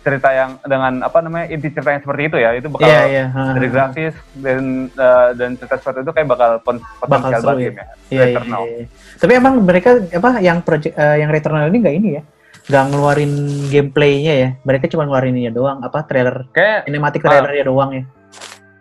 [0.00, 3.24] cerita yang dengan apa namanya inti cerita yang seperti itu ya itu bakal Iya, iya.
[3.28, 6.50] ah, dari grafis dan ah, dan cerita seperti itu kayak bakal
[6.96, 7.60] potensial banget ya.
[7.60, 7.84] game ya.
[7.84, 8.60] Iya, iya, Returnal.
[8.64, 8.84] iya.
[9.20, 12.22] Tapi emang mereka apa yang project eh, yang Returnal ini nggak ini ya?
[12.62, 13.32] Nggak ngeluarin
[13.68, 14.48] gameplaynya ya?
[14.62, 17.28] Mereka cuma ngeluarin ini doang, apa trailer Kayak cinematic Ah.
[17.28, 18.04] trailernya doang ya?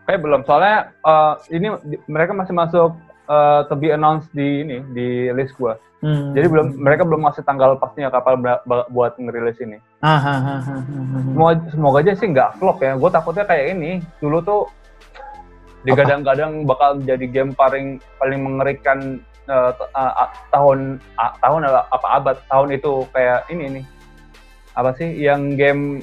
[0.02, 2.95] kayak belum soalnya ah, ini di- mereka masih masuk
[3.30, 5.78] ah, to be announced di ini di list gua.
[6.00, 6.32] Hmm.
[6.32, 9.78] Jadi belum mereka belum ngasih tanggal pastinya kapan buat ngerilis ini.
[10.00, 10.64] Ah.
[11.28, 12.96] Semoga, semoga aja sih nggak flop ya.
[12.96, 14.00] Gue takutnya kayak ini.
[14.24, 14.62] Dulu tuh
[15.84, 19.20] digadang-gadang bakal jadi game paling paling mengerikan
[19.52, 23.86] eh, ah, ah, tahun ah, tahun apa apa abad tahun itu kayak ini nih
[24.76, 26.00] apa sih yang game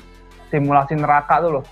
[0.53, 1.65] simulasi neraka tuh loh.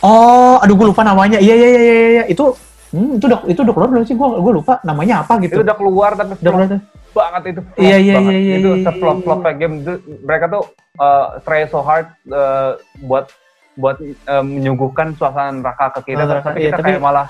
[0.00, 1.36] Oh, aduh gue lupa namanya.
[1.36, 2.24] Iya, iya, iya, iya, iya.
[2.32, 2.56] Itu
[2.90, 4.14] hmm, itu udah itu udah keluar belum sih?
[4.14, 5.60] Gue gue lupa namanya apa Itu gitu.
[5.62, 6.68] udah keluar tapi Udah keluar
[7.10, 7.60] banget itu.
[7.66, 10.62] flop Iya, iya, iya, iya, Itu iya, seflop iya, flop game itu mereka tuh
[10.96, 12.70] eh, try so hard eh,
[13.02, 13.26] buat
[13.74, 17.26] buat eh, menyuguhkan suasana neraka ke kita, Oh, tapi iya, kita tapi- kayak malah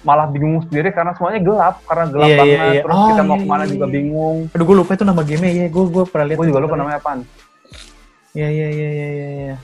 [0.00, 2.80] malah bingung sendiri karena semuanya gelap karena gelap Iya, iya, banget iya.
[2.80, 3.92] terus Oh, kita mau iya, ke mana iya, juga iya.
[3.92, 5.68] bingung Aduh gue lupa itu nama gamenya ya.
[5.68, 6.38] Gue gue pernah lihat.
[6.40, 7.00] gue juga lupa namanya
[8.30, 9.28] Iya, iya, iya, iya, iya.
[9.28, 9.54] iya.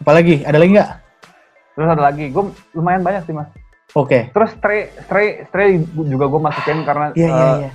[0.00, 0.40] Apalagi?
[0.40, 0.90] Ada lagi nggak?
[1.74, 3.50] terus ada lagi gue lumayan banyak sih mas
[3.94, 4.28] Oke.
[4.28, 5.70] terus stray stray stray
[6.04, 7.70] juga gue masukin karena Iya, iya, eh, iya.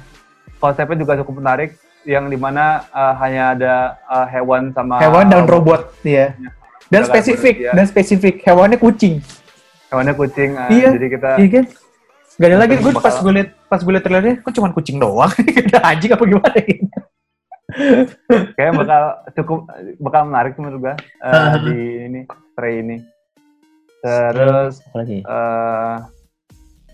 [0.57, 5.43] konsepnya juga cukup menarik yang di mana eh, hanya ada eh, hewan sama Hewan dan
[5.45, 6.36] robot, iya.
[6.88, 8.36] Dan Udah spesifik, nggak dan spesifik.
[8.41, 9.22] Hewannya kucing.
[9.88, 10.89] hewannya kucing eh, Iya.
[10.93, 11.65] jadi kita Iya kan?
[12.36, 15.28] Gak ada lagi, gue pas gue liat pas gue liat trailernya, kok cuma kucing doang?
[15.61, 16.88] Ada anjing apa gimana gitu.
[18.55, 19.01] kayak bakal
[19.36, 19.59] cukup
[19.99, 21.59] bakal menarik menurut gue Ah.
[21.61, 22.97] di ini stray ini
[24.01, 25.17] Terus Apa lagi?
[25.21, 25.95] eh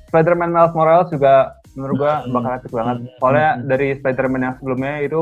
[0.08, 1.34] Spider-Man Miles Morales juga
[1.74, 2.32] menurut gua Hmm.
[2.32, 2.98] bakal epic banget.
[2.98, 3.10] Hmm.
[3.18, 5.22] Soalnya dari Spider-Man yang sebelumnya itu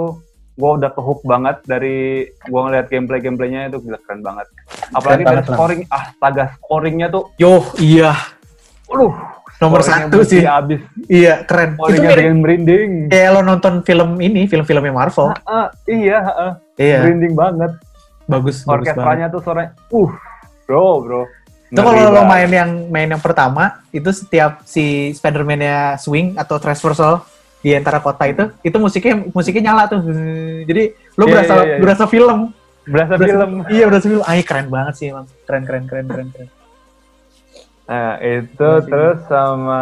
[0.53, 1.97] gua udah kehook banget dari
[2.45, 4.47] gua ngeliat gameplay-gameplaynya itu gila keren banget.
[4.91, 8.13] Apalagi Keren dari scoring, ah, astaga scoringnya tuh, Yo, iya.
[8.85, 9.09] aduh,
[9.55, 10.43] Nomor satu sih.
[10.43, 10.81] abis.
[11.07, 11.73] Iya, keren.
[11.73, 12.89] Itu Scoringnya mirip bikin merinding.
[13.07, 15.33] kayak lo nonton film ini, film-filmnya Marvel.
[15.43, 17.71] Ah, iya, ah, Iya, merinding banget.
[18.23, 18.93] bagus, bagus banget.
[18.93, 20.11] Orkestranya tuh suaranya, uh,
[20.63, 21.21] bro, bro.
[21.73, 27.25] Itu kalau lo main yang main yang pertama, itu setiap si Spider-Man-nya swing atau transversal
[27.59, 30.05] di antara kota itu, itu musiknya musiknya nyala tuh.
[30.63, 30.83] Jadi
[31.17, 31.77] lo Iya, berasa iya, iya.
[31.81, 32.39] berasa film.
[32.85, 33.49] berasa Berasa- film.
[33.73, 34.21] Iya, berasa film.
[34.21, 35.25] Ah, keren banget sih, emang.
[35.43, 36.49] Keren, keren, keren, keren, keren.
[37.83, 38.87] Nah, itu Iya sih.
[38.87, 39.81] terus sama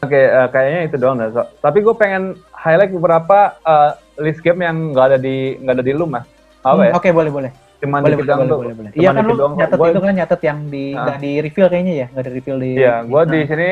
[0.00, 1.20] oke eh, kayaknya itu doang.
[1.30, 5.84] So- tapi gue pengen highlight beberapa eh, list game yang nggak ada di nggak ada
[5.84, 6.24] di lu mas.
[6.60, 6.92] Apa ya?
[6.92, 7.50] Hmm, Oke, boleh, boleh.
[7.80, 8.58] Cuman Boleh, boleh, boleh, tuh.
[8.58, 8.90] boleh, boleh.
[8.92, 11.00] Iya kan lu nyatet Gua- itu kan nyatet yang di Ah.
[11.00, 12.70] nggak di reveal kayaknya ya, nggak di reveal di.
[12.76, 13.46] Iya, gue di Nah.
[13.46, 13.68] sini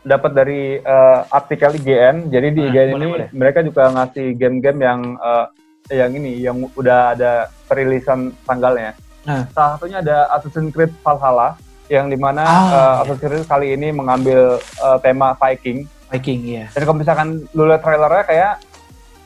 [0.00, 2.16] dapat dari eh, artikel IGN.
[2.28, 3.28] Jadi di Ah, IGN boleh, ini boleh.
[3.32, 5.46] mereka juga ngasih game-game yang eh,
[5.90, 7.32] yang ini yang udah ada
[7.64, 8.94] perilisan tanggalnya.
[9.24, 9.42] Ah.
[9.50, 12.84] Salah satunya ada Assassin's Creed Valhalla yang di mana Ah, eh, iya.
[13.02, 15.82] Assassin's Creed kali ini mengambil eh, tema Viking.
[16.08, 16.64] Viking, iya.
[16.70, 18.52] Dan kalau misalkan lu lihat trailernya kayak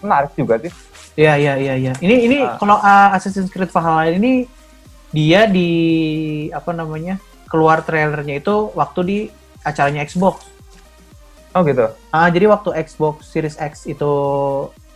[0.01, 0.73] menarik juga sih.
[1.13, 1.93] Iya, iya, iya, iya.
[2.01, 2.57] Ini ini Ah.
[2.57, 4.49] kalau uh, Assassin's Creed Valhalla ini
[5.13, 5.71] dia di
[6.51, 7.21] apa namanya?
[7.53, 9.19] keluar trailernya itu waktu di
[9.61, 10.49] acaranya Xbox.
[11.53, 11.85] Oh gitu.
[12.09, 14.09] Ah, jadi waktu Xbox Series X itu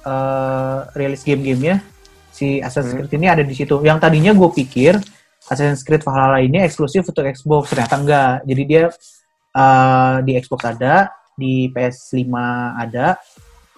[0.01, 1.85] eh, rilis game-gamenya
[2.33, 3.05] si Assassin's Hmm.
[3.05, 3.85] Creed ini ada di situ.
[3.85, 4.97] Yang tadinya gue pikir
[5.53, 8.35] Assassin's Creed Valhalla ini eksklusif untuk Xbox, ternyata enggak.
[8.49, 8.83] Jadi dia
[9.53, 12.33] eh, di Xbox ada, di PS5
[12.73, 13.21] ada,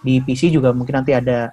[0.06, 1.50] di PC juga mungkin nanti ada.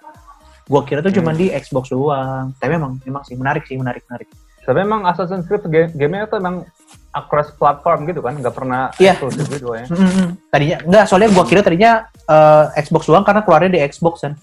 [0.66, 1.40] Gue kira tuh cuma Hmm.
[1.40, 2.54] di Xbox doang.
[2.58, 4.30] Tapi memang memang sih menarik sih, menarik, menarik.
[4.66, 6.66] Tapi emang Assassin's Creed game gamenya tuh emang
[7.12, 9.14] across platform gitu kan, nggak pernah Iya.
[9.14, 9.86] eksklusif gitu ya.
[9.88, 10.36] Mm-mm.
[10.50, 11.92] Tadinya enggak, soalnya gua kira tadinya
[12.26, 14.34] eh, Xbox doang karena keluarnya di Xbox kan.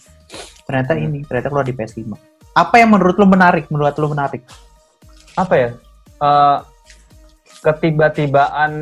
[0.63, 1.05] Ternyata Hmm.
[1.05, 2.15] ini, ternyata keluar di PS5.
[2.55, 3.67] Apa yang menurut lo menarik?
[3.67, 4.47] Menurut lo menarik?
[5.35, 5.69] Apa ya?
[6.23, 6.59] Eh,
[7.63, 8.73] ketiba-tibaan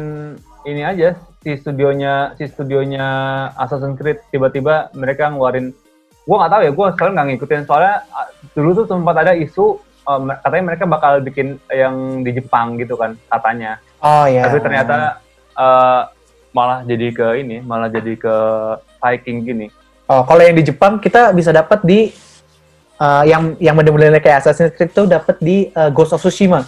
[0.64, 3.06] ini aja si studionya si studionya
[3.54, 5.72] Assassin's Creed tiba-tiba mereka ngeluarin
[6.28, 9.80] gua nggak tahu ya, gua sekarang nggak ngikutin soalnya ah, dulu tuh sempat ada isu
[10.20, 13.78] me- katanya mereka bakal bikin yang di Jepang gitu kan katanya.
[14.02, 14.48] Oh ya.
[14.48, 15.20] Tapi ternyata
[15.54, 16.02] eh,
[16.50, 18.34] malah jadi ke ini, malah jadi ke
[18.98, 19.66] Viking gini.
[20.10, 22.10] Oh, kalau yang di Jepang kita bisa dapat di
[22.98, 26.66] eh, yang yang benar-benar kayak Assassin's Creed tuh dapat di eh, Ghost of Tsushima.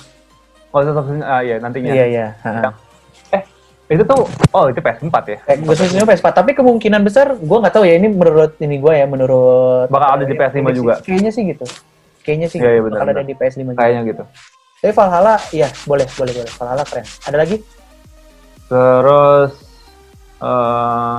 [0.73, 1.93] Oh, tetap ah ya nantinya.
[1.93, 2.27] Iya iya.
[2.41, 2.71] Ha-ha.
[3.93, 4.25] Itu tuh
[4.57, 5.39] oh itu PS4 ya.
[5.53, 9.05] Eh, Tsushima PS4, tapi kemungkinan besar gua nggak tahu ya ini menurut ini gua ya
[9.05, 10.95] menurut Bakal ada di PS5 juga.
[11.05, 11.67] Kayaknya sih gitu.
[12.25, 12.89] Kayaknya sih iya, gitu.
[12.89, 13.29] benar, bakal ada benar.
[13.29, 13.81] di PS5 juga.
[13.85, 14.23] Kayaknya gitu.
[14.83, 16.53] Tapi Valhalla, iya boleh boleh boleh.
[16.57, 17.07] Valhalla keren.
[17.29, 17.57] Ada lagi?
[18.73, 19.53] Terus
[20.43, 21.17] eh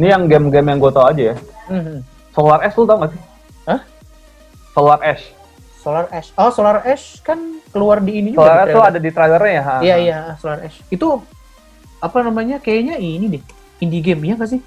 [0.00, 1.36] ini yang game-game yang gue tau aja ya.
[1.70, 1.96] Mhm.
[2.34, 3.22] Solar Ash lu tau gak sih?
[3.70, 3.80] Hah?
[4.74, 5.24] Solar Ash.
[5.78, 6.28] Solar Ash.
[6.34, 7.38] Oh, Solar Ash kan
[7.70, 8.48] keluar di ini juga.
[8.48, 9.62] Solar Ash tuh ada di trailernya ya.
[9.84, 10.80] Iya, iya, Solar Ash.
[10.90, 11.22] Itu
[12.04, 12.60] apa namanya?
[12.60, 13.42] Kayaknya ini deh.
[13.80, 14.60] Indie game ya nggak sih?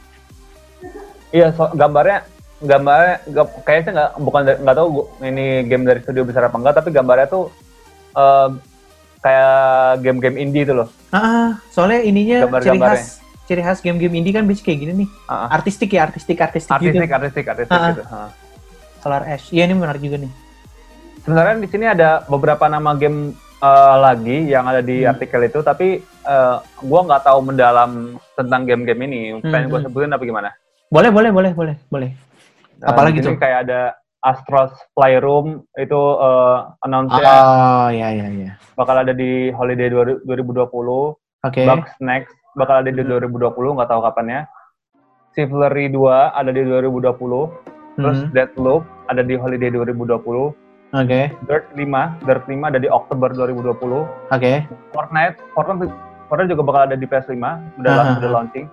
[1.30, 2.26] Iya, so- gambarnya
[2.58, 3.22] gambarnya
[3.62, 7.28] kayaknya nggak bukan nggak tahu gua- ini game dari studio besar apa enggak, tapi gambarnya
[7.28, 7.54] tuh
[8.12, 8.50] eh,
[9.18, 9.54] kayak
[10.02, 10.90] game-game indie itu loh.
[11.10, 12.98] Ah, soalnya ininya ciri Gambar-gambarnya.
[12.98, 15.10] khas ciri khas game-game indie kan biasanya kayak gini nih.
[15.26, 15.48] Ah, ah.
[15.54, 17.14] Artistik ya, artistik, artistik, artistik, gitu.
[17.14, 17.90] artistik, artistik Ah, ah.
[17.94, 18.04] gitu.
[18.04, 18.22] ha.
[18.98, 19.46] Solar Ash.
[19.54, 20.32] Iya, ini menarik juga nih.
[21.22, 25.12] Sebenarnya di sini ada beberapa nama game eh, lagi yang ada di Hmm.
[25.12, 27.92] artikel itu, tapi eh, gua nggak tahu mendalam
[28.34, 29.20] tentang game-game ini.
[29.40, 29.86] Pengen Hmm, gue hmm.
[29.88, 30.50] sebutin apa gimana?
[30.88, 32.12] Boleh, boleh, boleh, boleh, boleh.
[32.78, 33.34] Dan Apalagi tuh?
[33.36, 33.82] kayak ada
[34.20, 38.52] Astros Playroom itu eh, announce-nya Oh, iya, iya, iya.
[38.74, 41.16] bakal ada di Holiday 2020.
[41.44, 41.64] Oke.
[41.64, 43.10] Bugs Next bakal ada di Mhm.
[43.10, 44.46] 2020, nggak tahu kapannya.
[45.32, 47.54] Chivalry 2 ada di 2020.
[47.96, 48.30] Terus Mhm.
[48.32, 50.54] Deathloop ada di Holiday 2020.
[50.96, 54.08] Oke, Dirt 5, Dirt 5 ada di Oktober 2020.
[54.32, 54.54] oke.
[54.96, 55.92] Fortnite, Fortnite,
[56.32, 57.44] Fortnite juga bakal ada di PS5,
[57.84, 58.20] udah Aha.
[58.24, 58.68] udah launching.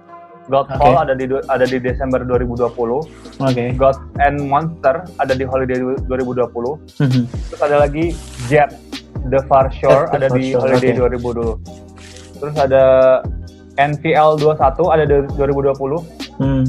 [0.44, 1.04] Godfall Oke.
[1.08, 2.68] ada di ada di Desember 2020.
[3.40, 3.64] Oke.
[3.80, 6.76] God and Monster ada di Holiday du- 2020.
[7.00, 7.22] Mhm.
[7.48, 8.12] Terus ada lagi
[8.52, 8.76] Jet
[9.32, 11.16] The Far Shore Jet The ada Far di Shore, Holiday oke.
[11.16, 11.56] 2020.
[12.44, 12.84] Terus ada
[13.80, 16.04] NVL 21 ada di 2020.
[16.36, 16.64] Hmm.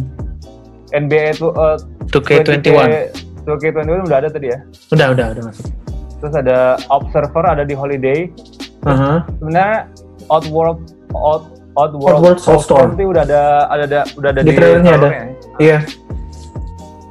[0.96, 1.76] NBA itu uh,
[2.16, 3.12] 2K21.
[3.46, 4.60] 2K21 udah ada tadi ya.
[4.90, 5.70] Udah, udah, udah masuk.
[6.18, 6.58] Terus ada
[6.90, 8.30] Observer ada di Holiday.
[8.84, 9.26] Aha.
[9.40, 9.90] Sebenarnya
[10.28, 10.80] Outworld
[11.12, 11.44] Out
[11.76, 12.96] Outworld, Outworld Soulstorm.
[12.96, 15.08] itu udah ada ada ada udah ada Di trailernya ada.
[15.08, 15.36] trailernya.
[15.60, 15.78] Iya.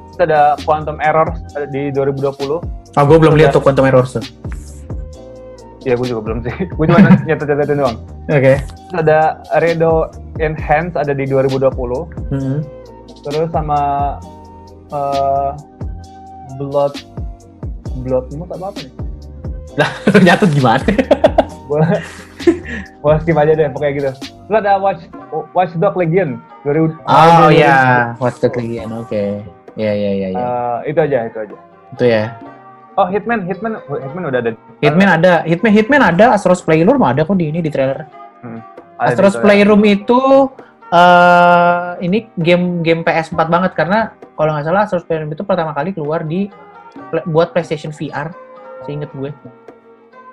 [0.09, 2.65] Terus ada Quantum Errors ada di 2020.
[2.95, 4.23] Ah, gue belum lihat tuh Quantum Error tuh.
[5.85, 6.55] ya gue juga belum sih.
[6.65, 7.99] gue cuma nyatet-nyatetin doang.
[8.27, 8.57] Oke.
[8.57, 9.19] Terus ada
[9.61, 10.09] Redo
[10.39, 11.69] Enhance ada di 2020.
[12.33, 12.59] Hmm.
[13.21, 13.81] Terus sama
[14.89, 15.49] eh,
[16.59, 16.95] Blood
[18.03, 18.93] Blood Moon apa apa nih?
[20.27, 20.85] Nyatet gimana?
[21.67, 21.81] Gue
[22.75, 24.11] gue skip aja deh pokoknya gitu.
[24.49, 25.03] Terus ada Watch
[25.57, 26.95] Watch Dog Legion 2000.
[27.09, 28.89] Oh iya, Watch the Legion.
[29.01, 29.41] Oke.
[29.75, 30.39] Iya iya iya iya.
[30.39, 31.57] Eh, itu aja itu aja.
[31.97, 32.25] Itu ya.
[32.95, 34.51] Oh Hitman Hitman Hitman udah ada.
[34.79, 38.07] Hitman ada, Hitman Hitman ada, Astros Playroom ada kok di ini di trailer.
[39.03, 40.47] Ada Astros Playroom itu
[40.95, 45.91] eh ini game game PS4 banget karena kalau nggak salah Astros Playroom itu pertama kali
[45.91, 46.47] keluar di
[47.27, 48.31] buat PlayStation VR,
[48.87, 49.35] seinget gue.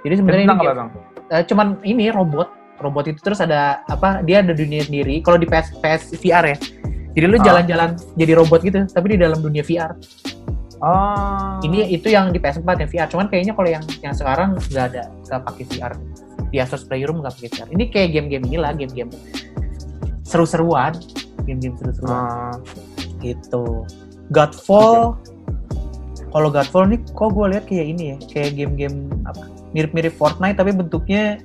[0.05, 0.93] Jadi sebenarnya ini game-
[1.33, 4.21] eh, cuman ini robot, robot itu terus ada apa?
[4.21, 5.21] Dia ada dunia sendiri.
[5.25, 6.57] Kalau di PS PS VR ya,
[7.17, 7.45] jadi lu Ah.
[7.45, 9.97] jalan-jalan jadi robot gitu, tapi di dalam dunia VR.
[10.81, 11.61] Oh.
[11.61, 13.07] Ini itu yang di PS4 yang VR.
[13.09, 15.93] Cuman kayaknya kalau yang yang sekarang nggak ada nggak pakai VR.
[16.49, 17.67] Di Astros Playroom nggak pakai VR.
[17.69, 19.09] Ini kayak game-game inilah, game-game
[20.31, 20.95] seru-seruan,
[21.43, 22.55] game-game seru-seruan Ah.
[23.19, 23.83] gitu.
[24.31, 25.19] Godfall,
[26.31, 29.43] kalau Godfall nih, kok gue lihat kayak ini ya, kayak game-game apa?
[29.71, 31.39] Mirip-mirip Fortnite tapi bentuknya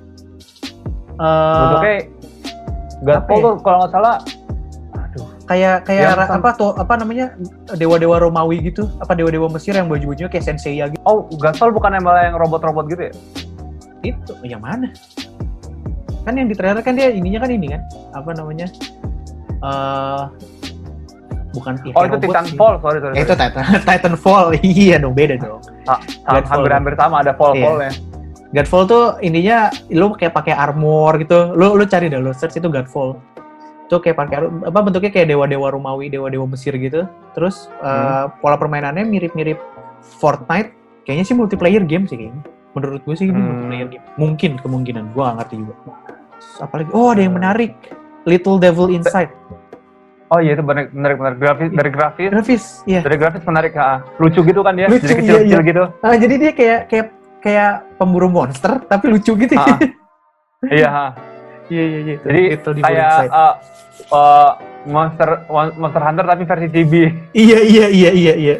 [1.13, 1.95] eh Bentuknya
[3.03, 3.43] Godfall ya?
[3.43, 4.15] tuh kalau nggak salah,
[4.95, 7.35] aduh, kayak kayak sam- apa tuh apa namanya
[7.73, 11.01] dewa-dewa Romawi gitu, apa dewa-dewa Mesir yang baju-bajunya kayak Senseiya gitu.
[11.03, 13.13] oh Godfall bukan yang malah yang robot-robot gitu ya?
[14.03, 14.93] Itu yang mana?
[16.27, 17.81] Kan yang di trailer kan dia ininya kan ini kan,
[18.11, 18.67] apa namanya?
[19.57, 20.21] eh
[21.49, 22.29] bukan ya, Oh itu robot sih.
[22.29, 23.13] Titanfall, sorry sorry.
[23.15, 24.45] Ya, itu Titan Titanfall.
[24.59, 25.63] iya dong, beda dong.
[25.81, 26.45] Sa- Godfall.
[26.51, 27.91] hampir-hampir sama ada fall-fallnya.
[28.47, 29.57] Godfall tuh intinya
[29.89, 31.51] lu kayak pakai armor gitu.
[31.51, 33.17] Lu lu cari dah lu search itu Godfall.
[33.87, 34.37] Itu kayak pakai
[34.67, 37.07] apa bentuknya kayak dewa-dewa Romawi, dewa-dewa Mesir gitu.
[37.33, 39.57] Terus eh, pola permainannya mirip-mirip
[40.19, 40.75] Fortnite.
[41.01, 42.43] Kayaknya sih multiplayer game sih kayaknya.
[42.71, 43.47] Menurut gue sih ini Hmm.
[43.49, 44.05] multiplayer game.
[44.15, 45.73] Mungkin kemungkinan gua nggak ngerti juga.
[46.59, 47.73] Apalagi oh ada yang menarik.
[48.27, 49.31] Little Devil Inside.
[50.27, 51.37] Oh iya itu menarik, menarik, menarik.
[51.39, 52.99] Grafis, dari grafis, Grafis, iya.
[52.99, 54.03] dari grafis menarik, ha.
[54.19, 55.69] lucu gitu kan dia, Lucu, jadi iya, kecil-kecil iya.
[55.71, 55.83] gitu.
[56.03, 57.07] Ah, jadi dia kayak kayak
[57.39, 59.55] kayak pemburu monster tapi lucu gitu.
[59.55, 59.79] Ah.
[60.73, 61.07] Iya, ha.
[61.69, 62.15] Iya iya iya.
[62.25, 63.29] Jadi Little Devil kayak Inside.
[63.29, 63.53] uh,
[64.09, 64.51] uh,
[64.89, 65.29] monster
[65.77, 67.03] monster hunter tapi versi chibi.
[67.37, 68.55] Iya iya iya iya iya.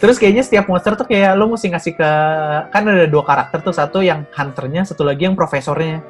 [0.00, 2.10] Terus kayaknya setiap monster tuh kayak lo mesti ngasih ke
[2.72, 6.00] kan ada dua karakter tuh satu yang hunternya satu lagi yang profesornya.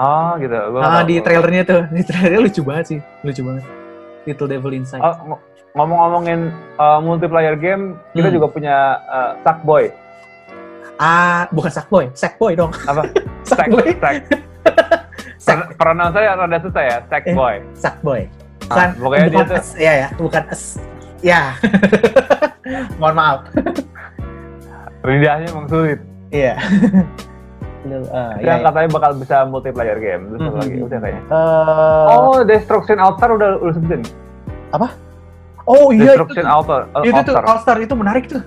[0.00, 0.56] Oh gitu.
[0.72, 3.64] Gua Ah di trailernya tuh di trailernya lucu banget sih lucu banget.
[4.24, 5.00] Little Devil Inside.
[5.00, 8.34] Oh, ng- ngomong-ngomongin uh, multiplayer game, kita Hmm.
[8.34, 9.92] juga punya uh, Sackboy.
[10.96, 12.72] Ah bukan Sackboy, Sackboy dong.
[12.84, 13.04] Apa?
[13.42, 13.88] Sack, Sackboy.
[13.94, 14.16] sack.
[15.36, 17.54] Sack, Pronoun saya rada susah ya, Sackboy.
[17.72, 18.22] Sackboy.
[18.66, 20.62] Ah, Bukan, pokoknya dia bukan tuh- es, ya ya, bukan es.
[21.20, 21.42] Ya.
[22.96, 23.38] Mohon maaf.
[25.02, 25.98] Lidahnya emang sulit.
[26.30, 26.54] Iya.
[27.82, 28.66] Lil- ah, Tapi iya, yang iya.
[28.66, 30.22] katanya bakal bisa multiplayer game.
[30.28, 31.22] Terus apa Hmm, lagi, udah kayaknya.
[31.24, 34.00] Eh, Oh, Destruction Altar udah udah sebutin.
[35.66, 36.80] oh iya itu, Destruction Altar.
[36.90, 37.76] uh, itu tuh Altar.
[37.78, 38.42] Itu menarik tuh.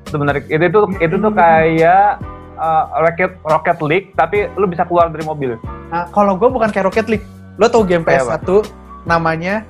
[0.00, 2.16] itu menarik itu tuh itu tuh kayak
[2.54, 6.84] uh, rocket rocket league tapi lu bisa keluar dari mobil Nah, kalau gue bukan kayak
[6.86, 7.26] Rocket League.
[7.54, 8.64] Lo tau game Kayak PS1
[9.04, 9.68] namanya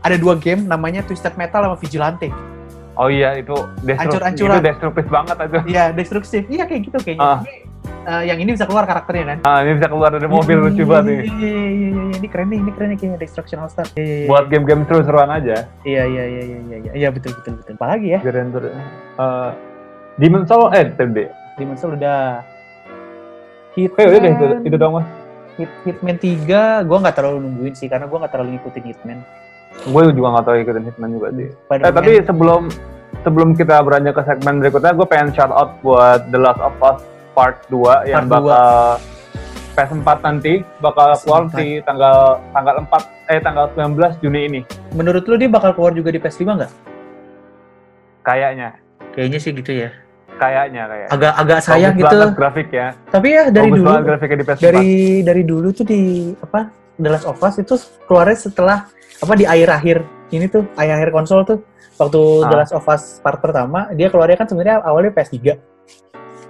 [0.00, 2.30] ada dua game namanya Twisted Metal sama Vigilante.
[2.94, 4.54] oh iya itu destruktif Ancur-ancuran.
[4.54, 6.42] itu destruktif banget itu Iya, destruktif.
[6.46, 7.22] Iya kayak gitu kayaknya.
[7.22, 7.38] Ah.
[7.38, 7.52] Tapi,
[7.86, 9.38] eh, yang ini bisa keluar karakternya kan.
[9.42, 12.14] ah ini bisa keluar dari mobil lucu banget nih Iya, iya, iya, iya, iya.
[12.16, 13.86] Ini keren nih, ini keren nih kayaknya Destruction All Star.
[13.92, 14.28] Iya, iya, iya.
[14.28, 16.92] buat game-game seru-seruan aja Iya, iya, iya, iya, iya, iya.
[16.92, 17.74] Iya, betul, betul, betul.
[17.76, 18.20] Apalagi ya?
[18.20, 19.50] Grand Tour uh,
[20.16, 21.16] Demon Soul eh TD
[21.56, 22.40] Demon's Soul udah
[23.76, 25.08] eh udah deh itu, itu dong mas
[25.56, 29.18] Hit, Hitman 3, gue nggak terlalu nungguin sih, karena gue nggak terlalu ngikutin Hitman.
[29.88, 32.68] gue juga gak tahu ikutin Hitman juga sih eh, tapi sebelum
[33.20, 37.00] sebelum kita beranjak ke segmen berikutnya gue pengen shout out buat The Last of Us
[37.36, 38.72] Part 2 yang Part bakal
[39.76, 41.54] PS4 nanti bakal keluar PS4.
[41.54, 42.16] di tanggal
[42.50, 44.60] tanggal 4 eh tanggal 19 Juni ini
[44.90, 46.72] menurut lu dia bakal keluar juga di PS5 nggak?
[48.22, 48.68] kayaknya
[49.12, 49.88] Kayaknya sih gitu ya.
[50.34, 52.26] kayaknya kayak Agak-agak sayang Bagus gitu.
[52.34, 54.88] grafik ya Tapi ya dari Bagus dulu grafiknya di PS4 dari
[55.22, 56.00] dari dulu tuh di
[56.38, 56.60] apa
[56.94, 58.78] The Last of Us itu keluarnya setelah
[59.16, 59.96] apa di akhir-akhir
[60.30, 61.58] ini tuh akhir-akhir konsol tuh
[61.94, 62.58] waktu The Ah.
[62.58, 65.36] Last of Us part pertama dia keluarnya kan sebenarnya awalnya PS3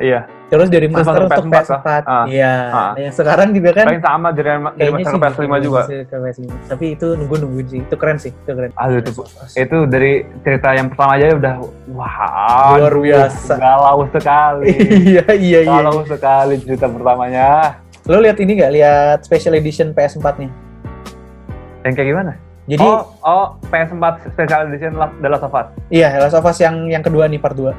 [0.01, 2.25] iya terus dari master untuk PS4 PS4 Ah.
[2.25, 2.93] iya Ah.
[2.95, 4.49] yang sekarang juga kan paling sama dari
[4.79, 5.81] dari master sih PS5 gitu, juga.
[5.83, 8.71] masih ke PS5 tapi itu nunggu nungguin sih itu keren sih itu keren.
[8.77, 9.11] Aduh, itu,
[9.53, 11.55] itu dari cerita yang pertama aja udah
[11.91, 13.53] wow Luar biasa.
[13.57, 14.71] galau sekali.
[15.07, 15.79] Iya iya iya.
[15.83, 17.79] Galau sekali cerita pertamanya.
[18.07, 18.73] Lo lihat ini nggak?
[18.73, 20.51] Lihat special edition PS4 nya
[21.83, 22.33] yang kayak gimana?
[22.67, 25.67] Jadi oh, oh PS4 Special Edition The Last of Us.
[25.89, 27.71] iya The Last of Us yang yang kedua nih part 2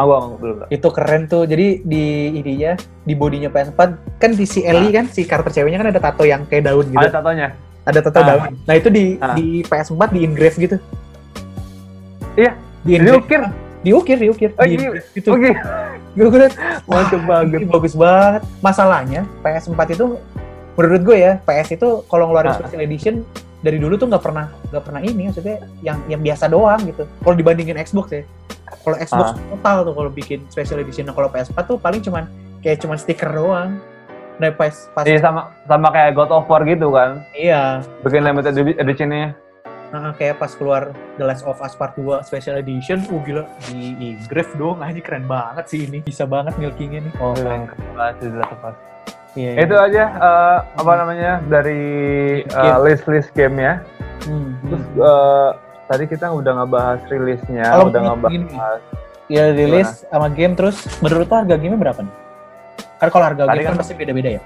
[0.00, 0.56] Oh Ah, gua belum.
[0.72, 1.44] Itu keren tuh.
[1.44, 2.72] Jadi di ininya,
[3.04, 3.80] di bodinya PS4
[4.16, 6.96] kan di si Ellie kan si karakter ceweknya kan ada tato yang kayak daun gitu.
[6.96, 7.48] Ada tatonya.
[7.84, 8.26] Ada tato Ah.
[8.26, 8.52] daun.
[8.64, 9.36] Nah, itu di Ah.
[9.36, 10.76] di PS4 di engrave gitu.
[12.34, 12.52] Iya.
[12.80, 13.20] Di engrave.
[13.20, 13.42] Diukir.
[13.80, 14.50] Diukir, diukir.
[14.56, 15.00] Oh, di iya.
[15.12, 15.28] gitu.
[15.32, 15.52] Oke.
[16.10, 16.54] Gue liat,
[16.84, 17.60] Mantep banget.
[17.68, 18.42] Bagus banget.
[18.60, 20.16] Masalahnya PS4 itu
[20.76, 22.56] menurut gue ya, PS itu kalau ngeluarin Ah.
[22.56, 23.14] special edition
[23.60, 27.04] dari dulu tuh nggak pernah nggak pernah ini maksudnya yang yang biasa doang gitu.
[27.04, 28.22] Kalau dibandingin Xbox ya.
[28.80, 29.38] Kalau Xbox Ah.
[29.50, 32.24] total tuh kalau bikin special edition Nah, kalau PS4 tuh paling cuman
[32.58, 33.76] kayak cuman stiker doang.
[34.36, 37.20] Nah, pas pas Iya sama sama kayak God of War gitu kan.
[37.30, 39.36] iya, Bikin limited edi- editionnya.
[39.90, 43.92] Nah, kayak pas keluar The Last of Us Part 2 Special Edition, uh gila, di
[44.14, 45.98] engrave dong, ah, ini keren banget sih ini.
[46.00, 47.12] Bisa banget milkingnya nih.
[47.18, 48.76] Oh, Keren banget The Last of Us.
[49.32, 49.50] Iya.
[49.58, 51.82] Itu aja eh, apa namanya dari
[52.40, 52.80] eh, Game.
[52.82, 53.74] list-list game ya.
[54.22, 55.00] Hmm, Terus hmm.
[55.00, 55.50] eh,
[55.86, 58.80] tadi kita udah ngebahas rilisnya, Kalau udah ngebahas
[59.26, 62.14] ya rilis sama game terus menurut lo harga game berapa nih?
[62.96, 64.42] Karena kalau harga Tadi game kan kan- pasti beda-beda ya.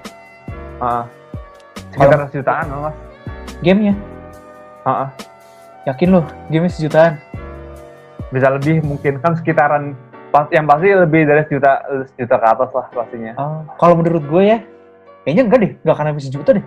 [0.77, 1.03] ah,
[1.89, 2.97] sekitar sejutaan loh mas.
[3.59, 3.95] Gamenya,
[4.83, 5.09] Ah, ah.
[5.85, 7.17] yakin lo game sejutaan?
[8.27, 9.95] bisa lebih mungkin kan sekitaran
[10.27, 11.79] pas yang pasti lebih dari sejuta
[12.11, 13.31] sejuta ke atas lah pastinya.
[13.35, 14.59] Oh, kalau menurut gue ya,
[15.25, 16.65] kayaknya enggak deh, enggak akan habis sejuta deh.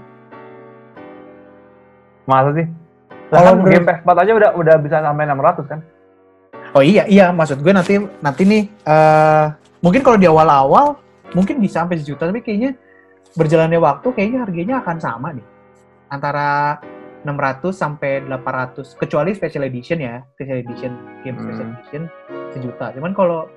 [2.28, 2.66] Masa sih?
[3.28, 5.80] Lah Kalau kan game PS4 aja udah udah bisa sampai 600 kan?
[6.76, 9.44] Oh iya, iya, maksud gue nanti nanti nih, eh
[9.80, 11.00] mungkin kalau di awal-awal
[11.32, 12.76] mungkin bisa sampai sejuta, tapi kayaknya
[13.32, 15.46] berjalannya waktu kayaknya harganya akan sama nih.
[16.12, 16.76] Antara
[17.24, 20.92] 600 sampai 800, kecuali special edition ya, special edition,
[21.24, 21.76] game special Hmm.
[21.80, 22.02] edition
[22.52, 22.92] sejuta.
[22.96, 23.48] Cuman kalau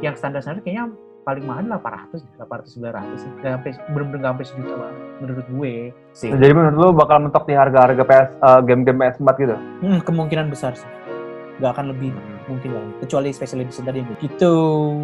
[0.00, 0.92] yang standar-standar kayaknya
[1.26, 3.30] paling mahal 800, 800 900 sih.
[3.42, 5.72] Nggak sampai bener-bener nggak sampai sejuta banget menurut gue
[6.14, 6.30] sih.
[6.30, 9.56] Jadi menurut lu bakal mentok di harga-harga PS eh, game-game PS4 gitu?
[9.82, 10.86] Hmm, kemungkinan besar sih.
[11.58, 12.14] Nggak akan lebih
[12.46, 14.54] mungkin lah, kecuali special edition tadi yang gitu.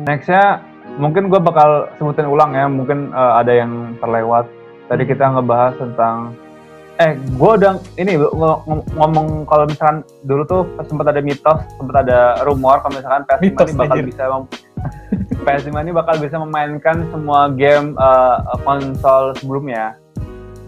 [0.07, 0.63] Nextnya
[1.03, 4.47] mungkin gue bakal sebutin ulang ya, mungkin eh, ada yang terlewat.
[4.87, 5.11] Tadi Hmm.
[5.11, 6.17] kita ngebahas tentang
[7.03, 12.07] eh gue udah ini ng- ng- ngomong kalau misalkan dulu tuh sempat ada mitos, sempat
[12.07, 14.07] ada rumor kalau misalkan PS5 Mitos, ini bakal anjir.
[14.07, 14.51] bisa mem-
[15.45, 19.99] PS5 ini bakal bisa memainkan semua game eh, konsol sebelumnya.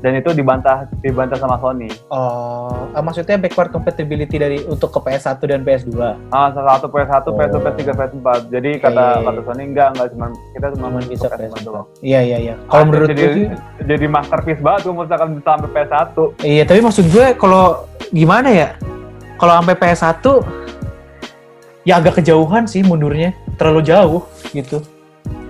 [0.05, 1.89] Dan itu dibantah dibantah sama Sony.
[2.13, 5.97] Oh, ah, maksudnya backward compatibility dari untuk ke PS1 dan PS2.
[6.29, 7.63] Ah, salah satu PS1, PS2, Oh.
[7.65, 8.29] PS3, PS4.
[8.53, 9.25] Jadi kata Oke.
[9.25, 11.65] kata Sony enggak, enggak cuma kita cuma Cuman bisa PS5 PS4.
[11.65, 11.87] doang.
[12.05, 12.55] Iya, iya, iya.
[12.69, 13.33] Kalau Ah, menurut jadi, gue
[13.89, 16.17] jadi masterpiece banget tuh misalkan bisa sampai PS1.
[16.45, 17.65] iya, tapi maksud gue kalau
[18.13, 18.69] gimana ya?
[19.35, 20.27] Kalau sampai PS1
[21.83, 24.21] ya agak kejauhan sih mundurnya, terlalu jauh
[24.53, 24.85] gitu.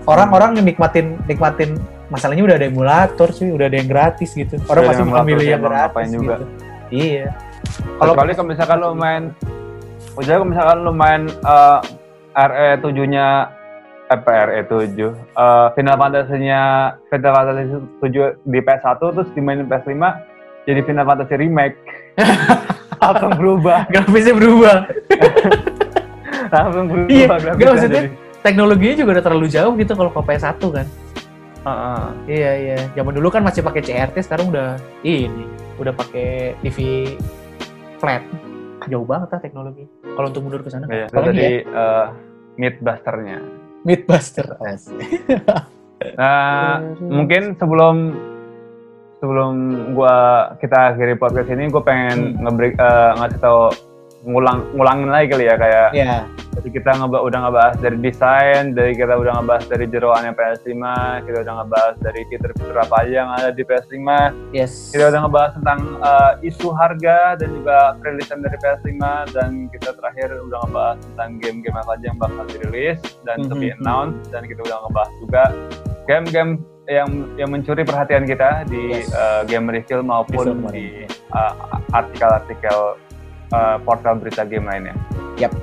[0.05, 1.75] Orang-orang yang nikmatin nikmatin
[2.13, 4.61] masalahnya udah ada emulator sih, udah ada yang gratis gitu.
[4.69, 6.35] Orang pasti sih, yang gratis ngapain juga.
[6.37, 6.47] gitu.
[6.93, 7.27] Iya.
[7.99, 9.33] Kalau kali kalau misalkan lo main
[10.15, 11.81] Udah kalau misalkan lo main eh,
[12.35, 13.27] RE 7-nya
[14.05, 16.63] apa RE 7 eh, Final Fantasy-nya
[17.11, 20.05] Final Fantasy 7 di PS1 terus dimainin PS5
[20.65, 21.77] jadi Final Fantasy remake.
[23.05, 24.77] Langsung berubah, grafisnya berubah.
[26.55, 28.09] langsung berubah Iya, grafisnya nggak, maksudnya jadi.
[28.41, 30.87] Teknologinya juga udah terlalu jauh gitu kalau ke PS1 kan.
[31.65, 32.05] Heeh.
[32.29, 32.79] Iya iya.
[32.93, 35.49] Zaman dulu kan masih pakai CRT, sekarang udah ini,
[35.81, 36.79] udah pakai TV
[37.97, 38.21] flat.
[38.85, 39.89] Jauh banget lah teknologi.
[40.05, 40.85] Kalau untuk mundur ke sana.
[40.87, 42.07] Iya, itu tadi ya, eh,
[42.61, 43.39] Mythbuster-nya.
[43.83, 44.47] Mythbuster.
[46.21, 48.13] Nah, mungkin sebelum
[49.17, 49.53] sebelum
[49.97, 50.17] gua
[50.61, 52.45] kita akhiri podcast ini, gue pengen Hmm.
[52.45, 53.73] ngebreak eh, ngasih tau
[54.25, 56.19] ngulang ngulangin lagi kali ya kayak Iya.
[56.51, 60.71] tadi kita ngeba, udah ngebahas dari desain, dari kita udah ngebahas dari jeroannya PS5,
[61.21, 63.99] kita udah ngebahas dari fitur-fitur apa aja yang ada di PS5,
[64.51, 64.89] Yes.
[64.89, 70.29] kita udah ngebahas tentang eh, isu harga dan juga perilisan dari PS5 dan kita terakhir
[70.41, 73.79] udah ngebahas tentang game-game apa aja yang bakal dirilis dan to be Mhm.
[73.79, 75.43] announced dan kita udah ngebahas juga
[76.05, 76.53] game-game
[76.85, 79.09] yang yang mencuri perhatian kita di Yes.
[79.11, 81.53] eh, game review maupun di eh,
[81.91, 82.95] artikel-artikel
[83.55, 84.95] eh, portal berita game lainnya.
[85.39, 85.55] Yap.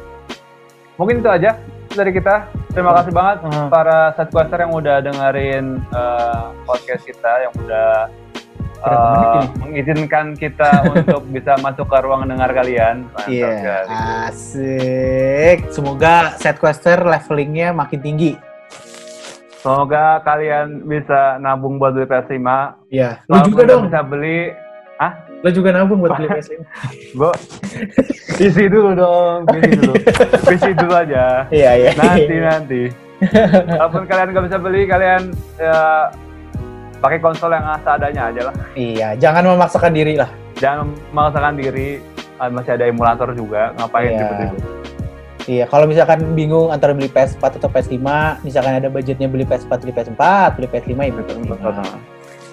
[0.96, 1.60] Mungkin itu aja
[1.92, 2.48] dari kita.
[2.72, 3.68] Terima kasih banget Hmm.
[3.68, 8.08] para setquester yang udah dengerin eh, podcast kita yang udah
[8.82, 9.40] ini?
[9.60, 13.06] mengizinkan kita untuk bisa masuk ke ruang dengar kalian.
[13.28, 13.50] Iya.
[13.54, 13.96] sekali.
[14.26, 15.58] Asik.
[15.70, 18.34] Semoga setquester levelingnya makin tinggi.
[19.62, 22.42] Semoga kalian bisa nabung buat beli PS5.
[22.90, 23.22] Iya.
[23.30, 23.84] Lu Walaupun juga dong.
[23.86, 24.40] Bisa beli.
[25.42, 26.54] Lu juga nabung buat beli PS5.
[27.18, 27.32] Gue
[28.38, 29.94] isi dulu dong, isi dulu,
[30.54, 31.50] isi dulu aja.
[31.50, 31.90] Iya iya.
[31.98, 32.82] Nanti nanti.
[33.74, 36.10] Walaupun kalian nggak bisa beli, kalian ya,
[37.02, 38.56] pakai konsol yang seadanya aja lah.
[38.78, 39.08] Iya.
[39.18, 40.30] Jangan memaksakan diri lah.
[40.62, 42.02] Jangan memaksakan diri.
[42.38, 44.20] Ah, Masih ada emulator juga, ngapain Iya.
[44.26, 44.64] ribet-ribet.
[45.50, 47.98] Iya, kalau misalkan bingung antara beli PS4 atau PS5,
[48.46, 50.22] misalkan ada budgetnya beli PS4, beli PS4,
[50.54, 51.50] beli PS5 ya beli PS5.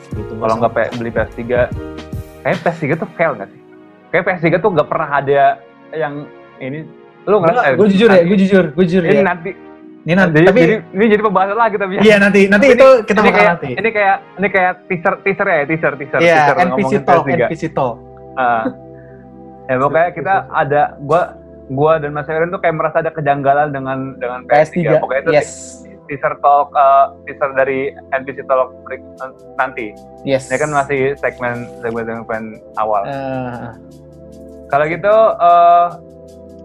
[0.09, 1.69] Gitu, Kalau nggak beli PS3,
[2.41, 3.61] kayak PS3 tuh fail nggak sih?
[4.09, 5.43] Kayak PS3 tuh nggak pernah ada
[5.93, 6.15] yang
[6.59, 6.85] ini.
[7.25, 7.77] Lu ngerasa?
[7.77, 9.25] gue jujur ya, gue jujur, gue jujur Ini ya.
[9.27, 9.51] nanti,
[9.99, 12.01] Ini nanti, jadi, tapi jadi, ini jadi pembahasan lagi tapi ya.
[12.01, 13.71] iya nanti, nanti Ini- itu kita ini kayak, nanti.
[13.77, 17.41] ini kayak, ini kayak teaser, teaser ya, teaser, teaser, Iya, teaser NPC ngomongin Talk, PS3.
[17.45, 17.95] NPC Talk.
[18.33, 18.65] Ah.
[19.67, 21.23] ya pokoknya kita ada, gua,
[21.69, 24.73] gua dan Mas Erin tuh kayak merasa ada kejanggalan dengan dengan PS3.
[24.73, 25.51] PS3, Pokoknya itu yes,
[26.09, 27.79] teaser talk, uh, teaser dari
[28.11, 29.05] NPC Talk break-
[29.55, 29.93] nanti.
[30.23, 30.49] yes.
[30.49, 32.45] Ini kan masih segmen segmen segmen
[32.75, 33.05] awal.
[33.05, 33.69] Eh,
[34.67, 35.87] Kalau gitu, uh,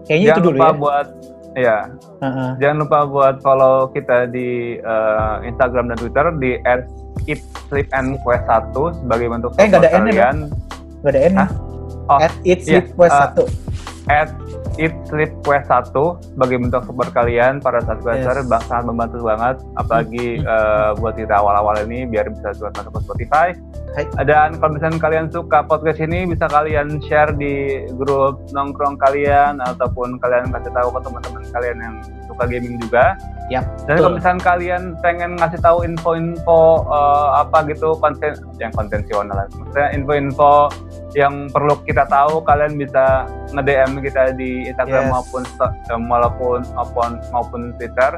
[0.04, 0.74] kayaknya itu jangan dulu lupa ya.
[0.74, 1.06] buat
[1.54, 1.78] ya,
[2.20, 2.50] Heeh.
[2.58, 4.48] jangan lupa buat follow kita di
[4.78, 6.58] uh, Instagram dan Twitter di
[7.24, 10.36] @eatsleepandquest1 sebagai bentuk Eh, ada support N-nya, kalian.
[11.00, 11.34] Gak ada N.
[11.34, 11.48] Hah?
[12.06, 13.48] Oh, At Eat iya, Sleep Quest eh, 1.
[14.10, 14.28] at
[14.74, 15.94] Eat Sleep Quest 1
[16.26, 18.46] sebagai bentuk support kalian para subscriber Yes.
[18.46, 20.48] bang- sangat membantu banget apalagi Hmm.
[20.48, 23.48] eh, buat kita awal-awal ini biar bisa buat masuk ke Spotify
[23.92, 24.04] Hai.
[24.24, 27.54] dan kalau misalnya kalian suka podcast ini bisa kalian share di
[27.94, 31.94] grup nongkrong kalian ataupun kalian kasih tahu ke teman-teman kalian yang
[32.34, 33.18] suka gaming juga
[33.52, 39.36] Yap, dan kalau misalnya kalian pengen ngasih tahu info-info eh, apa gitu konten yang konvensional
[39.36, 39.44] lah.
[39.52, 40.72] maksudnya info-info
[41.12, 45.12] yang perlu kita tahu kalian bisa nge-DM kita di Instagram Yes.
[45.12, 48.16] maupun sto- eh, maupun maupun maupun Twitter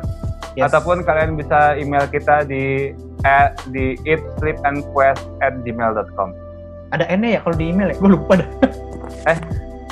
[0.55, 0.71] Yes.
[0.71, 2.95] ataupun kalian bisa email kita di
[3.27, 6.29] at, di eatsleepandquest@gmail.com.
[6.95, 7.97] ada N-nya ya kalau di email ya?
[7.99, 8.47] Gue lupa dah.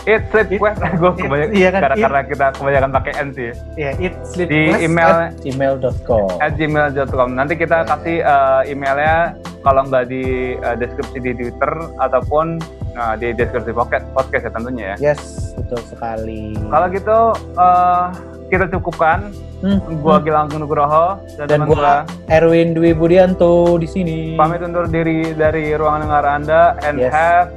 [0.05, 3.91] Eat sleep quest gue kebanyakan Iya kan, karena, karena kita kebanyakan pakai N sih Ya,
[3.97, 6.27] Eat Sleep Di Quest email- at gmail.com.
[6.39, 7.87] at gmail.com nanti kita Ya.
[7.87, 9.17] kasih eh, emailnya
[9.61, 10.25] kalau nggak di
[10.55, 12.61] eh, deskripsi di Twitter ataupun
[12.93, 15.21] nah, di deskripsi podcast podcast ya tentunya ya Yes,
[15.55, 16.53] betul sekali.
[16.69, 17.19] kalau gitu
[17.57, 18.05] eh,
[18.47, 20.25] kita cukupkan Hmm, gua hmm.
[20.29, 21.07] Gilang Nugroho
[21.41, 21.95] dan, Dan gua- gua
[22.29, 24.37] Erwin Dwi Budianto di sini.
[24.37, 27.09] pamit undur diri dari ruangan dengar anda and Yes.
[27.09, 27.49] have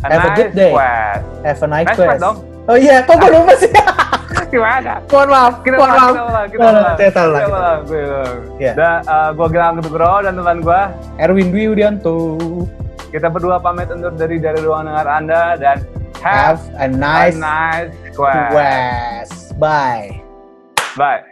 [0.00, 0.72] a Have a nice good day.
[0.72, 1.22] quest.
[1.42, 2.22] Have a nice Nice quest quest.
[2.22, 2.36] dong
[2.66, 3.70] Oh iya, kok gue lupa sih?
[4.52, 6.00] gimana Mohon maaf, kita mohon maaf.
[6.02, 6.96] kita ulang, kita Mohon ulang.
[6.96, 8.38] Kita ulang, gue ulang.
[8.70, 8.98] Dan
[9.32, 10.80] gua Gilang Nugroho dan teman gua
[11.18, 12.16] Erwin Dwi Budianto.
[13.10, 15.82] kita berdua pamit undur dari dari ruang dengar anda dan
[16.18, 18.50] have, Have a nice a nice quest.
[18.50, 19.34] quest.
[19.56, 20.22] Bye.
[20.94, 21.29] Bye.